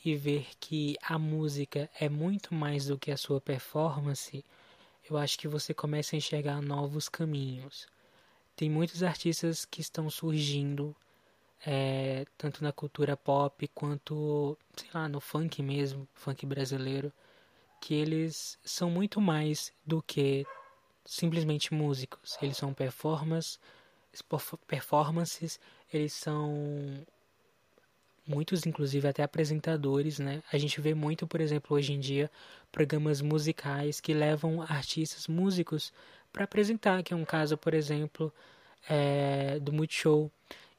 e 0.03 0.13
ver 0.13 0.45
que 0.59 0.97
a 1.01 1.17
música 1.17 1.89
é 1.97 2.09
muito 2.09 2.53
mais 2.53 2.87
do 2.87 2.97
que 2.97 3.11
a 3.11 3.17
sua 3.17 3.39
performance, 3.39 4.43
eu 5.09 5.17
acho 5.17 5.39
que 5.39 5.47
você 5.47 5.73
começa 5.73 6.17
a 6.17 6.17
enxergar 6.17 6.61
novos 6.61 7.07
caminhos. 7.07 7.87
Tem 8.57 8.71
muitos 8.71 9.03
artistas 9.03 9.65
que 9.65 9.81
estão 9.81 10.09
surgindo 10.09 10.95
é, 11.63 12.25
tanto 12.35 12.63
na 12.63 12.71
cultura 12.71 13.15
pop 13.15 13.67
quanto, 13.67 14.57
sei 14.75 14.89
lá, 14.91 15.07
no 15.07 15.21
funk 15.21 15.61
mesmo, 15.61 16.07
funk 16.15 16.43
brasileiro, 16.43 17.13
que 17.79 17.93
eles 17.93 18.57
são 18.63 18.89
muito 18.89 19.21
mais 19.21 19.71
do 19.85 20.01
que 20.01 20.43
simplesmente 21.05 21.71
músicos. 21.71 22.35
Eles 22.41 22.57
são 22.57 22.73
performance, 22.73 23.59
performances, 24.65 25.59
eles 25.93 26.13
são 26.13 27.05
muitos 28.27 28.65
inclusive 28.65 29.07
até 29.07 29.21
apresentadores, 29.21 30.17
né? 30.17 30.41
A 30.51 30.57
gente 30.57 30.81
vê 30.81 30.95
muito, 30.95 31.27
por 31.27 31.39
exemplo, 31.39 31.77
hoje 31.77 31.93
em 31.93 31.99
dia, 31.99 32.29
programas 32.71 33.21
musicais 33.21 34.01
que 34.01 34.15
levam 34.15 34.63
artistas 34.63 35.27
músicos 35.27 35.93
para 36.37 36.43
apresentar, 36.43 37.01
que 37.01 37.15
é 37.15 37.17
um 37.17 37.25
caso, 37.25 37.57
por 37.57 37.73
exemplo, 37.73 38.31
é, 38.87 39.57
do 39.59 39.73
Multishow. 39.73 40.31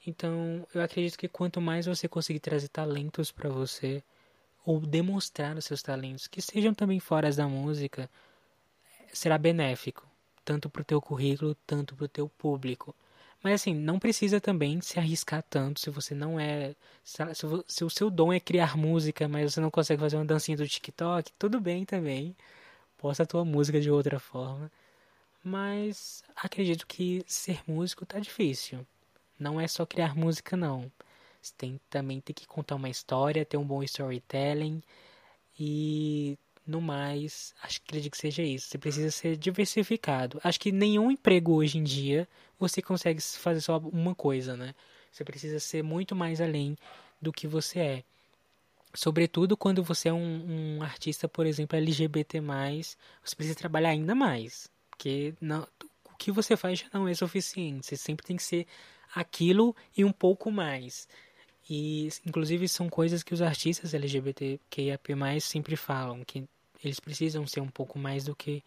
Então, 0.07 0.65
eu 0.73 0.81
acredito 0.81 1.19
que 1.19 1.27
quanto 1.27 1.61
mais 1.61 1.87
você 1.87 2.07
conseguir 2.07 2.39
trazer 2.39 2.69
talentos 2.69 3.33
para 3.33 3.51
você, 3.51 4.01
ou 4.65 4.79
demonstrar 4.79 5.57
os 5.57 5.65
seus 5.65 5.83
talentos, 5.83 6.29
que 6.29 6.41
sejam 6.41 6.73
também 6.73 7.01
fora 7.01 7.33
da 7.33 7.49
música, 7.49 8.09
será 9.13 9.37
benéfico, 9.37 10.07
tanto 10.45 10.71
para 10.71 10.83
o 10.83 10.85
teu 10.85 11.01
currículo, 11.03 11.57
tanto 11.67 11.97
para 11.97 12.05
o 12.05 12.09
teu 12.09 12.29
público. 12.29 12.95
Mas 13.43 13.55
assim, 13.55 13.75
não 13.75 13.99
precisa 13.99 14.41
também 14.41 14.81
se 14.81 14.97
arriscar 14.97 15.43
tanto 15.43 15.81
se 15.81 15.91
você 15.91 16.15
não 16.15 16.39
é. 16.39 16.77
Se, 17.03 17.85
o 17.85 17.91
seu 17.91 18.11
dom 18.11 18.33
é 18.33 18.39
criar 18.39 18.77
música, 18.77 19.27
mas 19.27 19.55
você 19.55 19.61
não 19.61 19.71
consegue 19.73 20.01
fazer 20.01 20.17
uma 20.17 20.25
dancinha 20.25 20.57
do 20.57 20.69
TikTok, 20.69 21.33
tudo 21.37 21.61
bem 21.61 21.85
também. 21.85 22.37
Posta 22.97 23.25
a 23.25 23.27
tua 23.27 23.45
música 23.45 23.81
de 23.81 23.91
outra 23.91 24.21
forma. 24.21 24.71
Mas 25.43 26.23
acredito 26.37 26.87
que 26.87 27.25
ser 27.27 27.61
músico 27.67 28.05
tá 28.05 28.19
difícil. 28.19 28.87
Não 29.39 29.61
é 29.61 29.69
só 29.69 29.87
criar 29.87 30.17
música, 30.17 30.57
não. 30.57 30.91
Você 31.41 31.53
tem, 31.57 31.81
também 31.89 32.21
tem 32.21 32.35
que 32.35 32.47
contar 32.47 32.75
uma 32.75 32.89
história, 32.89 33.45
ter 33.45 33.57
um 33.57 33.65
bom 33.67 33.83
storytelling. 33.83 34.83
E 35.59 36.39
no 36.67 36.81
mais, 36.81 37.55
acho 37.63 37.81
que 37.81 37.87
acredito 37.89 38.13
que 38.13 38.19
seja 38.19 38.43
isso. 38.43 38.69
Você 38.69 38.79
precisa 38.79 39.11
ser 39.11 39.37
diversificado. 39.37 40.41
Acho 40.45 40.61
que 40.61 40.73
nenhum 40.73 41.11
emprego 41.11 41.55
hoje 41.55 41.79
em 41.79 41.85
dia 41.85 42.29
você 42.59 42.83
consegue 42.83 43.21
fazer 43.23 43.61
só 43.61 43.79
uma 43.79 44.15
coisa, 44.15 44.57
né? 44.57 44.75
Você 45.11 45.25
precisa 45.25 45.59
ser 45.61 45.83
muito 45.83 46.15
mais 46.15 46.41
além 46.41 46.77
do 47.21 47.33
que 47.33 47.47
você 47.47 47.79
é. 47.79 48.05
Sobretudo 48.95 49.57
quando 49.57 49.83
você 49.83 50.09
é 50.09 50.13
um, 50.13 50.79
um 50.79 50.83
artista, 50.83 51.29
por 51.29 51.47
exemplo, 51.47 51.77
LGBT+, 51.79 52.41
você 52.41 53.37
precisa 53.37 53.55
trabalhar 53.55 53.91
ainda 53.91 54.15
mais. 54.15 54.71
Porque 54.99 55.33
não, 55.41 55.65
o 56.05 56.17
que 56.19 56.33
você 56.33 56.57
faz 56.57 56.81
já 56.81 56.87
não 56.93 57.07
é 57.07 57.15
suficiente. 57.15 57.87
Você 57.87 57.97
sempre 57.97 58.27
tem 58.27 58.37
que 58.37 58.43
ser 58.43 58.67
aquilo 59.15 59.75
e 59.97 60.05
um 60.05 60.11
pouco 60.11 60.51
mais. 60.51 61.09
E, 61.71 62.09
inclusive, 62.27 62.67
são 62.67 62.89
coisas 62.89 63.23
que 63.23 63.33
os 63.33 63.41
artistas 63.41 63.95
LGBTQIAP+, 63.95 65.41
sempre 65.41 65.77
falam, 65.77 66.25
que 66.25 66.49
eles 66.83 66.99
precisam 66.99 67.47
ser 67.47 67.61
um 67.61 67.69
pouco 67.69 67.97
mais 67.97 68.25
do 68.25 68.35
que 68.35 68.65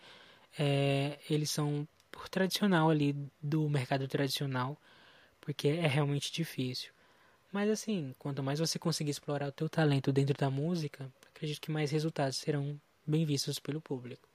é, 0.58 1.20
eles 1.30 1.50
são 1.50 1.86
por 2.10 2.30
tradicional 2.30 2.90
ali 2.90 3.14
do 3.42 3.70
mercado 3.70 4.08
tradicional, 4.08 4.78
porque 5.42 5.68
é 5.68 5.88
realmente 5.88 6.32
difícil. 6.32 6.94
Mas 7.52 7.70
assim, 7.70 8.16
quanto 8.18 8.42
mais 8.42 8.60
você 8.60 8.80
conseguir 8.80 9.12
explorar 9.12 9.50
o 9.50 9.52
teu 9.52 9.68
talento 9.68 10.14
dentro 10.14 10.38
da 10.38 10.50
música, 10.50 11.12
acredito 11.36 11.60
que 11.60 11.72
mais 11.72 11.92
resultados 11.92 12.38
serão 12.38 12.80
bem 13.06 13.26
vistos 13.26 13.60
pelo 13.60 13.82
público. 13.82 14.31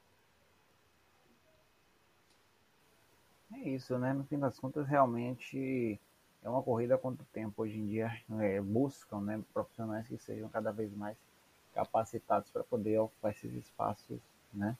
É 3.53 3.69
isso, 3.69 3.99
né? 3.99 4.13
No 4.13 4.25
fim 4.25 4.39
das 4.39 4.59
contas, 4.59 4.87
realmente 4.87 6.01
é 6.43 6.49
uma 6.49 6.63
corrida 6.63 6.99
contra 6.99 7.23
o 7.23 7.27
tempo. 7.33 7.63
Hoje 7.63 7.79
em 7.79 7.87
dia 7.87 8.11
é, 8.41 8.61
buscam 8.61 9.21
né, 9.21 9.43
profissionais 9.53 10.07
que 10.07 10.19
sejam 10.19 10.49
cada 10.49 10.73
vez 10.73 10.93
mais 10.95 11.17
capacitados 11.75 12.51
para 12.51 12.65
poder 12.65 12.99
ocupar 12.99 13.33
esses 13.33 13.53
espaços, 13.53 14.19
né? 14.53 14.77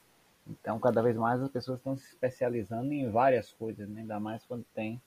Então, 0.49 0.79
cada 0.79 1.01
vez 1.01 1.15
mais 1.15 1.41
as 1.41 1.51
pessoas 1.51 1.79
estão 1.79 1.95
se 1.97 2.05
especializando 2.07 2.91
em 2.93 3.09
várias 3.11 3.51
coisas, 3.51 3.87
né? 3.89 4.01
ainda 4.01 4.19
mais 4.19 4.45
quando 4.45 4.63
tem 4.73 5.01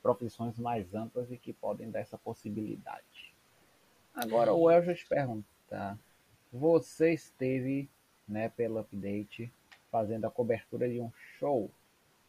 profissões 0.00 0.58
mais 0.58 0.94
amplas 0.94 1.30
e 1.32 1.36
que 1.36 1.52
podem 1.52 1.90
dar 1.90 2.00
essa 2.00 2.16
possibilidade. 2.16 3.34
Agora, 4.14 4.54
o 4.54 4.70
El 4.70 4.94
te 4.94 5.06
pergunta, 5.06 5.98
você 6.52 7.12
esteve, 7.12 7.90
né, 8.28 8.48
pelo 8.48 8.78
update, 8.78 9.52
fazendo 9.90 10.26
a 10.26 10.30
cobertura 10.30 10.88
de 10.88 11.00
um 11.00 11.10
show, 11.38 11.68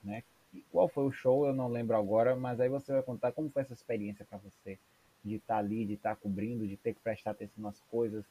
né? 0.03 0.23
Qual 0.72 0.88
foi 0.88 1.06
o 1.06 1.12
show? 1.12 1.45
Eu 1.45 1.53
não 1.53 1.68
lembro 1.68 1.95
agora, 1.95 2.36
mas 2.36 2.60
aí 2.60 2.70
você 2.70 2.91
vai 2.91 3.03
contar 3.03 3.32
como 3.32 3.49
foi 3.49 3.62
essa 3.62 3.74
experiência 3.74 4.26
para 4.26 4.38
você 4.38 4.78
de 5.24 5.36
estar 5.36 5.56
tá 5.56 5.60
ali, 5.60 5.86
de 5.86 5.93
estar 5.93 6.12
tá 6.12 6.16
cobrindo, 6.16 6.68
de 6.68 6.78
ter 6.78 6.93
que 6.93 6.99
prestar 7.01 7.32
atenção 7.32 7.64
nas 7.64 7.80
coisas, 7.89 8.24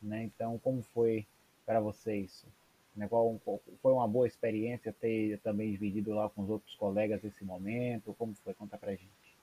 né? 0.00 0.24
Então, 0.24 0.58
como 0.58 0.82
foi 0.94 1.26
para 1.64 1.80
você 1.80 2.16
isso? 2.16 2.46
Né? 2.94 3.06
Qual, 3.08 3.38
foi 3.82 3.92
uma 3.92 4.08
boa 4.08 4.26
experiência 4.26 4.92
ter 4.92 5.38
também 5.40 5.70
dividido 5.70 6.14
lá 6.14 6.28
com 6.30 6.42
os 6.42 6.50
outros 6.50 6.74
colegas 6.76 7.22
esse 7.24 7.44
momento? 7.44 8.14
Como 8.18 8.34
foi? 8.42 8.54
Conta 8.54 8.78
pra 8.78 8.92
gente. 8.92 9.36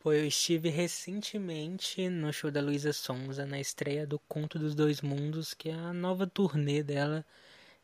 Pô, 0.00 0.12
eu 0.12 0.26
estive 0.26 0.68
recentemente 0.68 2.08
no 2.08 2.32
show 2.32 2.50
da 2.52 2.60
Luísa 2.60 2.92
Sonza, 2.92 3.44
na 3.44 3.58
estreia 3.58 4.06
do 4.06 4.18
Conto 4.20 4.58
dos 4.58 4.74
Dois 4.74 5.00
Mundos, 5.00 5.54
que 5.54 5.70
é 5.70 5.74
a 5.74 5.92
nova 5.92 6.24
turnê 6.24 6.84
dela, 6.84 7.24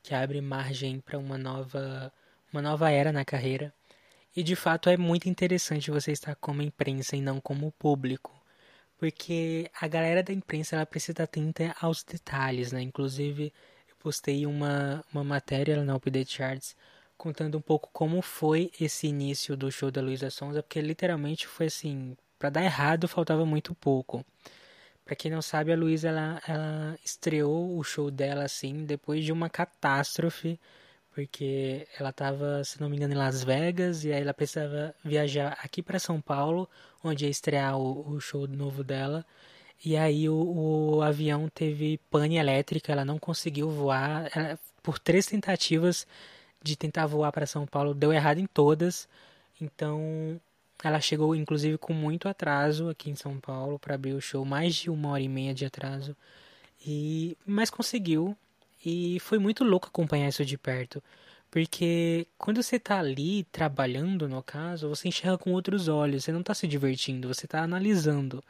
que 0.02 0.14
abre 0.14 0.40
margem 0.40 1.00
para 1.00 1.18
uma 1.18 1.36
nova, 1.36 2.12
uma 2.54 2.62
nova 2.62 2.90
era 2.90 3.12
na 3.12 3.24
carreira. 3.24 3.72
E 4.36 4.42
de 4.42 4.56
fato 4.56 4.88
é 4.88 4.96
muito 4.96 5.28
interessante 5.28 5.90
você 5.90 6.12
estar 6.12 6.34
como 6.36 6.62
imprensa 6.62 7.16
e 7.16 7.20
não 7.20 7.40
como 7.40 7.72
público 7.72 8.32
porque 9.04 9.70
a 9.80 9.86
galera 9.86 10.22
da 10.22 10.32
imprensa 10.32 10.76
ela 10.76 10.86
precisa 10.86 11.12
estar 11.12 11.24
atenta 11.24 11.74
aos 11.80 12.02
detalhes, 12.02 12.72
né? 12.72 12.80
Inclusive, 12.80 13.52
eu 13.88 13.96
postei 13.98 14.46
uma, 14.46 15.04
uma 15.12 15.24
matéria 15.24 15.82
na 15.84 15.94
Update 15.96 16.32
Charts 16.32 16.76
contando 17.16 17.58
um 17.58 17.60
pouco 17.60 17.90
como 17.92 18.20
foi 18.22 18.70
esse 18.80 19.06
início 19.06 19.56
do 19.56 19.70
show 19.70 19.90
da 19.90 20.00
Luísa 20.00 20.30
Sonza, 20.30 20.62
porque 20.62 20.80
literalmente 20.80 21.46
foi 21.46 21.66
assim, 21.66 22.16
para 22.38 22.50
dar 22.50 22.64
errado 22.64 23.06
faltava 23.06 23.44
muito 23.44 23.74
pouco. 23.74 24.24
Para 25.04 25.14
quem 25.14 25.30
não 25.30 25.42
sabe, 25.42 25.72
a 25.72 25.76
Luísa 25.76 26.08
ela, 26.08 26.40
ela 26.48 26.98
estreou 27.04 27.76
o 27.78 27.84
show 27.84 28.10
dela 28.10 28.44
assim 28.44 28.86
depois 28.86 29.24
de 29.24 29.32
uma 29.32 29.50
catástrofe 29.50 30.58
porque 31.14 31.86
ela 31.98 32.10
estava, 32.10 32.64
se 32.64 32.80
não 32.80 32.88
me 32.90 32.96
engano, 32.96 33.14
em 33.14 33.16
Las 33.16 33.44
Vegas 33.44 34.04
e 34.04 34.12
aí 34.12 34.20
ela 34.20 34.34
precisava 34.34 34.94
viajar 35.04 35.56
aqui 35.62 35.80
para 35.80 35.98
São 36.00 36.20
Paulo, 36.20 36.68
onde 37.04 37.24
ia 37.24 37.30
estrear 37.30 37.78
o, 37.78 38.14
o, 38.14 38.20
show 38.20 38.48
novo 38.48 38.82
dela. 38.82 39.24
E 39.84 39.96
aí 39.96 40.28
o, 40.28 40.96
o, 40.96 41.02
avião 41.02 41.48
teve 41.48 41.98
pane 42.10 42.36
elétrica, 42.36 42.90
ela 42.92 43.04
não 43.04 43.18
conseguiu 43.18 43.70
voar. 43.70 44.28
Ela, 44.34 44.58
por 44.82 44.98
três 44.98 45.26
tentativas 45.26 46.06
de 46.62 46.76
tentar 46.76 47.06
voar 47.06 47.30
para 47.32 47.46
São 47.46 47.64
Paulo, 47.66 47.94
deu 47.94 48.12
errado 48.12 48.38
em 48.38 48.46
todas. 48.46 49.08
Então 49.60 50.40
ela 50.82 51.00
chegou, 51.00 51.34
inclusive, 51.36 51.78
com 51.78 51.92
muito 51.92 52.28
atraso 52.28 52.88
aqui 52.88 53.10
em 53.10 53.14
São 53.14 53.38
Paulo 53.38 53.78
para 53.78 53.94
abrir 53.94 54.14
o 54.14 54.20
show, 54.20 54.44
mais 54.44 54.74
de 54.74 54.90
uma 54.90 55.10
hora 55.10 55.22
e 55.22 55.28
meia 55.28 55.54
de 55.54 55.64
atraso. 55.64 56.16
E 56.84 57.36
mas 57.46 57.70
conseguiu 57.70 58.36
e 58.84 59.18
foi 59.20 59.38
muito 59.38 59.64
louco 59.64 59.88
acompanhar 59.88 60.28
isso 60.28 60.44
de 60.44 60.58
perto. 60.58 61.02
Porque 61.50 62.26
quando 62.36 62.62
você 62.62 62.78
tá 62.80 62.98
ali 62.98 63.44
trabalhando, 63.44 64.28
no 64.28 64.42
caso, 64.42 64.88
você 64.88 65.08
enxerga 65.08 65.38
com 65.38 65.52
outros 65.52 65.88
olhos. 65.88 66.24
Você 66.24 66.32
não 66.32 66.42
tá 66.42 66.52
se 66.54 66.66
divertindo, 66.66 67.28
você 67.28 67.46
tá 67.46 67.62
analisando. 67.62 68.42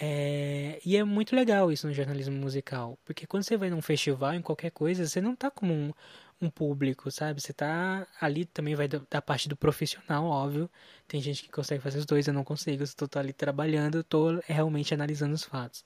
É... 0.00 0.80
E 0.84 0.96
é 0.96 1.04
muito 1.04 1.36
legal 1.36 1.70
isso 1.72 1.86
no 1.86 1.92
jornalismo 1.94 2.36
musical. 2.36 2.98
Porque 3.04 3.26
quando 3.26 3.44
você 3.44 3.56
vai 3.56 3.70
num 3.70 3.82
festival, 3.82 4.34
em 4.34 4.42
qualquer 4.42 4.70
coisa, 4.70 5.06
você 5.06 5.20
não 5.20 5.36
tá 5.36 5.50
como 5.50 5.72
um, 5.72 5.92
um 6.40 6.50
público, 6.50 7.10
sabe? 7.10 7.40
Você 7.40 7.52
tá 7.52 8.06
ali 8.20 8.44
também 8.44 8.74
vai 8.74 8.88
da 8.88 9.22
parte 9.22 9.48
do 9.48 9.56
profissional, 9.56 10.24
óbvio. 10.26 10.70
Tem 11.06 11.20
gente 11.20 11.42
que 11.44 11.50
consegue 11.50 11.82
fazer 11.82 11.98
os 11.98 12.06
dois, 12.06 12.26
eu 12.26 12.34
não 12.34 12.44
consigo. 12.44 12.84
Tô 13.08 13.18
ali 13.18 13.32
trabalhando, 13.32 14.02
tô 14.04 14.40
realmente 14.46 14.92
analisando 14.94 15.34
os 15.34 15.44
fatos. 15.44 15.84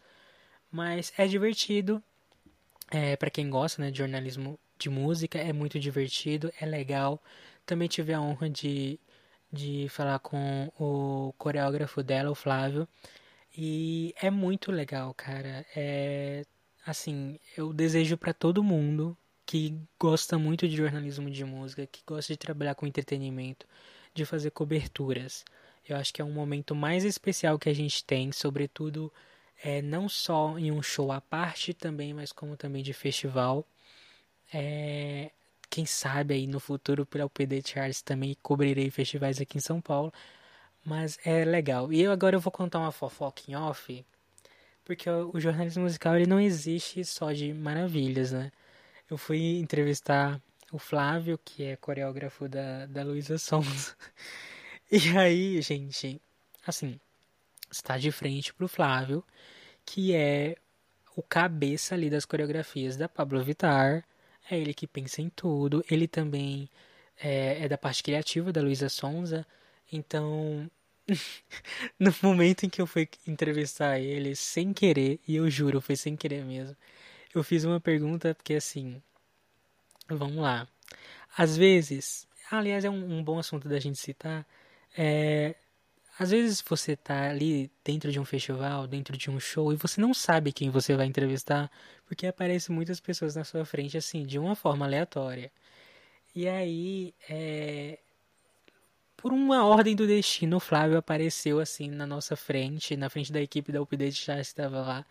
Mas 0.71 1.13
é 1.19 1.27
divertido, 1.27 2.03
é, 2.91 3.17
para 3.17 3.31
quem 3.31 3.51
gosta 3.51 3.83
né, 3.83 3.91
de 3.91 3.99
jornalismo 3.99 4.59
de 4.79 4.89
música, 4.91 5.39
é 5.39 5.53
muito 5.53 5.79
divertido, 5.79 6.53
é 6.61 6.67
legal. 6.67 7.23
Também 7.65 7.89
tive 7.89 8.13
a 8.13 8.21
honra 8.21 8.49
de, 8.51 9.01
de 9.53 9.89
falar 9.91 10.19
com 10.21 10.71
o 10.79 11.33
coreógrafo 11.39 12.03
dela, 12.03 12.31
o 12.31 12.35
Flávio. 12.35 12.89
E 13.57 14.15
é 14.21 14.31
muito 14.31 14.71
legal, 14.71 15.15
cara. 15.15 15.67
É 15.75 16.45
assim, 16.87 17.39
eu 17.57 17.73
desejo 17.73 18.17
para 18.17 18.33
todo 18.33 18.63
mundo 18.63 19.17
que 19.45 19.77
gosta 19.99 20.39
muito 20.39 20.69
de 20.69 20.77
jornalismo 20.77 21.31
de 21.31 21.45
música, 21.45 21.87
que 21.87 22.03
gosta 22.07 22.33
de 22.33 22.39
trabalhar 22.39 22.75
com 22.75 22.87
entretenimento, 22.87 23.67
de 24.15 24.25
fazer 24.25 24.51
coberturas. 24.51 25.45
Eu 25.89 25.97
acho 25.97 26.13
que 26.13 26.21
é 26.23 26.25
um 26.25 26.33
momento 26.33 26.75
mais 26.75 27.05
especial 27.05 27.59
que 27.59 27.69
a 27.69 27.75
gente 27.75 28.05
tem, 28.05 28.33
sobretudo 28.33 29.13
é, 29.63 29.83
não 29.83 30.09
só 30.09 30.59
em 30.59 30.71
um 30.73 30.83
show 30.83 31.13
à 31.13 31.21
parte 31.21 31.75
também, 31.75 32.15
mas 32.15 32.33
como 32.33 32.57
também 32.57 32.83
de 32.83 32.93
festival. 32.93 33.67
É, 34.53 35.31
quem 35.71 35.85
sabe 35.87 36.35
aí 36.35 36.47
no 36.47 36.61
futuro 36.61 37.05
pela 37.07 37.27
UPD 37.27 37.63
Charles 37.67 38.03
também 38.03 38.37
cobrirei 38.43 38.91
festivais 38.91 39.41
aqui 39.41 39.59
em 39.59 39.61
São 39.61 39.81
Paulo. 39.81 40.13
Mas 40.85 41.19
é 41.25 41.45
legal. 41.45 41.93
E 41.93 42.03
eu 42.03 42.13
agora 42.13 42.37
eu 42.37 42.41
vou 42.41 42.53
contar 42.53 42.79
uma 42.79 42.93
fofoca 42.93 43.43
em 43.49 43.57
off, 43.57 44.05
porque 44.85 45.11
o 45.11 45.41
jornalismo 45.41 45.83
musical 45.85 46.17
ele 46.17 46.27
não 46.27 46.41
existe 46.41 47.05
só 47.05 47.33
de 47.33 47.53
maravilhas, 47.53 48.33
né? 48.33 48.53
Eu 49.11 49.19
fui 49.19 49.59
entrevistar 49.59 50.41
o 50.73 50.79
Flávio, 50.79 51.39
que 51.45 51.65
é 51.65 51.77
coreógrafo 51.77 52.49
da, 52.49 52.87
da 52.87 53.03
Luísa 53.05 53.39
Sons. 53.39 53.97
E 54.89 55.19
aí, 55.19 55.61
gente, 55.63 56.23
assim, 56.65 57.01
está 57.77 57.99
de 57.99 58.11
frente 58.11 58.53
pro 58.55 58.69
Flávio, 58.69 59.25
que 59.85 60.15
é 60.15 60.57
o 61.17 61.23
cabeça 61.23 61.95
ali 61.95 62.11
das 62.11 62.25
coreografias 62.25 62.97
da 62.97 63.09
Pablo 63.09 63.43
Vittar. 63.43 64.05
É 64.51 64.59
ele 64.59 64.75
que 64.75 64.87
pensa 64.87 65.23
em 65.23 65.29
tudo. 65.31 65.85
Ele 65.91 66.07
também 66.07 66.69
é, 67.19 67.65
é 67.65 67.69
da 67.69 67.79
parte 67.79 68.03
criativa 68.03 68.53
da 68.53 68.61
Luísa 68.61 68.89
Sonza. 68.89 69.47
Então, 69.93 70.71
no 71.99 72.15
momento 72.23 72.65
em 72.67 72.69
que 72.69 72.81
eu 72.81 72.87
fui 72.87 73.09
entrevistar 73.27 73.99
ele, 73.99 74.35
sem 74.37 74.73
querer, 74.73 75.21
e 75.27 75.37
eu 75.37 75.49
juro, 75.51 75.81
foi 75.81 75.97
sem 75.97 76.17
querer 76.17 76.45
mesmo, 76.45 76.77
eu 77.35 77.43
fiz 77.43 77.65
uma 77.65 77.81
pergunta, 77.81 78.35
porque 78.35 78.55
assim, 78.55 79.01
vamos 80.09 80.37
lá. 80.37 80.69
Às 81.37 81.57
vezes, 81.57 82.27
aliás, 82.51 82.85
é 82.85 82.91
um, 82.91 83.19
um 83.19 83.23
bom 83.25 83.39
assunto 83.39 83.69
da 83.69 83.79
gente 83.79 83.99
citar, 83.99 84.47
é, 84.97 85.55
às 86.19 86.31
vezes 86.31 86.63
você 86.67 86.97
tá 86.97 87.29
ali 87.29 87.71
dentro 87.85 88.11
de 88.11 88.19
um 88.19 88.25
festival, 88.25 88.87
dentro 88.87 89.17
de 89.17 89.31
um 89.31 89.39
show, 89.39 89.73
e 89.73 89.77
você 89.77 90.01
não 90.01 90.15
sabe 90.15 90.53
quem 90.53 90.71
você 90.71 90.97
vai 90.97 91.07
entrevistar, 91.07 91.71
porque 92.07 92.27
aparecem 92.27 92.75
muitas 92.75 93.01
pessoas 93.01 93.37
na 93.37 93.45
sua 93.45 93.65
frente, 93.65 93.99
assim, 93.99 94.25
de 94.25 94.39
uma 94.39 94.55
forma 94.57 94.87
aleatória. 94.87 95.53
E 96.35 96.49
aí, 96.49 97.15
é... 97.29 97.99
por 99.17 99.33
uma 99.33 99.65
ordem 99.67 99.95
do 99.95 100.07
destino, 100.07 100.57
o 100.57 100.61
Flávio 100.61 100.97
apareceu, 100.99 101.61
assim, 101.61 101.91
na 101.91 102.07
nossa 102.07 102.37
frente, 102.37 102.97
na 102.97 103.11
frente 103.11 103.33
da 103.33 103.41
equipe 103.41 103.73
da 103.73 103.83
Update 103.83 104.25
já 104.25 104.41
estava 104.41 104.81
lá. 104.81 105.07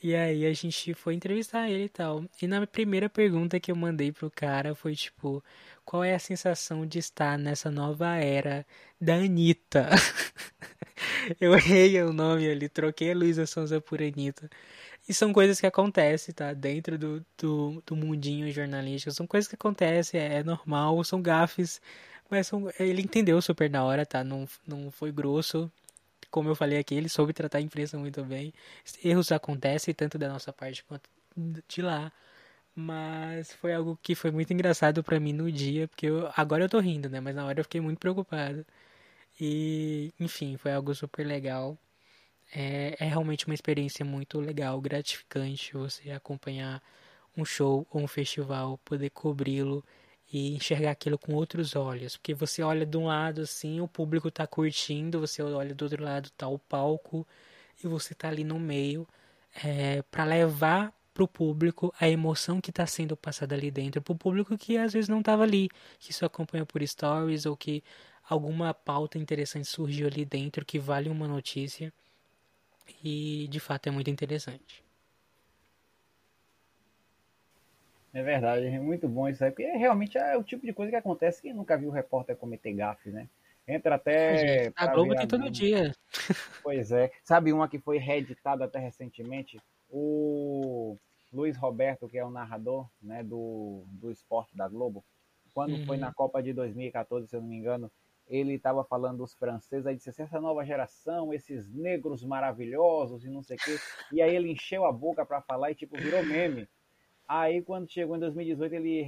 E 0.00 0.14
aí 0.14 0.46
a 0.46 0.52
gente 0.52 0.94
foi 0.94 1.14
entrevistar 1.14 1.68
ele 1.68 1.84
e 1.84 1.88
tal. 1.88 2.24
E 2.40 2.46
na 2.46 2.64
primeira 2.66 3.08
pergunta 3.08 3.58
que 3.58 3.70
eu 3.70 3.76
mandei 3.76 4.12
pro 4.12 4.30
cara 4.30 4.74
foi 4.74 4.94
tipo, 4.94 5.42
qual 5.84 6.04
é 6.04 6.14
a 6.14 6.18
sensação 6.20 6.86
de 6.86 6.98
estar 7.00 7.36
nessa 7.36 7.70
nova 7.70 8.14
era 8.16 8.64
da 9.00 9.14
Anitta? 9.16 9.88
eu 11.40 11.52
errei 11.54 12.00
o 12.02 12.12
nome 12.12 12.48
ali, 12.48 12.68
troquei 12.68 13.10
a 13.10 13.14
Luísa 13.14 13.44
Sonza 13.46 13.80
por 13.80 14.00
Anitta. 14.00 14.48
E 15.08 15.14
são 15.14 15.32
coisas 15.32 15.60
que 15.60 15.66
acontecem, 15.66 16.34
tá? 16.34 16.52
Dentro 16.52 16.98
do, 16.98 17.24
do, 17.36 17.82
do 17.86 17.96
mundinho 17.96 18.50
jornalístico. 18.52 19.12
São 19.12 19.26
coisas 19.26 19.48
que 19.48 19.54
acontecem, 19.56 20.20
é, 20.20 20.36
é 20.40 20.44
normal, 20.44 21.02
são 21.02 21.20
gafes. 21.22 21.80
Mas 22.30 22.46
são, 22.46 22.70
ele 22.78 23.02
entendeu 23.02 23.40
super 23.42 23.70
na 23.70 23.84
hora, 23.84 24.06
tá? 24.06 24.22
Não, 24.22 24.46
não 24.66 24.90
foi 24.90 25.10
grosso 25.10 25.70
como 26.30 26.48
eu 26.48 26.54
falei 26.54 26.78
aqui, 26.78 26.94
ele 26.94 27.08
soube 27.08 27.32
tratar 27.32 27.58
a 27.58 27.60
imprensa 27.60 27.98
muito 27.98 28.24
bem. 28.24 28.52
Erros 29.04 29.32
acontecem 29.32 29.94
tanto 29.94 30.18
da 30.18 30.28
nossa 30.28 30.52
parte 30.52 30.84
quanto 30.84 31.08
de 31.68 31.82
lá. 31.82 32.12
Mas 32.74 33.52
foi 33.54 33.74
algo 33.74 33.98
que 34.02 34.14
foi 34.14 34.30
muito 34.30 34.52
engraçado 34.52 35.02
para 35.02 35.18
mim 35.20 35.32
no 35.32 35.50
dia, 35.50 35.88
porque 35.88 36.06
eu, 36.06 36.30
agora 36.36 36.64
eu 36.64 36.68
tô 36.68 36.78
rindo, 36.80 37.08
né? 37.10 37.20
Mas 37.20 37.34
na 37.34 37.44
hora 37.46 37.60
eu 37.60 37.64
fiquei 37.64 37.80
muito 37.80 37.98
preocupado. 37.98 38.64
E, 39.40 40.12
enfim, 40.20 40.56
foi 40.56 40.72
algo 40.72 40.94
super 40.94 41.26
legal. 41.26 41.78
É, 42.54 42.96
é 43.00 43.08
realmente 43.08 43.46
uma 43.46 43.54
experiência 43.54 44.04
muito 44.04 44.40
legal, 44.40 44.80
gratificante 44.80 45.74
você 45.74 46.10
acompanhar 46.10 46.82
um 47.36 47.44
show 47.44 47.86
ou 47.90 48.02
um 48.02 48.06
festival, 48.08 48.78
poder 48.84 49.10
cobri-lo 49.10 49.84
e 50.32 50.54
enxergar 50.54 50.90
aquilo 50.90 51.18
com 51.18 51.34
outros 51.34 51.74
olhos, 51.74 52.16
porque 52.16 52.34
você 52.34 52.62
olha 52.62 52.84
de 52.84 52.96
um 52.96 53.06
lado 53.06 53.42
assim, 53.42 53.80
o 53.80 53.88
público 53.88 54.28
está 54.28 54.46
curtindo, 54.46 55.20
você 55.20 55.42
olha 55.42 55.74
do 55.74 55.82
outro 55.82 56.04
lado 56.04 56.30
tá 56.30 56.46
o 56.48 56.58
palco 56.58 57.26
e 57.82 57.88
você 57.88 58.14
tá 58.14 58.28
ali 58.28 58.44
no 58.44 58.58
meio 58.58 59.06
é, 59.64 60.02
para 60.02 60.24
levar 60.24 60.92
para 61.14 61.24
o 61.24 61.28
público 61.28 61.92
a 61.98 62.08
emoção 62.08 62.60
que 62.60 62.70
está 62.70 62.86
sendo 62.86 63.16
passada 63.16 63.54
ali 63.54 63.70
dentro, 63.70 64.00
para 64.02 64.12
o 64.12 64.16
público 64.16 64.56
que 64.56 64.76
às 64.78 64.92
vezes 64.92 65.08
não 65.08 65.20
estava 65.20 65.42
ali, 65.42 65.68
que 65.98 66.12
só 66.12 66.26
acompanhou 66.26 66.66
por 66.66 66.86
stories 66.86 67.46
ou 67.46 67.56
que 67.56 67.82
alguma 68.28 68.72
pauta 68.74 69.18
interessante 69.18 69.66
surgiu 69.66 70.06
ali 70.06 70.24
dentro 70.24 70.64
que 70.64 70.78
vale 70.78 71.08
uma 71.08 71.26
notícia 71.26 71.92
e 73.02 73.48
de 73.50 73.60
fato 73.60 73.88
é 73.88 73.90
muito 73.90 74.10
interessante. 74.10 74.87
É 78.12 78.22
verdade, 78.22 78.66
é 78.66 78.78
muito 78.78 79.06
bom 79.08 79.28
isso 79.28 79.44
aí, 79.44 79.50
porque 79.50 79.64
realmente 79.64 80.16
é 80.16 80.36
o 80.36 80.42
tipo 80.42 80.64
de 80.64 80.72
coisa 80.72 80.90
que 80.90 80.96
acontece 80.96 81.42
que 81.42 81.52
nunca 81.52 81.76
viu 81.76 81.90
o 81.90 81.92
repórter 81.92 82.36
cometer 82.36 82.72
gafe, 82.72 83.10
né? 83.10 83.28
Entra 83.66 83.96
até. 83.96 84.64
Gente, 84.64 84.72
a 84.74 84.86
Globo 84.86 85.14
tem 85.14 85.28
todo 85.28 85.50
dia. 85.50 85.94
Pois 86.62 86.90
é. 86.90 87.10
Sabe 87.22 87.52
uma 87.52 87.68
que 87.68 87.78
foi 87.78 87.98
reeditada 87.98 88.64
até 88.64 88.78
recentemente? 88.78 89.60
O 89.90 90.96
Luiz 91.32 91.56
Roberto, 91.56 92.08
que 92.08 92.18
é 92.18 92.24
o 92.24 92.30
narrador 92.30 92.88
né, 93.00 93.22
do, 93.22 93.84
do 93.88 94.10
esporte 94.10 94.56
da 94.56 94.66
Globo, 94.66 95.04
quando 95.52 95.72
uhum. 95.72 95.86
foi 95.86 95.96
na 95.98 96.12
Copa 96.12 96.42
de 96.42 96.52
2014, 96.54 97.28
se 97.28 97.36
eu 97.36 97.40
não 97.40 97.48
me 97.48 97.56
engano, 97.56 97.90
ele 98.26 98.54
estava 98.54 98.84
falando 98.84 99.18
dos 99.18 99.34
franceses, 99.34 99.86
aí 99.86 99.96
disse 99.96 100.10
assim, 100.10 100.22
essa 100.22 100.40
nova 100.40 100.64
geração, 100.64 101.32
esses 101.32 101.70
negros 101.72 102.22
maravilhosos 102.24 103.24
e 103.24 103.28
não 103.28 103.42
sei 103.42 103.56
o 103.56 103.60
quê. 103.60 103.78
E 104.12 104.22
aí 104.22 104.34
ele 104.34 104.52
encheu 104.52 104.84
a 104.84 104.92
boca 104.92 105.24
para 105.24 105.40
falar 105.42 105.70
e 105.70 105.74
tipo 105.74 105.96
virou 105.96 106.24
meme. 106.24 106.68
Aí, 107.28 107.60
quando 107.60 107.90
chegou 107.90 108.16
em 108.16 108.20
2018, 108.20 108.74
ele 108.74 109.06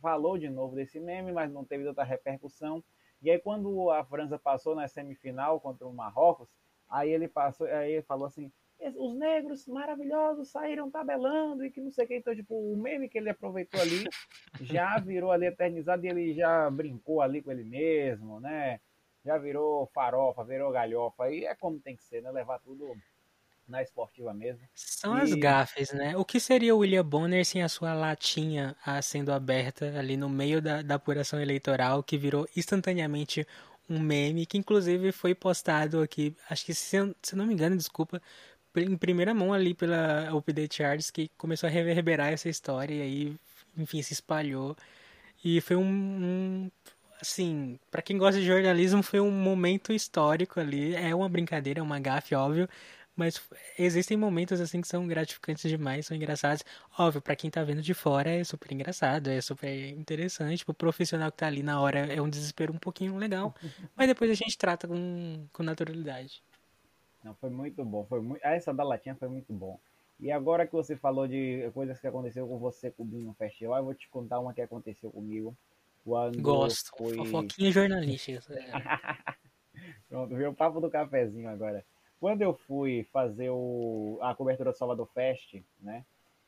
falou 0.00 0.36
de 0.36 0.50
novo 0.50 0.74
desse 0.74 0.98
meme, 0.98 1.30
mas 1.30 1.52
não 1.52 1.64
teve 1.64 1.86
outra 1.86 2.02
repercussão. 2.02 2.82
E 3.22 3.30
aí, 3.30 3.38
quando 3.38 3.88
a 3.90 4.04
França 4.04 4.36
passou 4.36 4.74
na 4.74 4.88
semifinal 4.88 5.60
contra 5.60 5.86
o 5.86 5.94
Marrocos, 5.94 6.48
aí 6.88 7.10
ele 7.10 7.28
passou, 7.28 7.68
aí 7.68 7.92
ele 7.92 8.02
falou 8.02 8.26
assim: 8.26 8.50
os 8.96 9.14
negros 9.14 9.66
maravilhosos 9.68 10.50
saíram 10.50 10.90
tabelando 10.90 11.64
e 11.64 11.70
que 11.70 11.80
não 11.80 11.92
sei 11.92 12.04
o 12.04 12.08
que. 12.08 12.16
Então, 12.16 12.34
tipo, 12.34 12.54
o 12.54 12.76
meme 12.76 13.08
que 13.08 13.18
ele 13.18 13.30
aproveitou 13.30 13.80
ali 13.80 14.04
já 14.60 14.98
virou 14.98 15.30
ali 15.30 15.46
eternizado 15.46 16.04
e 16.04 16.08
ele 16.08 16.34
já 16.34 16.68
brincou 16.68 17.22
ali 17.22 17.40
com 17.40 17.52
ele 17.52 17.64
mesmo, 17.64 18.40
né? 18.40 18.80
Já 19.24 19.38
virou 19.38 19.86
farofa, 19.94 20.44
virou 20.44 20.72
galhofa. 20.72 21.30
E 21.30 21.44
é 21.44 21.54
como 21.54 21.78
tem 21.78 21.94
que 21.94 22.02
ser, 22.02 22.22
né? 22.22 22.32
Levar 22.32 22.58
tudo 22.58 22.92
na 23.66 23.82
esportiva 23.82 24.32
mesmo. 24.34 24.62
São 24.74 25.16
e... 25.18 25.22
as 25.22 25.32
gafes, 25.34 25.92
né? 25.92 26.16
O 26.16 26.24
que 26.24 26.38
seria 26.40 26.74
o 26.74 26.78
William 26.78 27.04
Bonner 27.04 27.44
sem 27.44 27.62
a 27.62 27.68
sua 27.68 27.94
latinha 27.94 28.76
ah, 28.84 29.00
sendo 29.00 29.32
aberta 29.32 29.98
ali 29.98 30.16
no 30.16 30.28
meio 30.28 30.60
da, 30.60 30.82
da 30.82 30.96
apuração 30.96 31.40
eleitoral, 31.40 32.02
que 32.02 32.18
virou 32.18 32.46
instantaneamente 32.56 33.46
um 33.88 33.98
meme, 33.98 34.46
que 34.46 34.58
inclusive 34.58 35.12
foi 35.12 35.34
postado 35.34 36.00
aqui, 36.00 36.34
acho 36.48 36.64
que 36.64 36.74
se, 36.74 36.96
se 37.20 37.36
não 37.36 37.46
me 37.46 37.52
engano, 37.52 37.76
desculpa, 37.76 38.22
em 38.76 38.96
primeira 38.96 39.34
mão 39.34 39.52
ali 39.52 39.74
pela 39.74 40.30
Update 40.30 40.76
Charts, 40.76 41.10
que 41.10 41.28
começou 41.36 41.68
a 41.68 41.70
reverberar 41.70 42.32
essa 42.32 42.48
história 42.48 42.94
e 42.94 43.02
aí, 43.02 43.36
enfim, 43.76 44.00
se 44.02 44.12
espalhou. 44.14 44.76
E 45.44 45.60
foi 45.60 45.76
um, 45.76 45.82
um 45.84 46.70
assim, 47.20 47.78
para 47.90 48.02
quem 48.02 48.18
gosta 48.18 48.40
de 48.40 48.46
jornalismo, 48.46 49.02
foi 49.02 49.20
um 49.20 49.30
momento 49.30 49.92
histórico 49.92 50.60
ali. 50.60 50.94
É 50.94 51.14
uma 51.14 51.28
brincadeira, 51.28 51.80
é 51.80 51.82
uma 51.82 52.00
gafe, 52.00 52.34
óbvio, 52.34 52.68
mas 53.14 53.48
existem 53.78 54.16
momentos 54.16 54.60
assim 54.60 54.80
que 54.80 54.88
são 54.88 55.06
gratificantes 55.06 55.68
demais, 55.70 56.06
são 56.06 56.16
engraçados. 56.16 56.64
Óbvio, 56.98 57.20
para 57.20 57.36
quem 57.36 57.50
tá 57.50 57.62
vendo 57.62 57.82
de 57.82 57.92
fora 57.92 58.30
é 58.30 58.44
super 58.44 58.72
engraçado, 58.72 59.28
é 59.28 59.40
super 59.40 59.90
interessante. 59.90 60.64
Pro 60.64 60.74
profissional 60.74 61.30
que 61.30 61.38
tá 61.38 61.46
ali 61.46 61.62
na 61.62 61.80
hora 61.80 62.00
é 62.00 62.20
um 62.20 62.28
desespero 62.28 62.72
um 62.72 62.78
pouquinho 62.78 63.16
legal. 63.16 63.54
mas 63.96 64.08
depois 64.08 64.30
a 64.30 64.34
gente 64.34 64.56
trata 64.56 64.88
com, 64.88 65.46
com 65.52 65.62
naturalidade. 65.62 66.42
Não, 67.22 67.34
foi 67.34 67.50
muito 67.50 67.84
bom. 67.84 68.04
Foi 68.06 68.20
muito... 68.20 68.40
Essa 68.44 68.72
da 68.72 68.82
latinha 68.82 69.14
foi 69.14 69.28
muito 69.28 69.52
bom. 69.52 69.78
E 70.18 70.30
agora 70.30 70.66
que 70.66 70.72
você 70.72 70.96
falou 70.96 71.26
de 71.26 71.70
coisas 71.74 72.00
que 72.00 72.06
aconteceu 72.06 72.46
com 72.46 72.58
você 72.58 72.90
cobrindo 72.90 73.26
no 73.26 73.34
festival, 73.34 73.78
eu 73.78 73.84
vou 73.84 73.94
te 73.94 74.08
contar 74.08 74.40
uma 74.40 74.54
que 74.54 74.62
aconteceu 74.62 75.10
comigo. 75.10 75.56
Gosto. 76.04 76.90
Foi... 76.96 77.14
Fofoquinha 77.14 77.70
jornalística. 77.70 78.40
Pronto, 80.08 80.34
veio 80.34 80.50
o 80.50 80.54
papo 80.54 80.80
do 80.80 80.90
cafezinho 80.90 81.48
agora. 81.48 81.84
Quando 82.22 82.40
eu 82.40 82.54
fui 82.54 83.02
fazer 83.12 83.50
o, 83.50 84.16
a 84.22 84.32
cobertura 84.32 84.70
do 84.70 84.78
Salvador 84.78 85.08
Fest, 85.08 85.60
né? 85.80 86.04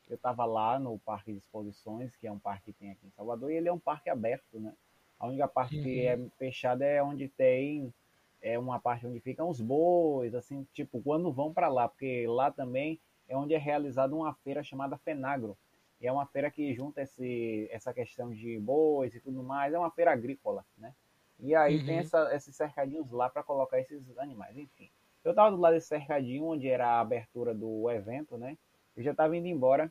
Eu 0.08 0.14
estava 0.14 0.44
lá 0.44 0.78
no 0.78 1.00
Parque 1.00 1.32
de 1.32 1.38
Exposições, 1.38 2.14
que 2.14 2.28
é 2.28 2.30
um 2.30 2.38
parque 2.38 2.66
que 2.66 2.78
tem 2.78 2.92
aqui 2.92 3.04
em 3.04 3.10
Salvador, 3.10 3.50
e 3.50 3.56
ele 3.56 3.68
é 3.68 3.72
um 3.72 3.78
parque 3.80 4.08
aberto, 4.08 4.60
né? 4.60 4.72
A 5.18 5.26
única 5.26 5.48
parte 5.48 5.76
uhum. 5.76 5.82
que 5.82 6.06
é 6.06 6.16
fechada 6.38 6.84
é 6.84 7.02
onde 7.02 7.26
tem 7.26 7.92
é 8.40 8.56
uma 8.56 8.78
parte 8.78 9.04
onde 9.04 9.18
ficam 9.18 9.48
os 9.48 9.60
bois, 9.60 10.32
assim, 10.36 10.64
tipo, 10.72 11.02
quando 11.02 11.32
vão 11.32 11.52
para 11.52 11.66
lá, 11.66 11.88
porque 11.88 12.24
lá 12.28 12.52
também 12.52 13.00
é 13.28 13.36
onde 13.36 13.52
é 13.52 13.58
realizada 13.58 14.14
uma 14.14 14.32
feira 14.32 14.62
chamada 14.62 14.96
Fenagro. 14.98 15.58
E 16.00 16.06
é 16.06 16.12
uma 16.12 16.24
feira 16.26 16.52
que 16.52 16.72
junta 16.72 17.02
esse, 17.02 17.68
essa 17.72 17.92
questão 17.92 18.30
de 18.30 18.60
bois 18.60 19.12
e 19.12 19.18
tudo 19.18 19.42
mais, 19.42 19.74
é 19.74 19.78
uma 19.78 19.90
feira 19.90 20.12
agrícola, 20.12 20.64
né? 20.78 20.94
E 21.40 21.52
aí 21.52 21.78
uhum. 21.80 21.86
tem 21.86 21.98
essa, 21.98 22.32
esses 22.32 22.54
cercadinhos 22.54 23.10
lá 23.10 23.28
para 23.28 23.42
colocar 23.42 23.80
esses 23.80 24.16
animais, 24.18 24.56
enfim. 24.56 24.88
Eu 25.24 25.30
estava 25.30 25.50
do 25.50 25.60
lado 25.60 25.74
desse 25.74 25.88
cercadinho, 25.88 26.44
onde 26.44 26.68
era 26.68 26.86
a 26.86 27.00
abertura 27.00 27.54
do 27.54 27.90
evento, 27.90 28.36
né? 28.36 28.58
Eu 28.96 29.02
já 29.02 29.12
estava 29.12 29.36
indo 29.36 29.46
embora 29.46 29.90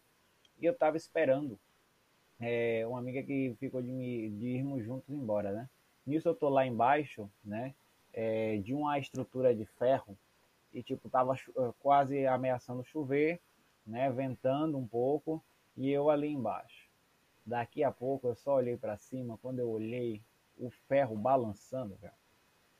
e 0.59 0.65
eu 0.65 0.73
estava 0.73 0.95
esperando 0.95 1.59
é, 2.39 2.85
uma 2.87 2.99
amiga 2.99 3.23
que 3.23 3.55
ficou 3.59 3.81
de, 3.81 3.91
me, 3.91 4.29
de 4.29 4.47
irmos 4.47 4.83
juntos 4.83 5.09
embora, 5.09 5.51
né? 5.51 5.69
Nisso 6.05 6.27
eu 6.29 6.35
tô 6.35 6.49
lá 6.49 6.65
embaixo, 6.65 7.29
né? 7.43 7.73
é, 8.13 8.57
de 8.57 8.73
uma 8.73 8.97
estrutura 8.99 9.53
de 9.55 9.65
ferro 9.65 10.15
e 10.71 10.83
tipo 10.83 11.09
tava 11.09 11.35
quase 11.79 12.25
ameaçando 12.27 12.83
chover, 12.83 13.41
né, 13.85 14.09
ventando 14.11 14.77
um 14.77 14.87
pouco 14.87 15.43
e 15.75 15.89
eu 15.89 16.09
ali 16.09 16.27
embaixo. 16.27 16.87
Daqui 17.45 17.83
a 17.83 17.91
pouco 17.91 18.27
eu 18.27 18.35
só 18.35 18.55
olhei 18.55 18.77
para 18.77 18.97
cima, 18.97 19.37
quando 19.41 19.59
eu 19.59 19.69
olhei 19.69 20.21
o 20.57 20.69
ferro 20.87 21.15
balançando, 21.15 21.95
velho. 21.95 22.13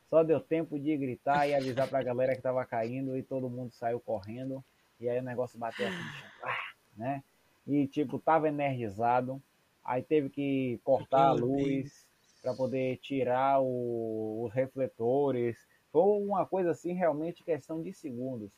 Só 0.10 0.24
deu 0.24 0.40
tempo 0.40 0.80
de 0.80 0.96
gritar 0.98 1.48
e 1.48 1.56
avisar 1.56 1.90
para 1.90 2.00
a 2.00 2.04
galera 2.04 2.34
que 2.34 2.40
estava 2.40 2.64
caindo 2.66 3.18
e 3.18 3.24
todo 3.24 3.50
mundo 3.50 3.72
saiu 3.72 4.00
correndo 4.00 4.64
e 5.00 5.10
aí 5.10 5.20
o 5.20 5.24
negócio 5.24 5.58
bateu 5.58 5.88
assim, 5.88 6.98
né? 6.98 7.24
E 7.66 7.88
tipo 7.88 8.20
tava 8.20 8.48
energizado, 8.48 9.42
aí 9.84 10.04
teve 10.04 10.30
que 10.30 10.80
cortar 10.84 11.28
a 11.28 11.32
luz 11.32 12.06
para 12.42 12.54
poder 12.54 12.98
tirar 12.98 13.62
o, 13.62 14.44
os 14.46 14.54
refletores. 14.54 15.58
Foi 15.92 16.02
uma 16.24 16.46
coisa 16.46 16.72
assim 16.72 16.94
realmente 16.94 17.44
questão 17.44 17.82
de 17.82 17.94
segundos 17.94 18.52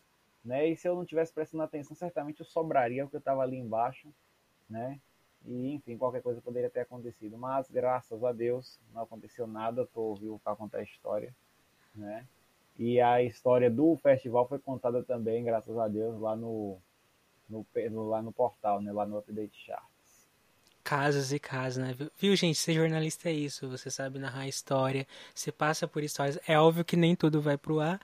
né? 0.46 0.70
E 0.70 0.78
se 0.78 0.88
eu 0.88 0.96
não 0.96 1.04
tivesse 1.04 1.34
prestando 1.34 1.64
atenção, 1.64 1.96
certamente 1.96 2.39
eu 2.39 2.46
sobraria 2.46 3.04
o 3.04 3.10
que 3.10 3.16
eu 3.16 3.20
estava 3.20 3.41
ali 3.41 3.58
embaixo, 3.58 4.14
né? 4.70 5.02
E 5.48 5.74
enfim, 5.74 5.98
qualquer 5.98 6.22
coisa 6.22 6.41
poderia 6.41 6.70
ter 6.70 6.82
acontecido, 6.82 7.38
mas 7.38 7.70
graças 7.70 8.24
a 8.24 8.32
Deus 8.32 8.80
não 8.93 9.04
aconteceu 9.04 9.46
nada, 9.46 9.84
estou 9.84 10.16
vivo 10.16 10.39
para 10.43 10.56
contar 10.56 10.80
a 10.80 10.84
história, 10.84 11.34
né? 11.93 12.26
E 12.78 13.00
a 13.00 13.24
história 13.24 13.70
do 13.70 13.96
festival 13.98 14.48
foi 14.48 14.60
contada 14.60 15.02
também, 15.04 15.43
graças 15.43 15.78
a 15.78 15.88
Deus, 15.88 16.20
lá 16.20 16.36
no, 16.36 16.78
no, 17.50 17.66
lá 18.10 18.22
no 18.22 18.34
portal, 18.34 18.82
né? 18.82 18.91
Lá 18.91 19.06
no 19.06 19.18
Update 19.18 19.58
Charts. 19.66 19.86
Casos 20.84 21.32
e 21.32 21.39
casos, 21.39 21.84
né? 21.84 21.96
Viu, 22.18 22.36
gente? 22.36 22.60
Ser 22.60 22.74
jornalista 22.74 23.30
é 23.30 23.34
isso. 23.34 23.70
Você 23.70 23.89
sabe 23.89 24.20
narrar 24.20 24.48
história, 24.48 25.08
você 25.34 25.52
passa 25.52 25.88
por 25.88 26.04
histórias. 26.04 26.38
É 26.48 26.60
óbvio 26.60 26.86
que 26.86 26.98
nem 26.98 27.16
tudo 27.16 27.41
vai 27.41 27.58
pro 27.58 27.80
ar, 27.80 28.00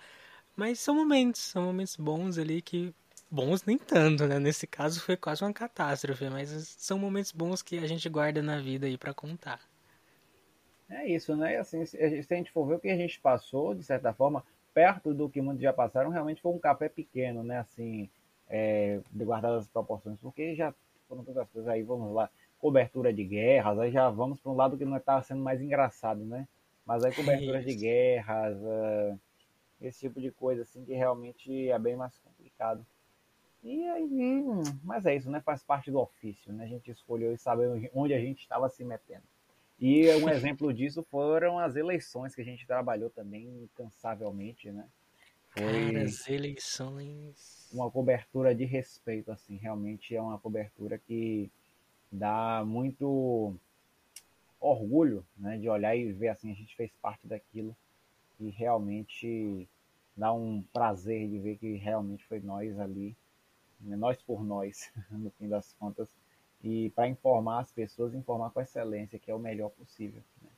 mas 0.56 0.80
são 0.80 0.96
momentos, 0.96 1.42
são 1.42 1.64
momentos 1.64 1.96
bons 1.96 2.38
ali 2.38 2.62
que. 2.62 2.94
Bons 3.32 3.64
nem 3.64 3.78
tanto, 3.78 4.28
né? 4.28 4.40
Nesse 4.40 4.68
caso 4.68 5.00
foi 5.00 5.16
quase 5.16 5.42
uma 5.42 5.54
catástrofe, 5.54 6.30
mas 6.30 6.50
são 6.78 7.00
momentos 7.00 7.32
bons 7.32 7.62
que 7.62 7.78
a 7.80 7.88
gente 7.88 8.10
guarda 8.10 8.44
na 8.44 8.60
vida 8.60 8.86
aí 8.86 8.98
para 8.98 9.14
contar. 9.14 9.62
É 10.90 11.08
isso, 11.08 11.34
né? 11.38 11.58
Assim, 11.58 11.86
se 11.86 11.98
a 11.98 12.10
gente 12.10 12.52
for 12.52 12.68
ver 12.68 12.76
o 12.76 12.80
que 12.80 12.90
a 12.90 12.98
gente 12.98 13.20
passou, 13.22 13.74
de 13.74 13.84
certa 13.84 14.14
forma, 14.14 14.44
perto 14.74 15.14
do 15.14 15.30
que 15.30 15.42
muitos 15.42 15.64
já 15.64 15.72
passaram, 15.72 16.10
realmente 16.10 16.42
foi 16.42 16.52
um 16.52 16.60
café 16.60 16.90
pequeno, 16.90 17.42
né? 17.42 17.60
Assim, 17.60 18.10
é, 18.50 19.00
de 19.10 19.24
guardar 19.24 19.54
as 19.54 19.68
proporções, 19.68 20.18
porque 20.20 20.54
já 20.54 20.74
foram 21.08 21.24
todas 21.24 21.44
as 21.44 21.50
coisas 21.50 21.70
aí, 21.70 21.82
vamos 21.82 22.14
lá, 22.14 22.30
cobertura 22.60 23.14
de 23.14 23.24
guerras, 23.24 23.80
aí 23.80 23.92
já 23.92 24.10
vamos 24.10 24.42
para 24.42 24.52
um 24.52 24.56
lado 24.56 24.78
que 24.78 24.84
não 24.84 24.98
está 24.98 25.22
sendo 25.22 25.42
mais 25.42 25.62
engraçado, 25.62 26.26
né? 26.26 26.46
Mas 26.86 27.06
aí 27.06 27.14
coberturas 27.16 27.66
de 27.66 27.76
guerras, 27.76 28.58
uh, 28.58 29.20
esse 29.82 30.02
tipo 30.02 30.20
de 30.20 30.32
coisa 30.32 30.64
assim 30.64 30.84
que 30.84 30.94
realmente 30.94 31.70
é 31.70 31.80
bem 31.80 31.96
mais 31.96 32.18
complicado. 32.20 32.86
E 33.64 33.88
aí, 33.90 34.10
mas 34.84 35.06
é 35.06 35.16
isso, 35.16 35.30
né? 35.30 35.40
Faz 35.40 35.64
parte 35.64 35.92
do 35.92 36.00
ofício, 36.00 36.52
né? 36.52 36.64
A 36.64 36.68
gente 36.68 36.90
escolheu 36.90 37.34
e 37.34 37.38
sabe 37.38 37.64
onde 37.94 38.14
a 38.14 38.20
gente 38.20 38.42
estava 38.42 38.68
se 38.70 38.84
metendo. 38.84 39.24
E 39.80 40.10
um 40.16 40.30
exemplo 40.30 40.74
disso 40.74 41.04
foram 41.04 41.60
as 41.60 41.76
eleições 41.76 42.34
que 42.34 42.42
a 42.42 42.46
gente 42.46 42.66
trabalhou 42.66 43.10
também 43.10 43.48
incansavelmente, 43.64 44.72
né? 44.72 44.88
Foi 45.50 45.92
Cara, 45.94 46.04
as 46.06 46.28
eleições. 46.28 47.70
Uma 47.74 47.92
cobertura 47.92 48.56
de 48.56 48.66
respeito, 48.66 49.32
assim, 49.32 49.58
realmente 49.58 50.16
é 50.16 50.22
uma 50.22 50.40
cobertura 50.40 50.98
que 50.98 51.52
dá 52.12 52.64
muito 52.66 53.56
orgulho, 54.60 55.26
né? 55.38 55.58
De 55.58 55.70
olhar 55.70 55.96
e 55.96 56.12
ver 56.12 56.30
assim, 56.30 56.52
a 56.52 56.56
gente 56.56 56.76
fez 56.76 56.92
parte 57.02 57.28
daquilo 57.28 57.76
e 58.40 58.50
realmente 58.50 59.68
dá 60.16 60.34
um 60.34 60.64
prazer 60.74 61.30
de 61.30 61.38
ver 61.38 61.58
que 61.58 61.76
realmente 61.76 62.26
foi 62.26 62.40
nós 62.40 62.80
ali, 62.80 63.16
né, 63.84 63.96
nós 63.96 64.22
por 64.22 64.44
nós, 64.44 64.92
no 65.12 65.30
fim 65.32 65.48
das 65.48 65.74
contas, 65.74 66.08
e 66.64 66.90
para 66.92 67.08
informar 67.08 67.62
as 67.62 67.72
pessoas, 67.72 68.14
informar 68.14 68.52
com 68.52 68.62
excelência, 68.62 69.18
que 69.18 69.32
é 69.32 69.36
o 69.36 69.40
melhor 69.40 69.70
possível. 69.72 70.22
Né? 70.42 70.50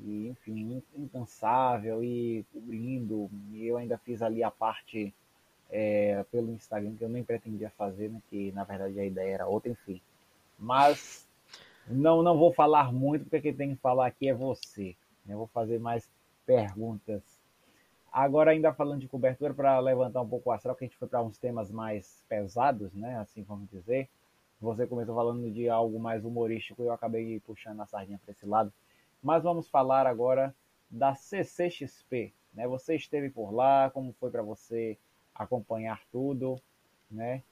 E, 0.00 0.28
enfim, 0.28 0.82
incansável 0.96 2.04
e 2.04 2.44
cobrindo, 2.52 3.28
e 3.52 3.66
eu 3.66 3.76
ainda 3.76 3.98
fiz 3.98 4.22
ali 4.22 4.44
a 4.44 4.50
parte 4.50 5.12
é, 5.70 6.24
pelo 6.30 6.52
Instagram, 6.52 6.94
que 6.94 7.04
eu 7.04 7.08
nem 7.08 7.24
pretendia 7.24 7.70
fazer, 7.70 8.10
né? 8.10 8.22
que 8.30 8.52
na 8.52 8.64
verdade 8.64 8.98
a 8.98 9.04
ideia 9.04 9.34
era 9.34 9.46
outra, 9.46 9.70
enfim. 9.70 10.00
Mas 10.58 11.26
não, 11.86 12.22
não 12.22 12.38
vou 12.38 12.52
falar 12.52 12.92
muito, 12.92 13.24
porque 13.24 13.40
quem 13.40 13.54
tem 13.54 13.74
que 13.74 13.80
falar 13.80 14.06
aqui 14.06 14.28
é 14.28 14.34
você. 14.34 14.94
Né? 15.24 15.34
Eu 15.34 15.38
vou 15.38 15.46
fazer 15.48 15.78
mais 15.78 16.08
perguntas. 16.46 17.22
Agora, 18.12 18.50
ainda 18.50 18.72
falando 18.72 19.00
de 19.00 19.08
cobertura, 19.08 19.52
para 19.52 19.78
levantar 19.78 20.22
um 20.22 20.28
pouco 20.28 20.50
o 20.50 20.52
astral, 20.52 20.74
que 20.74 20.84
a 20.84 20.88
gente 20.88 20.96
foi 20.96 21.08
para 21.08 21.22
uns 21.22 21.38
temas 21.38 21.70
mais 21.70 22.22
pesados, 22.28 22.92
né? 22.94 23.18
Assim 23.18 23.42
vamos 23.42 23.68
dizer. 23.70 24.08
Você 24.60 24.86
começou 24.86 25.14
falando 25.14 25.50
de 25.50 25.68
algo 25.68 26.00
mais 26.00 26.24
humorístico 26.24 26.82
e 26.82 26.86
eu 26.86 26.92
acabei 26.92 27.38
puxando 27.40 27.80
a 27.80 27.86
sardinha 27.86 28.18
para 28.18 28.32
esse 28.32 28.44
lado. 28.44 28.72
Mas 29.22 29.42
vamos 29.42 29.68
falar 29.68 30.06
agora 30.06 30.54
da 30.90 31.14
CCXP. 31.14 32.32
Né? 32.52 32.66
Você 32.66 32.96
esteve 32.96 33.30
por 33.30 33.52
lá, 33.52 33.90
como 33.90 34.12
foi 34.14 34.30
para 34.30 34.42
você 34.42 34.98
acompanhar 35.34 36.02
tudo, 36.10 36.60
né? 37.10 37.42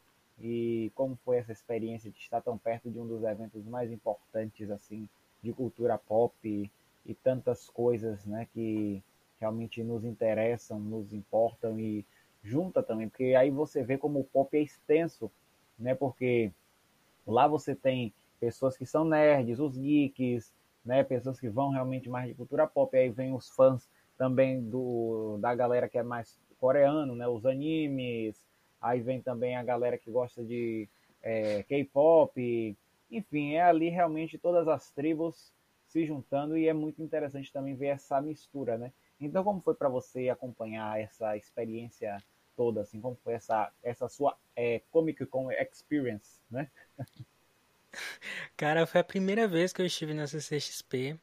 E 0.41 0.91
como 0.95 1.17
foi 1.25 1.39
essa 1.39 1.53
experiência 1.53 2.11
de 2.11 2.19
estar 2.19 2.41
tão 2.41 2.59
perto 2.59 2.91
de 2.91 2.99
um 2.99 3.07
dos 3.07 3.23
eventos 3.23 3.65
mais 3.65 3.91
importantes 3.91 4.71
assim 4.71 5.09
de 5.43 5.53
cultura 5.53 5.97
pop 5.97 6.71
e 7.07 7.15
tantas 7.15 7.71
coisas 7.71 8.27
né, 8.27 8.47
que 8.53 9.03
realmente 9.39 9.83
nos 9.83 10.05
interessam, 10.05 10.79
nos 10.79 11.13
importam 11.13 11.79
e 11.79 12.05
junta 12.43 12.83
também, 12.83 13.09
porque 13.09 13.35
aí 13.35 13.51
você 13.51 13.83
vê 13.83 13.99
como 13.99 14.21
o 14.21 14.25
pop 14.25 14.57
é 14.57 14.61
extenso, 14.61 15.31
né? 15.79 15.95
Porque 15.95 16.53
lá 17.27 17.47
você 17.49 17.75
tem 17.75 18.13
pessoas 18.39 18.77
que 18.77 18.87
são 18.87 19.05
nerds, 19.05 19.59
os 19.59 19.77
geeks, 19.77 20.55
né? 20.85 21.03
Pessoas 21.03 21.41
que 21.41 21.49
vão 21.49 21.71
realmente 21.71 22.09
mais 22.09 22.29
de 22.29 22.35
cultura 22.35 22.67
pop, 22.67 22.97
aí 22.97 23.11
vem 23.11 23.35
os 23.35 23.49
fãs 23.51 23.89
também 24.17 24.63
do 24.63 25.39
da 25.41 25.55
galera 25.55 25.89
que 25.89 25.99
é 25.99 26.03
mais 26.03 26.39
coreano, 26.59 27.15
né? 27.15 27.27
Os 27.27 27.45
animes, 27.45 28.47
aí 28.81 29.01
vem 29.01 29.21
também 29.21 29.57
a 29.57 29.63
galera 29.63 29.99
que 29.99 30.11
gosta 30.11 30.45
de 30.45 30.89
é, 31.23 31.63
K-pop, 31.65 32.77
enfim, 33.11 33.55
é 33.55 33.63
ali 33.63 33.89
realmente 33.89 34.39
todas 34.39 34.69
as 34.69 34.91
tribos 34.91 35.53
se 35.87 36.05
juntando 36.05 36.57
e 36.57 36.69
é 36.69 36.73
muito 36.73 37.03
interessante 37.03 37.53
também 37.53 37.75
ver 37.75 37.89
essa 37.89 38.21
mistura, 38.21 38.79
né? 38.79 38.93
Então, 39.21 39.43
como 39.43 39.61
foi 39.61 39.75
para 39.75 39.89
você 39.89 40.29
acompanhar 40.29 41.01
essa 41.01 41.37
experiência 41.37 42.23
toda, 42.57 42.83
assim, 42.83 43.01
como 43.01 43.17
foi 43.23 43.35
essa, 43.35 43.71
essa 43.83 44.09
sua 44.09 44.37
é, 44.55 44.83
Comic 44.91 45.25
Con 45.27 45.51
Experience, 45.53 46.41
né? 46.51 46.71
Cara, 48.57 48.87
foi 48.87 49.01
a 49.01 49.05
primeira 49.05 49.47
vez 49.47 49.73
que 49.73 49.81
eu 49.81 49.87
estive 49.87 50.13
na 50.13 50.27
CCXP, 50.27 51.19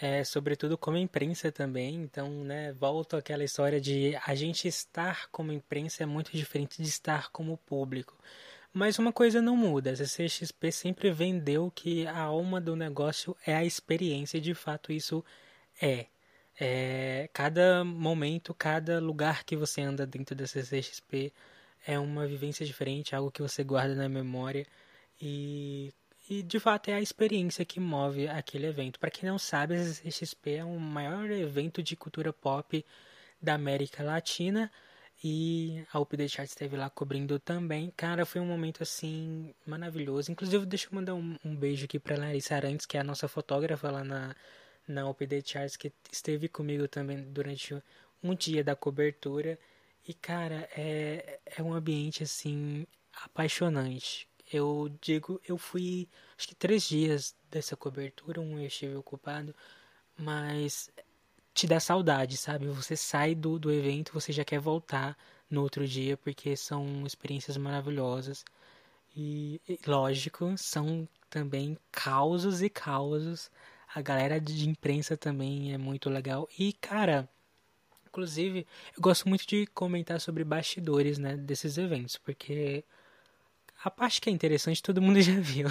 é, 0.00 0.24
sobretudo 0.24 0.78
como 0.78 0.96
imprensa 0.96 1.52
também, 1.52 1.96
então, 1.96 2.28
né, 2.44 2.72
volto 2.72 3.16
àquela 3.16 3.44
história 3.44 3.80
de 3.80 4.16
a 4.26 4.34
gente 4.34 4.66
estar 4.66 5.28
como 5.30 5.52
imprensa 5.52 6.02
é 6.02 6.06
muito 6.06 6.32
diferente 6.32 6.82
de 6.82 6.88
estar 6.88 7.30
como 7.30 7.56
público. 7.58 8.16
Mas 8.72 8.98
uma 8.98 9.12
coisa 9.12 9.42
não 9.42 9.56
muda, 9.56 9.90
a 9.90 9.96
CCXP 9.96 10.72
sempre 10.72 11.10
vendeu 11.10 11.70
que 11.70 12.06
a 12.06 12.20
alma 12.20 12.60
do 12.60 12.74
negócio 12.74 13.36
é 13.46 13.54
a 13.54 13.64
experiência, 13.64 14.38
e 14.38 14.40
de 14.40 14.54
fato 14.54 14.92
isso 14.92 15.24
é. 15.80 16.06
É. 16.62 17.28
Cada 17.32 17.84
momento, 17.84 18.54
cada 18.54 19.00
lugar 19.00 19.44
que 19.44 19.56
você 19.56 19.80
anda 19.82 20.06
dentro 20.06 20.34
da 20.36 20.46
CCXP 20.46 21.32
é 21.86 21.98
uma 21.98 22.26
vivência 22.26 22.64
diferente, 22.64 23.14
algo 23.14 23.30
que 23.30 23.42
você 23.42 23.64
guarda 23.64 23.94
na 23.94 24.08
memória 24.08 24.64
e, 25.20 25.92
e 26.30 26.42
de 26.42 26.60
fato 26.60 26.88
é 26.88 26.94
a 26.94 27.00
experiência 27.00 27.64
que 27.64 27.80
move 27.80 28.28
aquele 28.28 28.66
evento. 28.66 29.00
Para 29.00 29.10
quem 29.10 29.28
não 29.28 29.38
sabe, 29.38 29.74
a 29.74 29.84
CCXP 29.84 30.50
é 30.56 30.64
o 30.64 30.78
maior 30.78 31.30
evento 31.30 31.82
de 31.82 31.96
cultura 31.96 32.32
pop 32.32 32.84
da 33.40 33.54
América 33.54 34.04
Latina 34.04 34.70
e 35.24 35.84
a 35.92 35.98
UP 35.98 36.16
The 36.16 36.28
Charts 36.28 36.52
esteve 36.52 36.76
lá 36.76 36.88
cobrindo 36.90 37.38
também. 37.40 37.92
Cara, 37.96 38.24
foi 38.24 38.40
um 38.40 38.46
momento 38.46 38.82
assim 38.82 39.52
maravilhoso. 39.66 40.30
Inclusive, 40.30 40.66
deixa 40.66 40.86
eu 40.86 40.94
mandar 40.94 41.14
um, 41.14 41.36
um 41.44 41.56
beijo 41.56 41.84
aqui 41.84 41.98
pra 41.98 42.16
Larissa 42.16 42.54
Arantes, 42.54 42.86
que 42.86 42.96
é 42.96 43.00
a 43.00 43.04
nossa 43.04 43.28
fotógrafa 43.28 43.90
lá 43.90 44.04
na, 44.04 44.34
na 44.86 45.08
UP 45.08 45.26
The 45.26 45.42
Charts, 45.44 45.76
que 45.76 45.92
esteve 46.10 46.48
comigo 46.48 46.88
também 46.88 47.22
durante 47.32 47.74
um 48.22 48.34
dia 48.34 48.62
da 48.64 48.76
cobertura. 48.76 49.58
E, 50.06 50.14
cara, 50.14 50.68
é, 50.76 51.40
é 51.44 51.62
um 51.62 51.72
ambiente 51.72 52.22
assim 52.22 52.86
apaixonante. 53.24 54.28
Eu 54.52 54.90
digo, 55.00 55.40
eu 55.46 55.56
fui 55.56 56.08
acho 56.36 56.48
que 56.48 56.54
três 56.54 56.88
dias 56.88 57.34
dessa 57.50 57.76
cobertura, 57.76 58.40
um 58.40 58.58
eu 58.58 58.66
estive 58.66 58.94
ocupado, 58.96 59.54
mas 60.18 60.90
te 61.54 61.66
dá 61.66 61.80
saudade, 61.80 62.36
sabe? 62.36 62.66
Você 62.68 62.96
sai 62.96 63.34
do, 63.34 63.58
do 63.58 63.72
evento, 63.72 64.12
você 64.12 64.32
já 64.32 64.44
quer 64.44 64.58
voltar 64.60 65.16
no 65.50 65.62
outro 65.62 65.86
dia, 65.86 66.16
porque 66.16 66.56
são 66.56 67.06
experiências 67.06 67.56
maravilhosas. 67.56 68.44
E 69.16 69.60
lógico, 69.86 70.56
são 70.56 71.08
também 71.28 71.78
causos 71.90 72.62
e 72.62 72.70
causos. 72.70 73.50
A 73.94 74.00
galera 74.00 74.40
de 74.40 74.68
imprensa 74.68 75.16
também 75.16 75.72
é 75.74 75.78
muito 75.78 76.08
legal. 76.08 76.48
E, 76.58 76.72
cara, 76.74 77.28
Inclusive, 78.12 78.66
eu 78.94 79.00
gosto 79.00 79.26
muito 79.26 79.46
de 79.46 79.66
comentar 79.68 80.20
sobre 80.20 80.44
bastidores, 80.44 81.16
né, 81.18 81.34
desses 81.34 81.78
eventos, 81.78 82.18
porque 82.18 82.84
a 83.82 83.90
parte 83.90 84.20
que 84.20 84.28
é 84.28 84.32
interessante 84.32 84.82
todo 84.82 85.00
mundo 85.00 85.18
já 85.22 85.40
viu. 85.40 85.68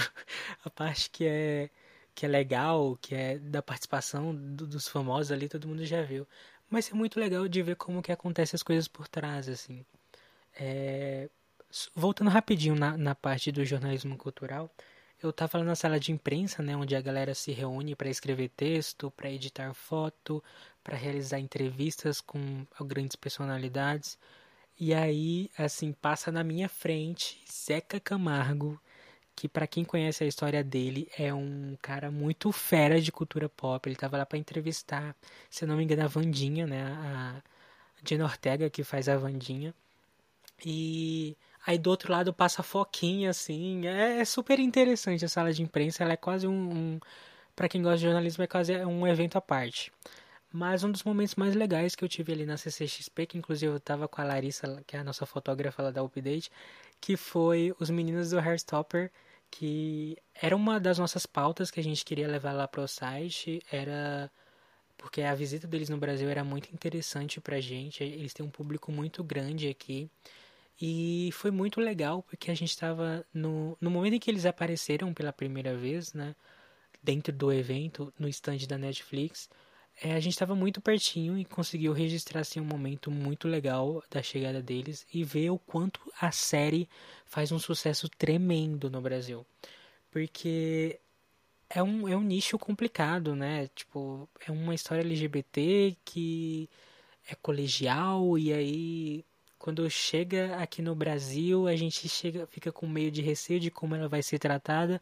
A 0.66 0.70
parte 0.70 1.10
que 1.12 1.26
é 1.26 1.70
que 2.16 2.26
é 2.26 2.30
legal, 2.30 2.98
que 3.02 3.16
é 3.16 3.40
da 3.40 3.62
participação 3.62 4.36
do, 4.36 4.68
dos 4.68 4.88
famosos 4.88 5.32
ali, 5.32 5.48
todo 5.48 5.68
mundo 5.68 5.86
já 5.86 6.02
viu. 6.04 6.28
Mas 6.70 6.92
é 6.92 6.94
muito 6.94 7.20
legal 7.20 7.48
de 7.48 7.62
ver 7.62 7.76
como 7.76 8.02
que 8.02 8.12
acontecem 8.12 8.58
as 8.58 8.64
coisas 8.64 8.88
por 8.88 9.08
trás, 9.08 9.48
assim. 9.48 9.86
É... 10.56 11.30
Voltando 11.96 12.30
rapidinho 12.30 12.76
na, 12.76 12.98
na 12.98 13.16
parte 13.16 13.52
do 13.52 13.64
jornalismo 13.66 14.18
cultural, 14.18 14.70
eu 15.22 15.30
estava 15.30 15.64
na 15.64 15.76
sala 15.76 16.00
de 16.00 16.12
imprensa, 16.12 16.64
né, 16.64 16.76
onde 16.76 16.96
a 16.96 17.02
galera 17.02 17.34
se 17.36 17.52
reúne 17.52 17.96
para 17.96 18.10
escrever 18.10 18.50
texto, 18.50 19.12
para 19.12 19.30
editar 19.32 19.74
foto, 19.74 20.44
para 20.84 20.98
realizar 20.98 21.40
entrevistas 21.40 22.20
com 22.22 22.66
grandes 22.82 23.16
personalidades. 23.16 24.18
E 24.80 24.94
aí, 24.94 25.50
assim, 25.58 25.94
passa 25.94 26.32
na 26.32 26.44
minha 26.44 26.68
frente 26.68 27.40
Zeca 27.52 28.00
Camargo, 28.00 28.82
que 29.36 29.48
para 29.48 29.68
quem 29.68 29.86
conhece 29.86 30.24
a 30.24 30.28
história 30.28 30.64
dele 30.64 31.10
é 31.18 31.34
um 31.34 31.78
cara 31.82 32.12
muito 32.12 32.52
fera 32.52 33.00
de 33.02 33.12
cultura 33.12 33.48
pop. 33.50 33.88
Ele 33.88 33.96
tava 33.96 34.18
lá 34.18 34.26
para 34.26 34.38
entrevistar, 34.40 35.16
se 35.50 35.66
não 35.66 35.78
me 35.78 35.84
engano, 35.84 36.04
a 36.04 36.08
Vandinha, 36.08 36.66
né, 36.68 36.84
a 36.84 37.42
Jenna 38.06 38.26
Ortega 38.26 38.70
que 38.70 38.84
faz 38.84 39.08
a 39.10 39.18
Vandinha. 39.18 39.74
E 40.66 41.36
Aí 41.66 41.78
do 41.78 41.90
outro 41.90 42.12
lado 42.12 42.34
passa 42.34 42.64
Foquinha, 42.64 43.30
assim. 43.30 43.88
É, 43.88 44.20
é, 44.20 44.26
super 44.26 44.60
interessante 44.60 45.26
a 45.26 45.30
sala 45.30 45.54
de 45.54 45.62
imprensa. 45.62 46.04
Ela 46.04 46.14
é 46.14 46.18
quase 46.18 46.48
um. 46.48 46.72
um 46.72 47.00
para 47.56 47.70
quem 47.70 47.82
gosta 47.82 47.98
de 47.98 48.04
jornalismo, 48.06 48.44
é 48.44 48.48
quase 48.48 48.76
um 48.86 49.06
evento 49.08 49.38
à 49.38 49.42
parte. 49.42 49.92
Mas 50.52 50.84
um 50.84 50.92
dos 50.92 51.04
momentos 51.04 51.36
mais 51.36 51.56
legais 51.56 51.96
que 51.96 52.04
eu 52.04 52.10
tive 52.10 52.34
ali 52.34 52.46
na 52.46 52.58
CCXP, 52.58 53.26
que 53.26 53.38
inclusive 53.38 53.74
eu 53.74 53.80
tava 53.80 54.08
com 54.08 54.22
a 54.22 54.24
Larissa, 54.26 54.84
que 54.88 54.96
é 54.98 55.00
a 55.00 55.04
nossa 55.04 55.26
fotógrafa 55.26 55.82
lá 55.84 55.92
da 55.92 56.04
Update, 56.04 56.52
que 57.00 57.16
foi 57.18 57.74
os 57.80 57.90
meninos 57.90 58.32
do 58.32 58.40
Hairstopper, 58.40 59.12
que 59.50 60.18
era 60.34 60.56
uma 60.56 60.80
das 60.80 60.98
nossas 61.00 61.26
pautas 61.26 61.72
que 61.72 61.80
a 61.80 61.84
gente 61.84 62.04
queria 62.06 62.28
levar 62.28 62.54
lá 62.54 62.68
pro 62.68 62.88
site. 62.88 63.62
Era 63.72 64.32
porque 64.98 65.22
a 65.22 65.34
visita 65.36 65.68
deles 65.68 65.90
no 65.90 65.98
Brasil 65.98 66.30
era 66.30 66.44
muito 66.44 66.72
interessante 66.74 67.42
pra 67.42 67.60
gente. 67.60 68.04
Eles 68.04 68.34
têm 68.34 68.46
um 68.46 68.50
público 68.50 68.92
muito 68.92 69.24
grande 69.24 69.68
aqui. 69.70 70.10
E 70.82 71.30
foi 71.34 71.52
muito 71.52 71.80
legal 71.80 72.24
porque 72.24 72.50
a 72.50 72.56
gente 72.56 72.72
estava 72.72 73.26
no, 73.34 73.78
no 73.80 73.92
momento 73.92 74.16
em 74.16 74.20
que 74.20 74.32
eles 74.32 74.46
apareceram 74.46 75.14
pela 75.14 75.32
primeira 75.32 75.78
vez, 75.78 76.14
né, 76.14 76.36
dentro 77.04 77.32
do 77.34 77.52
evento, 77.54 78.14
no 78.18 78.28
stand 78.28 78.60
da 78.68 78.78
Netflix, 78.78 79.50
é, 80.02 80.14
a 80.14 80.20
gente 80.20 80.34
estava 80.34 80.56
muito 80.56 80.82
pertinho 80.82 81.38
e 81.38 81.46
conseguiu 81.46 81.94
registrar 81.94 82.42
assim, 82.42 82.60
um 82.60 82.66
momento 82.66 83.12
muito 83.12 83.48
legal 83.48 84.04
da 84.10 84.24
chegada 84.24 84.62
deles 84.62 85.06
e 85.14 85.24
ver 85.24 85.52
o 85.52 85.60
quanto 85.60 86.00
a 86.20 86.32
série 86.32 86.90
faz 87.26 87.52
um 87.52 87.60
sucesso 87.60 88.10
tremendo 88.10 88.90
no 88.90 89.02
Brasil. 89.02 89.46
Porque 90.10 91.00
é 91.70 91.84
um, 91.84 92.08
é 92.08 92.16
um 92.18 92.22
nicho 92.22 92.58
complicado, 92.60 93.36
né? 93.36 93.68
Tipo, 93.76 94.30
é 94.48 94.52
uma 94.52 94.76
história 94.76 95.02
LGBT 95.02 95.98
que 96.06 96.70
é 97.30 97.36
colegial 97.36 98.38
e 98.38 98.54
aí 98.54 99.26
quando 99.62 99.88
chega 99.92 100.56
aqui 100.58 100.82
no 100.82 100.96
Brasil, 100.96 101.68
a 101.68 101.76
gente 101.76 102.10
chega, 102.10 102.48
fica 102.48 102.72
com 102.72 102.88
meio 102.88 103.12
de 103.12 103.22
receio 103.22 103.60
de 103.60 103.70
como 103.70 103.94
ela 103.94 104.08
vai 104.08 104.24
ser 104.24 104.40
tratada, 104.40 105.00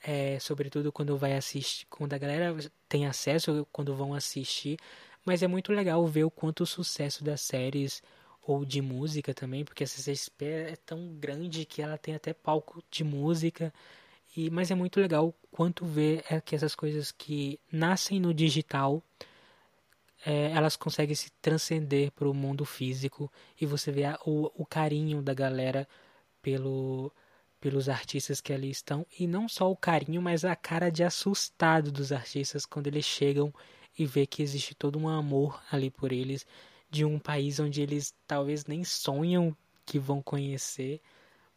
é, 0.00 0.38
sobretudo 0.38 0.92
quando 0.92 1.18
vai 1.18 1.34
assistir, 1.34 1.84
quando 1.90 2.14
a 2.14 2.18
galera 2.18 2.56
tem 2.88 3.06
acesso, 3.06 3.66
quando 3.72 3.96
vão 3.96 4.14
assistir. 4.14 4.78
Mas 5.24 5.42
é 5.42 5.48
muito 5.48 5.72
legal 5.72 6.06
ver 6.06 6.22
o 6.22 6.30
quanto 6.30 6.62
o 6.62 6.66
sucesso 6.66 7.24
das 7.24 7.40
séries 7.40 8.00
ou 8.40 8.64
de 8.64 8.80
música 8.80 9.34
também, 9.34 9.64
porque 9.64 9.82
a 9.82 9.86
CCXP 9.86 10.44
é 10.44 10.76
tão 10.76 11.16
grande 11.18 11.64
que 11.64 11.82
ela 11.82 11.98
tem 11.98 12.14
até 12.14 12.32
palco 12.32 12.80
de 12.88 13.02
música. 13.02 13.74
E, 14.36 14.48
mas 14.48 14.70
é 14.70 14.76
muito 14.76 15.00
legal 15.00 15.34
quanto 15.50 15.84
ver 15.84 16.24
é 16.30 16.40
que 16.40 16.54
essas 16.54 16.76
coisas 16.76 17.10
que 17.10 17.58
nascem 17.70 18.20
no 18.20 18.32
digital 18.32 19.02
é, 20.24 20.50
elas 20.52 20.76
conseguem 20.76 21.14
se 21.14 21.30
transcender 21.40 22.10
para 22.12 22.28
o 22.28 22.34
mundo 22.34 22.64
físico 22.64 23.30
e 23.60 23.66
você 23.66 23.92
vê 23.92 24.04
a, 24.04 24.18
o, 24.24 24.50
o 24.54 24.66
carinho 24.66 25.22
da 25.22 25.34
galera 25.34 25.88
pelo, 26.42 27.12
pelos 27.60 27.88
artistas 27.88 28.40
que 28.40 28.52
ali 28.52 28.70
estão 28.70 29.06
e 29.18 29.26
não 29.26 29.48
só 29.48 29.70
o 29.70 29.76
carinho, 29.76 30.20
mas 30.20 30.44
a 30.44 30.56
cara 30.56 30.90
de 30.90 31.04
assustado 31.04 31.92
dos 31.92 32.12
artistas 32.12 32.66
quando 32.66 32.88
eles 32.88 33.04
chegam 33.04 33.52
e 33.98 34.06
vê 34.06 34.26
que 34.26 34.42
existe 34.42 34.74
todo 34.74 34.98
um 34.98 35.08
amor 35.08 35.62
ali 35.70 35.90
por 35.90 36.12
eles 36.12 36.46
de 36.90 37.04
um 37.04 37.18
país 37.18 37.60
onde 37.60 37.82
eles 37.82 38.14
talvez 38.26 38.66
nem 38.66 38.84
sonham 38.84 39.56
que 39.84 39.98
vão 39.98 40.22
conhecer, 40.22 41.00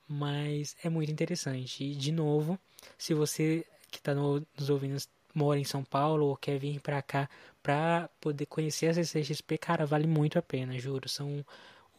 mas 0.08 0.76
é 0.84 0.90
muito 0.90 1.12
interessante. 1.12 1.84
E 1.84 1.96
de 1.96 2.12
novo, 2.12 2.60
se 2.98 3.14
você 3.14 3.66
que 3.90 3.98
está 3.98 4.16
no, 4.16 4.46
nos 4.58 4.70
ouvindo 4.70 4.98
mora 5.34 5.60
em 5.60 5.64
São 5.64 5.84
Paulo 5.84 6.28
ou 6.28 6.38
quer 6.38 6.58
vir 6.58 6.80
para 6.80 7.02
cá 7.02 7.30
para 7.62 8.10
poder 8.20 8.46
conhecer 8.46 8.88
a 8.88 8.94
CCXP, 8.94 9.58
cara, 9.58 9.86
vale 9.86 10.08
muito 10.08 10.40
a 10.40 10.42
pena, 10.42 10.78
juro. 10.80 11.08
São 11.08 11.46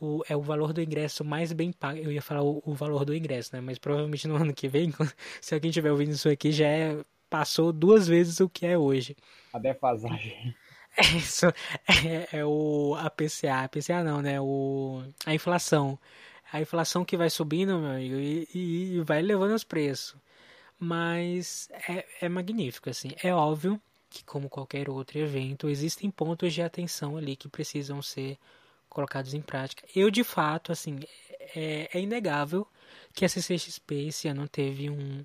o, 0.01 0.23
é 0.29 0.37
o 0.37 0.43
valor 0.43 0.73
do 0.73 0.83
ingresso 0.83 1.25
mais 1.25 1.53
bem 1.53 1.73
pago. 1.73 1.99
Eu 1.99 2.11
ia 2.11 2.21
falar 2.21 2.43
o, 2.43 2.61
o, 2.67 2.75
valor 2.75 3.05
do 3.05 3.15
ingresso, 3.15 3.55
né? 3.55 3.61
Mas 3.61 3.79
provavelmente 3.79 4.27
no 4.27 4.35
ano 4.37 4.53
que 4.53 4.69
vem, 4.69 4.93
se 5.41 5.55
alguém 5.55 5.71
tiver 5.71 5.93
ouvindo 5.93 6.11
isso 6.11 6.29
aqui, 6.29 6.51
já 6.51 6.67
é, 6.67 6.99
passou 7.31 7.73
duas 7.73 8.09
vezes 8.09 8.41
o 8.41 8.49
que 8.49 8.67
é 8.67 8.77
hoje. 8.77 9.17
A 9.53 9.59
defasagem. 9.59 10.55
É 10.95 11.17
isso. 11.17 11.47
É, 11.47 12.41
é 12.41 12.45
o 12.45 12.95
a 12.99 13.09
PCA, 13.09 13.65
a 13.65 13.69
PCA 13.69 14.05
não, 14.05 14.21
né? 14.21 14.39
O 14.39 15.03
a 15.25 15.35
inflação. 15.35 15.99
A 16.53 16.61
inflação 16.61 17.03
que 17.03 17.17
vai 17.17 17.31
subindo, 17.31 17.79
meu 17.79 17.93
amigo, 17.93 18.17
e, 18.17 18.47
e, 18.55 18.97
e 18.97 19.01
vai 19.01 19.23
levando 19.23 19.55
os 19.55 19.65
preços. 19.65 20.15
Mas 20.85 21.69
é, 21.89 22.05
é 22.23 22.29
magnífico, 22.29 22.91
assim. 22.91 23.13
É 23.23 23.33
óbvio 23.33 23.81
que, 24.11 24.25
como 24.25 24.49
qualquer 24.49 24.91
outro 24.91 25.17
evento, 25.17 25.69
existem 25.69 26.11
pontos 26.11 26.53
de 26.53 26.61
atenção 26.61 27.17
ali 27.17 27.37
que 27.37 27.49
precisam 27.49 28.03
ser 28.03 28.37
colocados 28.89 29.33
em 29.33 29.41
prática. 29.41 29.87
Eu, 29.95 30.11
de 30.11 30.25
fato, 30.25 30.73
assim, 30.73 30.99
é, 31.55 31.89
é 31.97 32.01
inegável 32.01 32.67
que 33.15 33.25
a 33.25 33.29
CCXP 33.29 34.09
esse 34.09 34.27
ano 34.27 34.49
teve 34.49 34.91
um, 34.91 35.25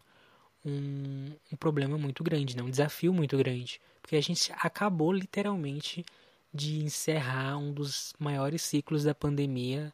um, 0.63 1.33
um, 1.51 1.55
problema 1.55 1.97
muito 1.97 2.23
grande, 2.23 2.55
né? 2.55 2.61
um 2.61 2.69
desafio 2.69 3.11
muito 3.11 3.35
grande. 3.35 3.81
Porque 3.99 4.15
a 4.15 4.21
gente 4.21 4.53
acabou 4.59 5.11
literalmente 5.11 6.05
de 6.53 6.83
encerrar 6.83 7.57
um 7.57 7.73
dos 7.73 8.13
maiores 8.19 8.61
ciclos 8.61 9.05
da 9.05 9.15
pandemia, 9.15 9.91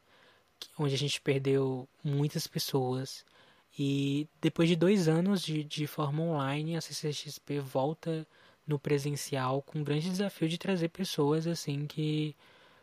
onde 0.77 0.93
a 0.93 0.97
gente 0.97 1.21
perdeu 1.21 1.87
muitas 2.03 2.47
pessoas, 2.47 3.23
e 3.77 4.27
depois 4.39 4.69
de 4.69 4.75
dois 4.75 5.07
anos 5.07 5.41
de, 5.41 5.63
de 5.63 5.87
forma 5.87 6.21
online, 6.21 6.77
a 6.77 6.81
CCXP 6.81 7.59
volta 7.59 8.27
no 8.67 8.77
presencial 8.79 9.61
com 9.61 9.81
o 9.81 9.83
grande 9.83 10.09
desafio 10.09 10.47
de 10.47 10.57
trazer 10.57 10.89
pessoas 10.89 11.47
assim 11.47 11.85
que 11.87 12.35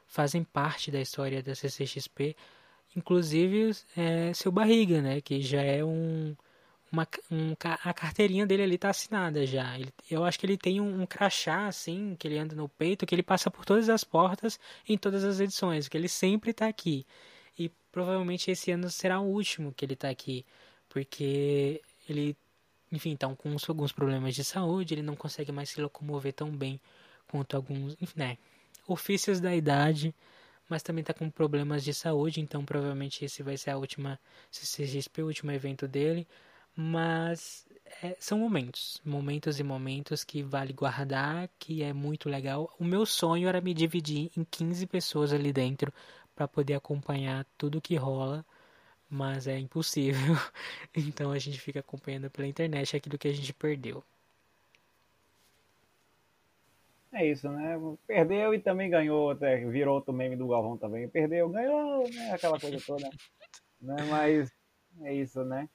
fazem 0.06 0.42
parte 0.42 0.90
da 0.90 1.00
história 1.00 1.42
da 1.42 1.54
CCXP, 1.54 2.36
inclusive 2.96 3.70
é, 3.96 4.34
seu 4.34 4.50
Barriga, 4.50 5.00
né, 5.00 5.20
que 5.20 5.40
já 5.40 5.62
é 5.62 5.84
um, 5.84 6.34
uma, 6.90 7.06
um, 7.30 7.54
a 7.62 7.94
carteirinha 7.94 8.44
dele 8.44 8.64
ali 8.64 8.76
tá 8.76 8.90
assinada 8.90 9.46
já. 9.46 9.78
Ele, 9.78 9.92
eu 10.10 10.24
acho 10.24 10.38
que 10.40 10.46
ele 10.46 10.58
tem 10.58 10.80
um, 10.80 11.02
um, 11.02 11.06
crachá 11.06 11.68
assim, 11.68 12.16
que 12.18 12.26
ele 12.26 12.38
anda 12.38 12.56
no 12.56 12.68
peito, 12.68 13.06
que 13.06 13.14
ele 13.14 13.22
passa 13.22 13.48
por 13.50 13.64
todas 13.64 13.88
as 13.88 14.02
portas 14.02 14.58
em 14.88 14.98
todas 14.98 15.22
as 15.22 15.38
edições, 15.38 15.88
que 15.88 15.96
ele 15.96 16.08
sempre 16.08 16.52
tá 16.52 16.66
aqui. 16.66 17.06
E 17.56 17.70
provavelmente 17.92 18.50
esse 18.50 18.72
ano 18.72 18.90
será 18.90 19.20
o 19.20 19.26
último 19.26 19.72
que 19.72 19.84
ele 19.84 19.94
tá 19.94 20.10
aqui 20.10 20.44
porque 20.90 21.80
ele, 22.08 22.36
enfim, 22.92 23.16
tá 23.16 23.26
com 23.34 23.56
alguns 23.68 23.92
problemas 23.92 24.34
de 24.34 24.44
saúde, 24.44 24.92
ele 24.92 25.02
não 25.02 25.16
consegue 25.16 25.50
mais 25.50 25.70
se 25.70 25.80
locomover 25.80 26.34
tão 26.34 26.50
bem 26.50 26.78
quanto 27.28 27.56
alguns, 27.56 27.96
enfim, 28.00 28.18
né, 28.18 28.38
ofícios 28.86 29.40
da 29.40 29.54
idade, 29.54 30.14
mas 30.68 30.82
também 30.82 31.02
tá 31.02 31.14
com 31.14 31.30
problemas 31.30 31.82
de 31.84 31.94
saúde, 31.94 32.40
então 32.40 32.64
provavelmente 32.64 33.24
esse 33.24 33.42
vai 33.42 33.56
ser 33.56 33.70
a 33.70 33.78
última 33.78 34.20
CCXP, 34.50 35.22
o 35.22 35.26
último 35.26 35.52
evento 35.52 35.88
dele, 35.88 36.26
mas 36.76 37.66
é, 38.02 38.16
são 38.18 38.38
momentos, 38.38 39.00
momentos 39.04 39.60
e 39.60 39.62
momentos 39.62 40.24
que 40.24 40.42
vale 40.42 40.72
guardar, 40.72 41.48
que 41.58 41.82
é 41.82 41.92
muito 41.92 42.28
legal. 42.28 42.72
O 42.78 42.84
meu 42.84 43.06
sonho 43.06 43.48
era 43.48 43.60
me 43.60 43.74
dividir 43.74 44.30
em 44.36 44.44
15 44.44 44.86
pessoas 44.86 45.32
ali 45.32 45.52
dentro 45.52 45.92
para 46.34 46.48
poder 46.48 46.74
acompanhar 46.74 47.46
tudo 47.58 47.80
que 47.80 47.96
rola 47.96 48.44
mas 49.10 49.46
é 49.46 49.58
impossível. 49.58 50.36
Então 50.96 51.32
a 51.32 51.38
gente 51.38 51.60
fica 51.60 51.80
acompanhando 51.80 52.30
pela 52.30 52.46
internet 52.46 52.96
aquilo 52.96 53.18
que 53.18 53.28
a 53.28 53.32
gente 53.32 53.52
perdeu. 53.52 54.02
É 57.12 57.26
isso, 57.26 57.48
né? 57.50 57.76
Perdeu 58.06 58.54
e 58.54 58.60
também 58.60 58.88
ganhou, 58.88 59.30
até 59.30 59.56
virou 59.66 59.96
outro 59.96 60.12
meme 60.12 60.36
do 60.36 60.46
Galvão 60.46 60.76
também. 60.76 61.08
Perdeu, 61.08 61.48
ganhou, 61.48 62.08
né? 62.08 62.30
Aquela 62.32 62.58
coisa 62.58 62.78
toda. 62.86 63.08
né? 63.82 63.96
Mas 64.08 64.52
é 65.02 65.12
isso, 65.14 65.44
né? 65.44 65.68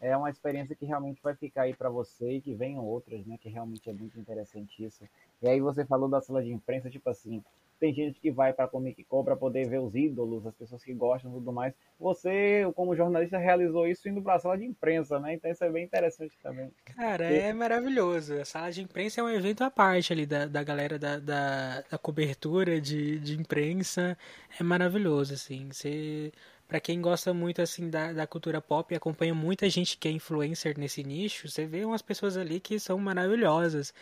É 0.00 0.16
uma 0.16 0.30
experiência 0.30 0.76
que 0.76 0.84
realmente 0.84 1.20
vai 1.22 1.34
ficar 1.34 1.62
aí 1.62 1.74
para 1.74 1.88
você 1.88 2.34
e 2.34 2.40
que 2.40 2.54
venham 2.54 2.84
outras, 2.84 3.24
né? 3.26 3.36
Que 3.40 3.48
realmente 3.48 3.88
é 3.88 3.92
muito 3.92 4.18
interessante 4.20 4.84
isso. 4.84 5.02
E 5.42 5.48
aí 5.48 5.60
você 5.60 5.84
falou 5.84 6.08
da 6.08 6.20
sala 6.20 6.42
de 6.42 6.52
imprensa, 6.52 6.90
tipo 6.90 7.08
assim, 7.08 7.42
tem 7.78 7.94
gente 7.94 8.20
que 8.20 8.30
vai 8.30 8.52
para 8.52 8.68
Comic 8.68 9.04
Con 9.04 9.24
para 9.24 9.36
poder 9.36 9.68
ver 9.68 9.80
os 9.80 9.94
ídolos, 9.94 10.46
as 10.46 10.54
pessoas 10.54 10.82
que 10.82 10.92
gostam 10.94 11.30
e 11.30 11.34
tudo 11.34 11.52
mais. 11.52 11.74
Você, 11.98 12.70
como 12.74 12.96
jornalista, 12.96 13.38
realizou 13.38 13.86
isso 13.86 14.08
indo 14.08 14.22
para 14.22 14.34
a 14.34 14.38
sala 14.38 14.58
de 14.58 14.64
imprensa, 14.64 15.18
né? 15.20 15.34
Então 15.34 15.50
isso 15.50 15.64
é 15.64 15.70
bem 15.70 15.84
interessante 15.84 16.36
também. 16.42 16.70
Cara, 16.96 17.24
é 17.24 17.52
maravilhoso. 17.52 18.34
A 18.34 18.44
sala 18.44 18.70
de 18.70 18.82
imprensa 18.82 19.20
é 19.20 19.24
um 19.24 19.30
evento 19.30 19.62
à 19.62 19.70
parte 19.70 20.12
ali 20.12 20.26
da, 20.26 20.46
da 20.46 20.62
galera 20.62 20.98
da, 20.98 21.18
da, 21.18 21.80
da 21.82 21.98
cobertura 21.98 22.80
de, 22.80 23.18
de 23.20 23.38
imprensa. 23.38 24.16
É 24.58 24.62
maravilhoso, 24.62 25.34
assim. 25.34 25.68
Você 25.70 26.32
para 26.68 26.80
quem 26.80 27.00
gosta 27.00 27.32
muito 27.32 27.62
assim 27.62 27.88
da, 27.88 28.12
da 28.12 28.26
cultura 28.26 28.60
pop 28.60 28.92
e 28.92 28.96
acompanha 28.96 29.34
muita 29.34 29.70
gente 29.70 29.96
que 29.96 30.08
é 30.08 30.10
influencer 30.10 30.76
nesse 30.76 31.04
nicho, 31.04 31.48
você 31.48 31.64
vê 31.64 31.84
umas 31.84 32.02
pessoas 32.02 32.36
ali 32.36 32.58
que 32.58 32.78
são 32.80 32.98
maravilhosas. 32.98 33.94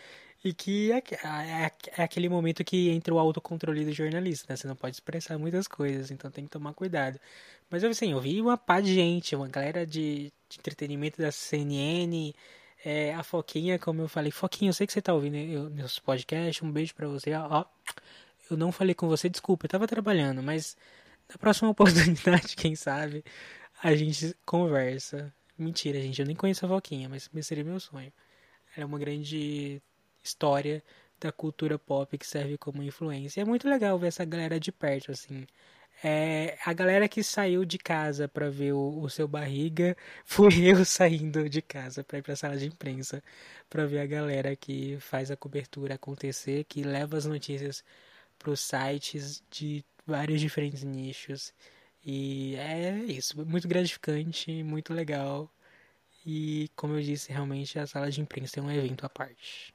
E 0.44 0.52
que 0.52 0.92
é, 0.92 0.98
é, 0.98 1.72
é, 1.96 2.02
aquele 2.02 2.28
momento 2.28 2.62
que 2.62 2.90
entra 2.90 3.14
o 3.14 3.18
autocontrole 3.18 3.82
do 3.82 3.92
jornalista, 3.92 4.52
né? 4.52 4.56
Você 4.56 4.68
não 4.68 4.76
pode 4.76 4.94
expressar 4.94 5.38
muitas 5.38 5.66
coisas, 5.66 6.10
então 6.10 6.30
tem 6.30 6.44
que 6.44 6.50
tomar 6.50 6.74
cuidado. 6.74 7.18
Mas 7.70 7.82
assim, 7.82 8.12
eu 8.12 8.20
vi 8.20 8.42
uma 8.42 8.58
pá 8.58 8.78
de 8.80 8.94
gente, 8.94 9.34
uma 9.34 9.48
galera 9.48 9.86
de, 9.86 10.30
de 10.48 10.58
entretenimento 10.58 11.16
da 11.20 11.32
CNN, 11.32 12.34
é, 12.84 13.14
a 13.14 13.22
Foquinha, 13.22 13.78
como 13.78 14.02
eu 14.02 14.08
falei. 14.08 14.30
Foquinha, 14.30 14.68
eu 14.68 14.74
sei 14.74 14.86
que 14.86 14.92
você 14.92 15.00
tá 15.00 15.14
ouvindo 15.14 15.36
eu, 15.36 15.70
meus 15.70 15.98
podcasts, 15.98 16.62
um 16.62 16.70
beijo 16.70 16.94
pra 16.94 17.08
você. 17.08 17.32
Ó, 17.34 17.64
eu 18.50 18.56
não 18.56 18.70
falei 18.70 18.94
com 18.94 19.08
você, 19.08 19.30
desculpa, 19.30 19.64
eu 19.66 19.70
tava 19.70 19.86
trabalhando, 19.86 20.42
mas 20.42 20.76
na 21.28 21.38
próxima 21.38 21.70
oportunidade, 21.72 22.54
quem 22.56 22.76
sabe, 22.76 23.24
a 23.82 23.94
gente 23.94 24.36
conversa. 24.44 25.32
Mentira, 25.58 26.00
gente, 26.02 26.20
eu 26.20 26.26
nem 26.26 26.36
conheço 26.36 26.66
a 26.66 26.68
Foquinha, 26.68 27.08
mas 27.08 27.30
seria 27.46 27.64
meu 27.64 27.80
sonho. 27.80 28.12
Ela 28.76 28.84
é 28.84 28.86
uma 28.86 28.98
grande 28.98 29.80
história 30.24 30.82
da 31.20 31.32
cultura 31.32 31.78
pop 31.78 32.16
que 32.18 32.26
serve 32.26 32.58
como 32.58 32.82
influência. 32.82 33.40
É 33.40 33.44
muito 33.44 33.68
legal 33.68 33.98
ver 33.98 34.08
essa 34.08 34.24
galera 34.24 34.58
de 34.60 34.72
perto, 34.72 35.12
assim. 35.12 35.46
É, 36.02 36.58
a 36.64 36.72
galera 36.72 37.08
que 37.08 37.22
saiu 37.22 37.64
de 37.64 37.78
casa 37.78 38.28
para 38.28 38.50
ver 38.50 38.72
o, 38.72 39.00
o, 39.00 39.08
seu 39.08 39.28
barriga 39.28 39.96
fui 40.24 40.70
eu 40.70 40.84
saindo 40.84 41.48
de 41.48 41.62
casa 41.62 42.04
para 42.04 42.18
ir 42.18 42.22
para 42.22 42.34
a 42.34 42.36
sala 42.36 42.56
de 42.56 42.66
imprensa 42.66 43.22
para 43.70 43.86
ver 43.86 44.00
a 44.00 44.06
galera 44.06 44.56
que 44.56 44.98
faz 45.00 45.30
a 45.30 45.36
cobertura 45.36 45.94
acontecer, 45.94 46.64
que 46.64 46.82
leva 46.82 47.16
as 47.16 47.24
notícias 47.26 47.84
para 48.38 48.50
os 48.50 48.60
sites 48.60 49.42
de 49.50 49.84
vários 50.06 50.40
diferentes 50.40 50.82
nichos. 50.84 51.54
E 52.04 52.56
é 52.56 52.96
isso, 53.04 53.44
muito 53.46 53.66
gratificante, 53.68 54.62
muito 54.62 54.92
legal. 54.92 55.50
E 56.26 56.70
como 56.76 56.94
eu 56.94 57.02
disse, 57.02 57.32
realmente 57.32 57.78
a 57.78 57.86
sala 57.86 58.10
de 58.10 58.20
imprensa 58.20 58.60
é 58.60 58.62
um 58.62 58.70
evento 58.70 59.06
à 59.06 59.08
parte. 59.08 59.73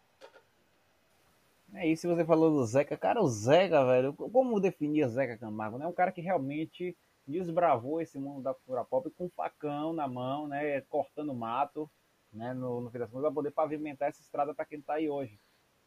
É 1.74 1.88
isso, 1.88 2.08
você 2.08 2.26
falou 2.26 2.52
do 2.52 2.66
Zeca. 2.66 2.98
Cara, 2.98 3.22
o 3.22 3.28
Zeca, 3.28 3.86
velho, 3.86 4.14
como 4.14 4.60
definir 4.60 5.08
Zeca 5.08 5.38
Camargo? 5.38 5.78
É 5.78 5.80
né? 5.82 5.88
um 5.88 5.94
cara 5.94 6.12
que 6.12 6.22
realmente 6.22 6.98
desbravou 7.28 8.02
esse 8.02 8.18
mundo 8.20 8.42
da 8.42 8.54
cultura 8.54 8.84
pop 8.84 9.10
com 9.12 9.26
um 9.26 9.30
facão 9.30 9.94
na 9.94 10.08
mão, 10.08 10.48
né? 10.48 10.82
Cortando 10.82 11.34
mato, 11.34 11.90
né? 12.34 12.54
No, 12.54 12.82
no 12.82 12.90
fim 12.90 12.98
das 12.98 13.10
contas, 13.10 13.26
pra 13.26 13.34
poder 13.34 13.52
pavimentar 13.52 14.10
essa 14.10 14.22
estrada 14.22 14.54
para 14.54 14.66
quem 14.66 14.82
tá 14.82 14.96
aí 14.96 15.10
hoje. 15.10 15.40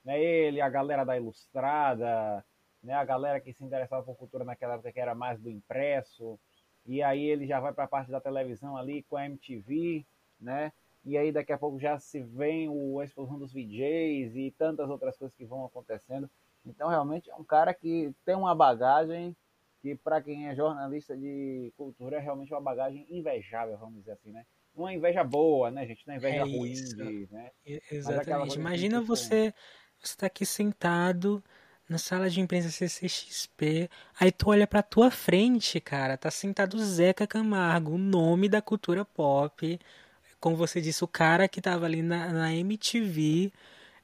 Né? 0.04 0.22
Ele, 0.22 0.60
a 0.60 0.68
galera 0.68 1.04
da 1.04 1.16
Ilustrada, 1.16 2.44
né? 2.82 2.94
A 2.94 3.04
galera 3.04 3.40
que 3.40 3.52
se 3.52 3.64
interessava 3.64 4.04
por 4.04 4.16
cultura 4.16 4.44
naquela 4.44 4.74
época 4.74 4.92
que 4.92 5.00
era 5.00 5.14
mais 5.14 5.40
do 5.40 5.50
impresso. 5.50 6.38
E 6.86 7.02
aí 7.02 7.24
ele 7.24 7.46
já 7.46 7.60
vai 7.60 7.72
para 7.72 7.84
a 7.84 7.88
parte 7.88 8.10
da 8.10 8.20
televisão 8.20 8.76
ali 8.76 9.02
com 9.04 9.16
a 9.16 9.26
MTV, 9.26 10.04
né? 10.40 10.72
E 11.04 11.18
aí 11.18 11.32
daqui 11.32 11.52
a 11.52 11.58
pouco 11.58 11.78
já 11.78 11.98
se 11.98 12.20
vem 12.20 12.68
o, 12.68 13.00
a 13.00 13.04
explosão 13.04 13.38
dos 13.38 13.52
VJs 13.52 14.36
e 14.36 14.54
tantas 14.56 14.88
outras 14.88 15.16
coisas 15.16 15.36
que 15.36 15.44
vão 15.44 15.64
acontecendo. 15.64 16.30
Então, 16.64 16.88
realmente 16.88 17.28
é 17.30 17.34
um 17.34 17.44
cara 17.44 17.74
que 17.74 18.14
tem 18.24 18.36
uma 18.36 18.54
bagagem 18.54 19.36
que, 19.80 19.96
para 19.96 20.22
quem 20.22 20.48
é 20.48 20.54
jornalista 20.54 21.16
de 21.16 21.72
cultura, 21.76 22.16
é 22.16 22.20
realmente 22.20 22.54
uma 22.54 22.60
bagagem 22.60 23.04
invejável, 23.10 23.76
vamos 23.76 23.98
dizer 23.98 24.12
assim, 24.12 24.30
né? 24.30 24.46
Uma 24.74 24.94
inveja 24.94 25.24
boa, 25.24 25.70
né, 25.70 25.84
gente? 25.86 26.06
Não 26.06 26.14
é 26.14 26.16
inveja 26.18 26.36
é 26.36 26.42
ruim, 26.42 26.72
de, 26.72 27.28
né? 27.30 27.50
Exatamente. 27.90 28.56
Imagina 28.56 29.00
você, 29.00 29.52
você 29.98 30.16
tá 30.16 30.26
aqui 30.26 30.46
sentado 30.46 31.42
na 31.88 31.98
sala 31.98 32.30
de 32.30 32.40
imprensa 32.40 32.70
CCXP, 32.70 33.90
aí 34.18 34.30
tu 34.32 34.50
olha 34.50 34.66
pra 34.66 34.82
tua 34.82 35.10
frente, 35.10 35.78
cara, 35.80 36.16
tá 36.16 36.30
sentado 36.30 36.78
Zeca 36.78 37.26
Camargo, 37.26 37.92
o 37.92 37.98
nome 37.98 38.48
da 38.48 38.62
cultura 38.62 39.04
pop, 39.04 39.78
como 40.42 40.56
você 40.56 40.80
disse, 40.80 41.04
o 41.04 41.08
cara 41.08 41.46
que 41.46 41.60
tava 41.60 41.86
ali 41.86 42.02
na, 42.02 42.32
na 42.32 42.52
MTV, 42.52 43.52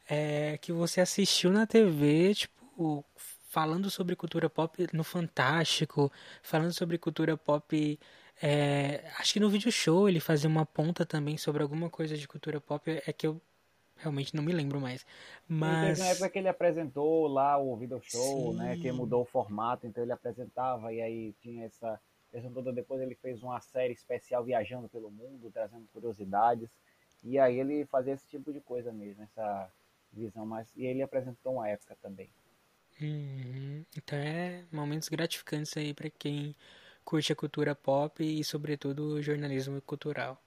é, 0.09 0.57
que 0.59 0.73
você 0.73 1.01
assistiu 1.01 1.51
na 1.51 1.67
TV, 1.67 2.33
tipo, 2.33 3.05
falando 3.49 3.91
sobre 3.91 4.15
cultura 4.15 4.49
pop 4.49 4.87
no 4.93 5.03
Fantástico, 5.03 6.13
falando 6.41 6.73
sobre 6.73 6.97
cultura 6.97 7.37
pop. 7.37 7.99
É, 8.41 9.11
acho 9.19 9.33
que 9.33 9.41
no 9.41 9.51
vídeo 9.51 9.73
show 9.73 10.09
ele 10.09 10.21
fazia 10.21 10.49
uma 10.49 10.65
ponta 10.65 11.05
também 11.05 11.37
sobre 11.37 11.61
alguma 11.61 11.91
coisa 11.91 12.17
de 12.17 12.29
cultura 12.29 12.61
pop, 12.61 12.89
é 12.89 13.13
que 13.13 13.27
eu 13.27 13.41
realmente 13.97 14.37
não 14.37 14.45
me 14.45 14.53
lembro 14.53 14.81
mais. 14.81 15.05
Mas. 15.49 15.99
na 15.99 16.07
época 16.07 16.31
que 16.31 16.39
ele 16.39 16.49
apresentou 16.49 17.27
lá 17.27 17.59
o 17.59 17.77
video 17.77 18.01
show, 18.01 18.53
Sim. 18.53 18.59
né? 18.59 18.77
Que 18.77 18.93
mudou 18.93 19.23
o 19.23 19.27
formato, 19.27 19.89
então 19.89 20.05
ele 20.05 20.13
apresentava 20.13 20.93
e 20.93 21.03
aí 21.03 21.35
tinha 21.41 21.67
essa 21.67 21.99
toda 22.53 22.73
depois 22.73 23.01
ele 23.01 23.15
fez 23.15 23.43
uma 23.43 23.61
série 23.61 23.93
especial 23.93 24.45
viajando 24.45 24.89
pelo 24.89 25.11
mundo, 25.11 25.51
trazendo 25.51 25.87
curiosidades. 25.93 26.69
E 27.25 27.39
aí 27.39 27.59
ele 27.59 27.85
fazia 27.87 28.13
esse 28.13 28.27
tipo 28.29 28.53
de 28.53 28.61
coisa 28.61 28.93
mesmo, 28.93 29.23
essa 29.23 29.71
visão 30.13 30.47
mais. 30.47 30.69
E 30.77 30.85
ele 30.85 31.03
apresentou 31.03 31.55
uma 31.55 31.69
época 31.69 31.97
também. 32.01 32.29
Uhum. 33.01 33.85
Então 33.97 34.19
é 34.19 34.65
momentos 34.73 35.09
gratificantes 35.09 35.77
aí 35.77 35.95
para 35.95 36.11
quem 36.11 36.55
curte 37.05 37.33
a 37.33 37.37
cultura 37.37 37.75
pop 37.75 38.23
e 38.23 38.43
sobretudo 38.45 39.15
o 39.15 39.23
jornalismo 39.23 39.81
cultural. 39.83 40.41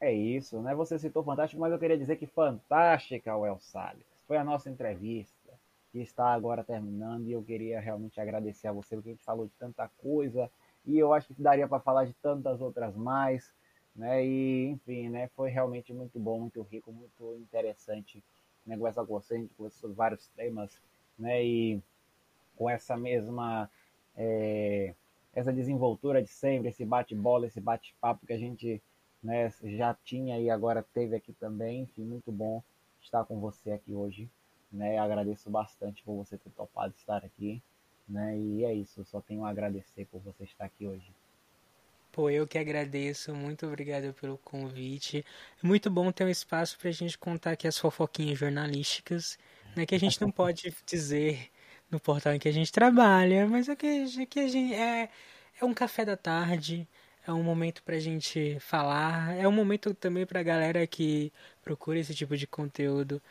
É 0.00 0.12
isso, 0.12 0.60
né? 0.60 0.74
Você 0.74 0.98
citou 0.98 1.22
fantástico, 1.22 1.60
mas 1.60 1.72
eu 1.72 1.78
queria 1.78 1.96
dizer 1.96 2.16
que 2.16 2.26
fantástica, 2.26 3.30
El 3.30 3.58
Salles. 3.60 4.04
Foi 4.26 4.36
a 4.36 4.42
nossa 4.42 4.68
entrevista 4.68 5.41
que 5.92 6.00
está 6.00 6.32
agora 6.32 6.64
terminando 6.64 7.28
e 7.28 7.32
eu 7.32 7.42
queria 7.42 7.78
realmente 7.78 8.18
agradecer 8.18 8.66
a 8.66 8.72
você 8.72 8.96
porque 8.96 9.10
a 9.10 9.12
gente 9.12 9.24
falou 9.24 9.46
de 9.46 9.52
tanta 9.58 9.86
coisa 9.98 10.50
e 10.86 10.98
eu 10.98 11.12
acho 11.12 11.34
que 11.34 11.42
daria 11.42 11.68
para 11.68 11.78
falar 11.78 12.06
de 12.06 12.14
tantas 12.14 12.62
outras 12.62 12.96
mais, 12.96 13.52
né? 13.94 14.24
E 14.26 14.68
enfim, 14.70 15.10
né? 15.10 15.28
Foi 15.36 15.50
realmente 15.50 15.92
muito 15.92 16.18
bom, 16.18 16.40
muito 16.40 16.62
rico, 16.62 16.90
muito 16.90 17.36
interessante 17.36 18.24
né? 18.66 18.76
conversar 18.76 19.04
com 19.04 19.12
você, 19.12 19.34
a 19.34 19.38
gente 19.38 19.54
conversou 19.54 19.80
sobre 19.82 19.96
vários 19.96 20.26
temas, 20.28 20.80
né? 21.18 21.44
E 21.44 21.82
com 22.56 22.70
essa 22.70 22.96
mesma 22.96 23.70
é, 24.16 24.94
essa 25.34 25.52
desenvoltura 25.52 26.22
de 26.22 26.28
sempre, 26.28 26.70
esse 26.70 26.86
bate-bola, 26.86 27.46
esse 27.46 27.60
bate-papo 27.60 28.26
que 28.26 28.32
a 28.32 28.38
gente 28.38 28.82
né, 29.22 29.52
já 29.64 29.94
tinha 30.04 30.40
e 30.40 30.48
agora 30.48 30.82
teve 30.94 31.14
aqui 31.14 31.32
também, 31.34 31.82
enfim, 31.82 32.02
muito 32.02 32.32
bom 32.32 32.62
estar 33.00 33.24
com 33.24 33.38
você 33.38 33.72
aqui 33.72 33.92
hoje 33.92 34.28
né? 34.72 34.98
Agradeço 34.98 35.50
bastante 35.50 36.02
por 36.02 36.16
você 36.16 36.36
ter 36.38 36.50
topado 36.50 36.94
estar 36.96 37.24
aqui, 37.24 37.62
né? 38.08 38.38
E 38.38 38.64
é 38.64 38.72
isso, 38.72 39.04
só 39.04 39.20
tenho 39.20 39.44
a 39.44 39.50
agradecer 39.50 40.06
por 40.06 40.20
você 40.20 40.44
estar 40.44 40.64
aqui 40.64 40.86
hoje. 40.86 41.12
Pô, 42.10 42.28
eu 42.28 42.46
que 42.46 42.58
agradeço, 42.58 43.34
muito 43.34 43.66
obrigado 43.66 44.12
pelo 44.14 44.36
convite. 44.38 45.24
É 45.62 45.66
muito 45.66 45.90
bom 45.90 46.12
ter 46.12 46.24
um 46.24 46.28
espaço 46.28 46.78
para 46.78 46.90
a 46.90 46.92
gente 46.92 47.16
contar 47.16 47.52
aqui 47.52 47.66
as 47.66 47.78
fofoquinhas 47.78 48.38
jornalísticas, 48.38 49.38
né? 49.74 49.86
Que 49.86 49.94
a 49.94 50.00
gente 50.00 50.20
não 50.20 50.30
pode 50.32 50.74
dizer 50.84 51.50
no 51.90 51.98
portal 51.98 52.34
em 52.34 52.38
que 52.38 52.48
a 52.48 52.52
gente 52.52 52.70
trabalha, 52.72 53.46
mas 53.46 53.68
é 53.68 53.76
que, 53.76 54.26
que 54.26 54.40
a 54.40 54.48
gente 54.48 54.74
é, 54.74 55.08
é 55.60 55.64
um 55.64 55.72
café 55.72 56.04
da 56.04 56.16
tarde, 56.16 56.86
é 57.26 57.32
um 57.32 57.42
momento 57.42 57.82
para 57.82 57.96
a 57.96 58.00
gente 58.00 58.58
falar, 58.60 59.34
é 59.36 59.46
um 59.46 59.52
momento 59.52 59.94
também 59.94 60.26
para 60.26 60.40
a 60.40 60.42
galera 60.42 60.86
que 60.86 61.32
procura 61.62 61.98
esse 61.98 62.14
tipo 62.14 62.36
de 62.36 62.46
conteúdo 62.46 63.22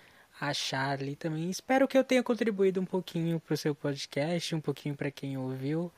achar 0.42 1.00
ali 1.00 1.16
também. 1.16 1.52
Espero 1.52 1.88
que 1.88 1.96
eu 1.96 2.04
tenha 2.04 2.24
contribuído 2.24 2.82
um 2.82 2.86
pouquinho 2.86 3.40
para 3.40 3.54
o 3.54 3.58
seu 3.58 3.76
podcast, 3.76 4.56
um 4.56 4.60
pouquinho 4.60 4.96
para 4.96 5.12
quem 5.12 5.38
ouviu. 5.38 5.92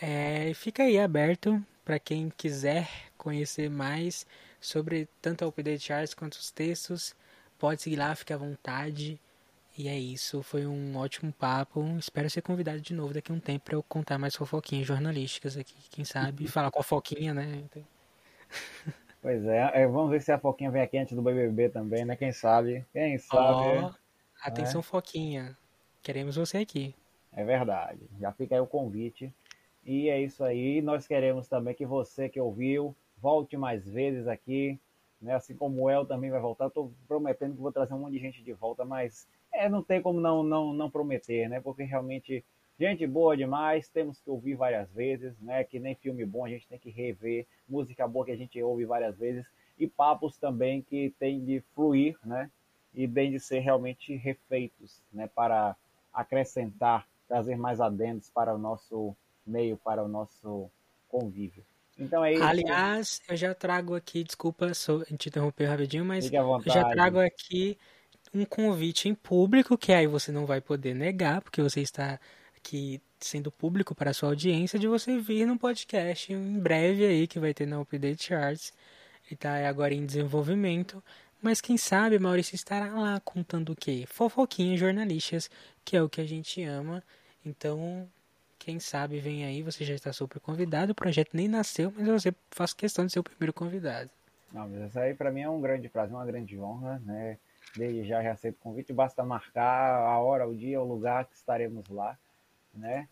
É, 0.00 0.52
fica 0.54 0.84
aí 0.84 0.98
aberto 0.98 1.62
para 1.84 1.98
quem 1.98 2.32
quiser 2.34 2.88
conhecer 3.18 3.68
mais 3.68 4.26
sobre 4.58 5.06
tanto 5.20 5.44
a 5.44 5.48
Update 5.48 5.84
Charts 5.84 6.14
quanto 6.14 6.32
os 6.34 6.50
textos. 6.50 7.14
Pode 7.58 7.82
seguir 7.82 7.96
lá, 7.96 8.14
fique 8.14 8.32
à 8.32 8.38
vontade. 8.38 9.20
E 9.76 9.88
é 9.88 9.98
isso, 9.98 10.42
foi 10.42 10.66
um 10.66 10.96
ótimo 10.96 11.30
papo. 11.32 11.84
Espero 11.98 12.30
ser 12.30 12.40
convidado 12.40 12.80
de 12.80 12.94
novo 12.94 13.12
daqui 13.12 13.30
a 13.30 13.34
um 13.34 13.40
tempo 13.40 13.66
para 13.66 13.74
eu 13.74 13.82
contar 13.82 14.18
mais 14.18 14.34
fofoquinhas 14.34 14.86
jornalísticas 14.86 15.58
aqui. 15.58 15.74
Quem 15.90 16.06
sabe 16.06 16.48
falar 16.48 16.70
com 16.70 16.80
a 16.80 16.84
Foquinha, 16.84 17.34
né? 17.34 17.64
Pois 19.24 19.42
é, 19.46 19.70
é, 19.72 19.86
vamos 19.86 20.10
ver 20.10 20.20
se 20.20 20.30
a 20.30 20.38
Foquinha 20.38 20.70
vem 20.70 20.82
aqui 20.82 20.98
antes 20.98 21.16
do 21.16 21.22
BBB 21.22 21.70
também, 21.70 22.04
né? 22.04 22.14
Quem 22.14 22.30
sabe? 22.30 22.84
Quem 22.92 23.16
sabe? 23.16 23.82
Oh, 23.82 23.90
atenção, 24.42 24.80
é. 24.80 24.82
Foquinha. 24.82 25.56
Queremos 26.02 26.36
você 26.36 26.58
aqui. 26.58 26.94
É 27.32 27.42
verdade. 27.42 28.00
Já 28.20 28.32
fica 28.32 28.54
aí 28.54 28.60
o 28.60 28.66
convite. 28.66 29.32
E 29.82 30.10
é 30.10 30.20
isso 30.20 30.44
aí. 30.44 30.82
Nós 30.82 31.06
queremos 31.06 31.48
também 31.48 31.74
que 31.74 31.86
você 31.86 32.28
que 32.28 32.38
ouviu 32.38 32.94
volte 33.16 33.56
mais 33.56 33.82
vezes 33.88 34.28
aqui, 34.28 34.78
né? 35.22 35.34
Assim 35.34 35.56
como 35.56 35.84
o 35.84 35.88
El 35.88 36.04
também 36.04 36.30
vai 36.30 36.38
voltar, 36.38 36.66
estou 36.66 36.92
prometendo 37.08 37.54
que 37.54 37.62
vou 37.62 37.72
trazer 37.72 37.94
um 37.94 38.00
monte 38.00 38.12
de 38.12 38.18
gente 38.18 38.42
de 38.42 38.52
volta, 38.52 38.84
mas 38.84 39.26
é, 39.50 39.70
não 39.70 39.82
tem 39.82 40.02
como 40.02 40.20
não, 40.20 40.42
não, 40.42 40.74
não 40.74 40.90
prometer, 40.90 41.48
né? 41.48 41.62
Porque 41.62 41.82
realmente 41.82 42.44
gente 42.78 43.06
boa 43.06 43.36
demais, 43.36 43.88
temos 43.88 44.20
que 44.20 44.30
ouvir 44.30 44.54
várias 44.54 44.90
vezes, 44.92 45.38
né? 45.40 45.64
Que 45.64 45.78
nem 45.78 45.94
filme 45.94 46.24
bom 46.24 46.44
a 46.44 46.48
gente 46.48 46.66
tem 46.66 46.78
que 46.78 46.90
rever, 46.90 47.46
música 47.68 48.06
boa 48.06 48.24
que 48.24 48.32
a 48.32 48.36
gente 48.36 48.60
ouve 48.62 48.84
várias 48.84 49.16
vezes 49.16 49.46
e 49.78 49.86
papos 49.86 50.36
também 50.36 50.82
que 50.82 51.12
tem 51.18 51.44
de 51.44 51.60
fluir, 51.74 52.16
né? 52.24 52.50
E 52.94 53.06
bem 53.06 53.30
de 53.30 53.40
ser 53.40 53.60
realmente 53.60 54.14
refeitos, 54.16 55.00
né? 55.12 55.28
Para 55.34 55.76
acrescentar, 56.12 57.06
trazer 57.26 57.56
mais 57.56 57.80
adendos 57.80 58.30
para 58.30 58.54
o 58.54 58.58
nosso 58.58 59.16
meio, 59.46 59.76
para 59.76 60.02
o 60.02 60.08
nosso 60.08 60.70
convívio. 61.08 61.64
Então 61.98 62.24
é 62.24 62.34
isso. 62.34 62.42
Aliás, 62.42 63.20
eu 63.28 63.36
já 63.36 63.54
trago 63.54 63.94
aqui, 63.94 64.24
desculpa 64.24 64.70
te 65.16 65.28
interromper 65.28 65.66
rapidinho, 65.66 66.04
mas 66.04 66.32
eu 66.32 66.60
já 66.66 66.84
trago 66.90 67.20
aqui 67.20 67.78
um 68.32 68.44
convite 68.44 69.08
em 69.08 69.14
público, 69.14 69.78
que 69.78 69.92
aí 69.92 70.06
você 70.06 70.32
não 70.32 70.44
vai 70.44 70.60
poder 70.60 70.94
negar, 70.94 71.40
porque 71.40 71.62
você 71.62 71.80
está 71.80 72.18
aqui 72.64 72.98
sendo 73.20 73.52
público 73.52 73.94
para 73.94 74.14
sua 74.14 74.30
audiência, 74.30 74.78
de 74.78 74.88
você 74.88 75.18
vir 75.18 75.46
no 75.46 75.58
podcast 75.58 76.32
em 76.32 76.58
breve 76.58 77.04
aí, 77.04 77.26
que 77.26 77.38
vai 77.38 77.52
ter 77.52 77.66
na 77.66 77.78
Update 77.78 78.24
Charts, 78.24 78.72
e 79.30 79.36
tá 79.36 79.68
agora 79.68 79.92
em 79.92 80.06
desenvolvimento. 80.06 81.02
Mas 81.42 81.60
quem 81.60 81.76
sabe 81.76 82.18
Maurício 82.18 82.54
estará 82.54 82.94
lá 82.94 83.20
contando 83.20 83.72
o 83.72 83.76
quê? 83.76 84.04
Fofoquinhas 84.08 84.80
jornalistas, 84.80 85.50
que 85.84 85.94
é 85.94 86.02
o 86.02 86.08
que 86.08 86.22
a 86.22 86.26
gente 86.26 86.62
ama. 86.62 87.02
Então, 87.44 88.08
quem 88.58 88.80
sabe 88.80 89.20
vem 89.20 89.44
aí, 89.44 89.62
você 89.62 89.84
já 89.84 89.94
está 89.94 90.10
super 90.10 90.40
convidado. 90.40 90.92
O 90.92 90.94
projeto 90.94 91.30
nem 91.34 91.46
nasceu, 91.46 91.92
mas 91.94 92.06
você 92.06 92.34
faz 92.50 92.72
questão 92.72 93.04
de 93.04 93.12
ser 93.12 93.18
o 93.18 93.24
primeiro 93.24 93.52
convidado. 93.52 94.10
Não, 94.52 94.66
mas 94.68 94.88
isso 94.88 94.98
aí 94.98 95.14
para 95.14 95.30
mim 95.30 95.42
é 95.42 95.50
um 95.50 95.60
grande 95.60 95.88
prazer, 95.88 96.14
uma 96.14 96.24
grande 96.24 96.58
honra, 96.58 96.98
né? 97.04 97.36
Desde 97.76 98.04
já 98.04 98.22
já 98.22 98.32
aceito 98.32 98.56
o 98.56 98.60
convite, 98.60 98.92
basta 98.92 99.22
marcar 99.24 99.96
a 99.96 100.18
hora, 100.18 100.46
o 100.48 100.54
dia, 100.54 100.80
o 100.80 100.86
lugar 100.86 101.24
que 101.26 101.34
estaremos 101.34 101.88
lá, 101.88 102.16
né? 102.76 103.08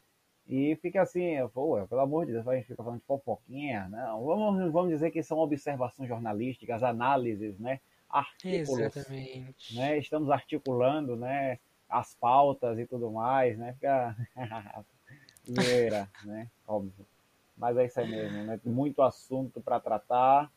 E 0.49 0.77
fica 0.77 1.03
assim, 1.03 1.37
pô, 1.55 1.87
pelo 1.87 2.01
amor 2.01 2.27
de 2.27 2.33
Deus, 2.33 2.47
a 2.47 2.55
gente 2.55 2.67
fica 2.67 2.83
falando 2.83 3.01
de 3.01 3.07
fofoquinha, 3.07 3.89
não. 3.89 4.25
Vamos, 4.25 4.73
vamos 4.73 4.91
dizer 4.91 5.11
que 5.11 5.23
são 5.23 5.39
observações 5.39 6.09
jornalísticas, 6.09 6.83
análises, 6.83 7.59
né? 7.59 7.81
Artículos. 8.09 8.81
Exatamente. 8.81 9.77
Né? 9.77 9.99
Estamos 9.99 10.31
articulando, 10.31 11.17
né? 11.17 11.59
As 11.89 12.15
pautas 12.15 12.79
e 12.79 12.87
tudo 12.87 13.11
mais, 13.11 13.57
né? 13.57 13.73
Fica. 13.75 14.17
Zoeira, 15.49 16.09
né? 16.25 16.49
Óbvio. 16.67 17.07
Mas 17.57 17.77
é 17.77 17.85
isso 17.87 18.01
aí 18.01 18.11
mesmo, 18.11 18.45
né? 18.45 18.61
Muito 18.65 19.03
assunto 19.03 19.61
para 19.61 19.81
tratar. 19.81 20.51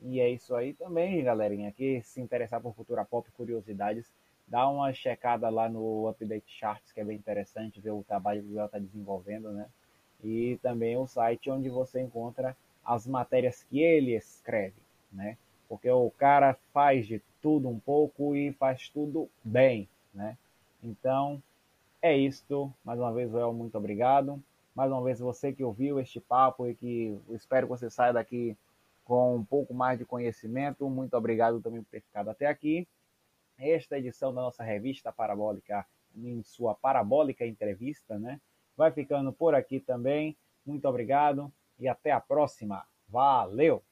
E 0.00 0.20
é 0.20 0.28
isso 0.28 0.54
aí 0.54 0.74
também, 0.74 1.22
galerinha. 1.22 1.72
Que 1.72 2.02
se 2.02 2.20
interessar 2.20 2.60
por 2.60 2.74
cultura 2.74 3.04
pop, 3.04 3.30
curiosidades, 3.32 4.12
dá 4.52 4.68
uma 4.68 4.92
checada 4.92 5.48
lá 5.48 5.66
no 5.66 6.06
Update 6.10 6.44
Charts, 6.46 6.92
que 6.92 7.00
é 7.00 7.04
bem 7.04 7.16
interessante 7.16 7.80
ver 7.80 7.92
o 7.92 8.04
trabalho 8.04 8.42
que 8.42 8.52
o 8.52 8.54
Léo 8.54 8.66
está 8.66 8.78
desenvolvendo, 8.78 9.50
né? 9.50 9.66
E 10.22 10.58
também 10.60 10.94
o 10.94 11.06
site 11.06 11.50
onde 11.50 11.70
você 11.70 12.02
encontra 12.02 12.54
as 12.84 13.06
matérias 13.06 13.62
que 13.62 13.80
ele 13.80 14.14
escreve, 14.14 14.74
né? 15.10 15.38
Porque 15.70 15.90
o 15.90 16.10
cara 16.10 16.54
faz 16.70 17.06
de 17.06 17.22
tudo 17.40 17.66
um 17.66 17.80
pouco 17.80 18.36
e 18.36 18.52
faz 18.52 18.90
tudo 18.90 19.26
bem, 19.42 19.88
né? 20.12 20.36
Então, 20.82 21.42
é 22.02 22.14
isto. 22.14 22.70
Mais 22.84 23.00
uma 23.00 23.10
vez, 23.10 23.32
Léo, 23.32 23.54
muito 23.54 23.78
obrigado. 23.78 24.38
Mais 24.74 24.92
uma 24.92 25.02
vez, 25.02 25.18
você 25.18 25.50
que 25.50 25.64
ouviu 25.64 25.98
este 25.98 26.20
papo 26.20 26.68
e 26.68 26.74
que 26.74 27.18
espero 27.30 27.66
que 27.66 27.70
você 27.70 27.88
saia 27.88 28.12
daqui 28.12 28.54
com 29.02 29.34
um 29.34 29.44
pouco 29.44 29.72
mais 29.72 29.98
de 29.98 30.04
conhecimento. 30.04 30.90
Muito 30.90 31.16
obrigado 31.16 31.58
também 31.62 31.82
por 31.82 31.88
ter 31.88 32.02
ficado 32.02 32.28
até 32.28 32.44
aqui. 32.44 32.86
Esta 33.58 33.98
edição 33.98 34.34
da 34.34 34.42
nossa 34.42 34.62
revista 34.62 35.12
Parabólica, 35.12 35.86
em 36.14 36.42
sua 36.42 36.74
Parabólica 36.74 37.46
Entrevista, 37.46 38.18
né? 38.18 38.40
Vai 38.76 38.90
ficando 38.90 39.32
por 39.32 39.54
aqui 39.54 39.80
também. 39.80 40.36
Muito 40.64 40.86
obrigado 40.88 41.52
e 41.78 41.88
até 41.88 42.10
a 42.12 42.20
próxima. 42.20 42.86
Valeu! 43.08 43.82